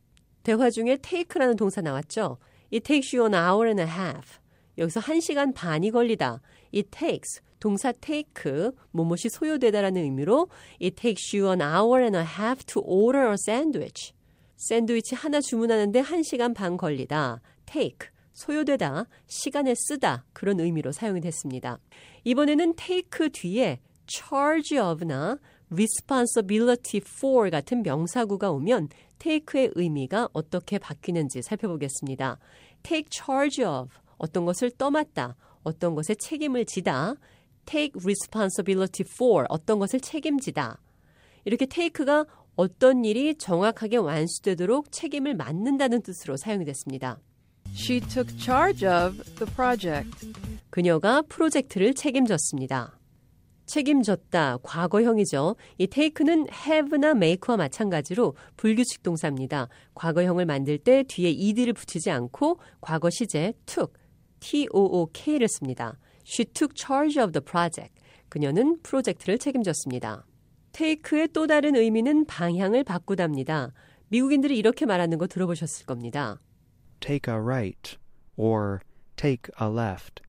대화 0.44 0.70
중에 0.70 0.98
take라는 0.98 1.56
동사 1.56 1.80
나왔죠? 1.80 2.36
It 2.72 2.84
takes 2.84 3.16
you 3.16 3.26
an 3.26 3.34
hour 3.34 3.66
and 3.66 3.80
a 3.80 3.88
half. 3.88 4.38
여기서 4.76 5.00
1시간 5.00 5.54
반이 5.54 5.90
걸리다. 5.90 6.40
It 6.74 6.90
takes 6.90 7.40
동사 7.58 7.92
take 7.92 8.70
뭐뭇이 8.90 9.30
소요되다라는 9.30 10.02
의미로 10.02 10.48
It 10.82 10.96
takes 10.96 11.34
you 11.34 11.50
an 11.50 11.62
hour 11.62 12.02
and 12.02 12.16
a 12.16 12.24
half 12.24 12.62
to 12.66 12.82
order 12.84 13.28
a 13.28 13.36
sandwich. 13.40 14.12
샌드위치 14.56 15.14
하나 15.14 15.40
주문하는데 15.40 16.02
1시간 16.02 16.54
반 16.54 16.76
걸리다. 16.76 17.40
take 17.64 18.10
소요되다, 18.34 19.06
시간을 19.26 19.74
쓰다 19.76 20.26
그런 20.34 20.60
의미로 20.60 20.92
사용이 20.92 21.22
됐습니다. 21.22 21.78
이번에는 22.24 22.74
take 22.74 23.30
뒤에 23.30 23.80
charge 24.06 24.78
of나 24.78 25.38
responsibility 25.70 27.00
for 27.02 27.50
같은 27.50 27.82
명사구가 27.82 28.50
오면 28.50 28.88
take의 29.24 29.70
의미가 29.74 30.28
어떻게 30.34 30.78
바뀌는지 30.78 31.40
살펴보겠습니다. 31.40 32.38
take 32.82 33.08
charge 33.10 33.64
of 33.64 33.88
어떤 34.18 34.44
것을 34.44 34.70
떠맡다, 34.70 35.36
어떤 35.62 35.94
것에 35.94 36.14
책임을 36.14 36.66
지다. 36.66 37.14
take 37.64 37.98
responsibility 38.02 39.10
for 39.10 39.46
어떤 39.48 39.78
것을 39.78 40.00
책임지다. 40.00 40.78
이렇게 41.46 41.64
take가 41.64 42.26
어떤 42.54 43.04
일이 43.06 43.34
정확하게 43.34 43.96
완수되도록 43.96 44.92
책임을 44.92 45.34
맡는다는 45.34 46.02
뜻으로 46.02 46.36
사용이 46.36 46.66
됐습니다. 46.66 47.18
She 47.74 48.00
took 48.00 48.38
charge 48.38 48.86
of 48.86 49.16
the 49.36 49.50
project. 49.54 50.32
그녀가 50.68 51.22
프로젝트를 51.22 51.94
책임졌습니다. 51.94 52.98
책임졌다, 53.66 54.58
과거형이죠. 54.62 55.56
이 55.78 55.86
take는 55.86 56.46
have나 56.66 57.10
make와 57.10 57.56
마찬가지로 57.56 58.34
불규칙 58.56 59.02
동사입니다. 59.02 59.68
과거형을 59.94 60.46
만들 60.46 60.78
때 60.78 61.02
뒤에 61.02 61.30
ed를 61.30 61.72
붙이지 61.72 62.10
않고 62.10 62.58
과거 62.80 63.10
시제 63.10 63.54
took, 63.66 63.92
t-o-o-k를 64.40 65.48
씁니다. 65.48 65.98
She 66.26 66.44
took 66.44 66.74
charge 66.76 67.22
of 67.22 67.32
the 67.32 67.42
project. 67.44 67.94
그녀는 68.28 68.78
프로젝트를 68.82 69.38
책임졌습니다. 69.38 70.26
take의 70.72 71.28
또 71.32 71.46
다른 71.46 71.76
의미는 71.76 72.24
방향을 72.26 72.84
바꾸답니다. 72.84 73.72
미국인들이 74.08 74.58
이렇게 74.58 74.86
말하는 74.86 75.18
거 75.18 75.26
들어보셨을 75.26 75.86
겁니다. 75.86 76.40
take 77.00 77.32
a 77.32 77.38
right 77.38 77.96
or 78.36 78.80
take 79.16 79.50
a 79.60 79.68
left. 79.68 80.22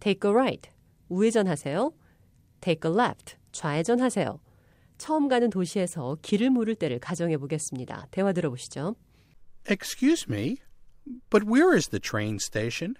take 0.00 0.28
a 0.28 0.34
right. 0.34 0.70
우회전하세요. 1.08 1.92
take 2.61 2.89
a 2.89 2.93
left. 2.93 3.37
좌회전하세요. 3.51 4.39
처음 4.97 5.27
가는 5.27 5.49
도시에서 5.49 6.17
길을 6.21 6.49
물을 6.49 6.75
때를 6.75 6.99
가정해 6.99 7.37
보겠습니다. 7.37 8.07
대화 8.11 8.33
들어보시죠. 8.33 8.95
Excuse 9.69 10.25
me, 10.29 10.57
but 11.29 11.45
where 11.45 11.75
is 11.75 11.89
the 11.89 11.99
train 11.99 12.37
station? 12.39 12.95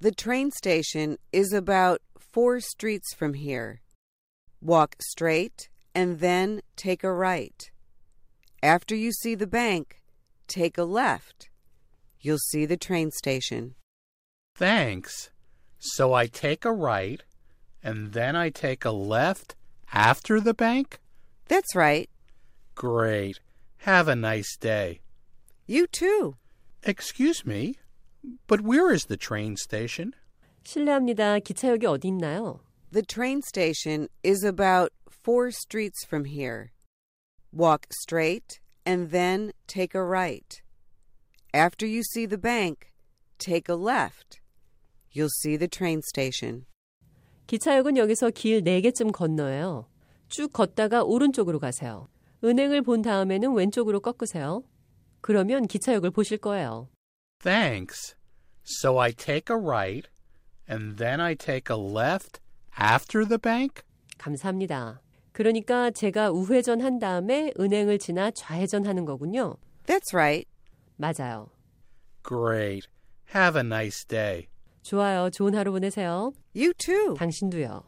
The 0.00 0.12
train 0.12 0.50
station 0.50 1.18
is 1.32 1.52
about 1.52 2.00
four 2.18 2.60
streets 2.60 3.14
from 3.14 3.34
here. 3.34 3.80
Walk 4.60 4.96
straight 5.00 5.68
and 5.94 6.20
then 6.20 6.60
take 6.76 7.04
a 7.04 7.12
right. 7.12 7.70
After 8.62 8.94
you 8.94 9.12
see 9.12 9.34
the 9.34 9.46
bank, 9.46 10.00
take 10.46 10.78
a 10.78 10.84
left. 10.84 11.50
You'll 12.20 12.38
see 12.38 12.66
the 12.66 12.76
train 12.76 13.10
station. 13.10 13.74
Thanks. 14.54 15.30
So 15.78 16.12
I 16.12 16.26
take 16.26 16.64
a 16.64 16.72
right 16.72 17.22
and 17.82 18.12
then 18.12 18.36
I 18.36 18.50
take 18.50 18.84
a 18.84 18.90
left 18.90 19.54
after 19.92 20.40
the 20.40 20.54
bank? 20.54 20.98
That's 21.48 21.74
right. 21.74 22.08
Great. 22.74 23.40
Have 23.78 24.08
a 24.08 24.16
nice 24.16 24.56
day. 24.56 25.00
You 25.66 25.86
too. 25.86 26.36
Excuse 26.82 27.44
me, 27.44 27.76
but 28.46 28.60
where 28.60 28.92
is 28.92 29.04
the 29.04 29.16
train 29.16 29.56
station? 29.56 30.14
실례합니다. 30.64 31.40
기차역이 31.40 31.86
어디 31.86 32.08
있나요? 32.08 32.60
The 32.90 33.02
train 33.02 33.42
station 33.42 34.08
is 34.22 34.44
about 34.44 34.92
four 35.08 35.50
streets 35.50 36.04
from 36.04 36.24
here. 36.24 36.72
Walk 37.52 37.86
straight 37.90 38.60
and 38.84 39.10
then 39.10 39.52
take 39.66 39.94
a 39.94 40.02
right. 40.02 40.60
After 41.52 41.86
you 41.86 42.02
see 42.02 42.26
the 42.26 42.38
bank, 42.38 42.92
take 43.38 43.68
a 43.68 43.74
left. 43.74 44.40
You'll 45.12 45.28
see 45.42 45.56
the 45.56 45.68
train 45.68 46.02
station. 46.02 46.66
기차역은 47.47 47.97
여기서 47.97 48.31
길 48.31 48.63
4개쯤 48.63 49.11
건너요. 49.11 49.87
쭉 50.29 50.51
걷다가 50.51 51.03
오른쪽으로 51.03 51.59
가세요. 51.59 52.07
은행을 52.43 52.81
본 52.81 53.01
다음에는 53.01 53.53
왼쪽으로 53.53 53.99
꺾으세요. 53.99 54.63
그러면 55.21 55.67
기차역을 55.67 56.11
보실 56.11 56.37
거예요. 56.37 56.89
Thanks. 57.39 58.15
So 58.65 58.99
I 58.99 59.13
take 59.13 59.53
a 59.55 59.61
right 59.61 60.07
and 60.69 60.97
then 60.97 61.19
I 61.19 61.35
take 61.35 61.73
a 61.73 61.79
left 61.79 62.39
after 62.79 63.27
the 63.27 63.37
bank? 63.37 63.83
감사합니다. 64.17 65.01
그러니까 65.31 65.91
제가 65.91 66.31
우회전 66.31 66.81
한 66.81 66.99
다음에 66.99 67.51
은행을 67.59 67.99
지나 67.99 68.31
좌회전 68.31 68.85
하는 68.85 69.03
거군요. 69.05 69.57
That's 69.85 70.13
right. 70.13 70.47
맞아요. 70.95 71.49
Great. 72.23 72.87
Have 73.33 73.59
a 73.59 73.65
nice 73.65 74.05
day. 74.05 74.47
좋아요. 74.83 75.29
좋은 75.29 75.55
하루 75.55 75.71
보내세요. 75.71 76.33
You 76.55 76.73
too. 76.77 77.15
당신도요. 77.15 77.83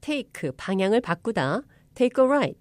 take 0.00 0.50
방향을 0.56 1.00
바꾸다. 1.00 1.60
take 1.94 2.22
a 2.22 2.26
right. 2.28 2.58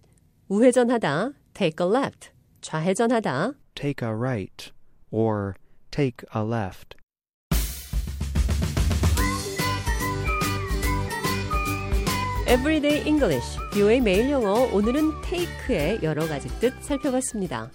우회전하다. 0.49 1.31
take 1.53 1.85
a 1.85 1.91
left. 1.91 2.31
좌회전하다. 2.61 3.53
Take 3.75 4.07
a 4.07 4.13
right 4.13 4.71
or 5.11 5.53
take 5.91 6.25
a 6.35 6.43
left. 6.43 6.97
Everyday 12.47 13.03
English, 13.07 13.57
뷰의 13.73 14.01
매일 14.01 14.29
영어. 14.29 14.71
오늘은 14.71 15.21
take의 15.21 15.99
여러 16.03 16.27
가지 16.27 16.47
뜻 16.59 16.73
살펴봤습니다. 16.79 17.71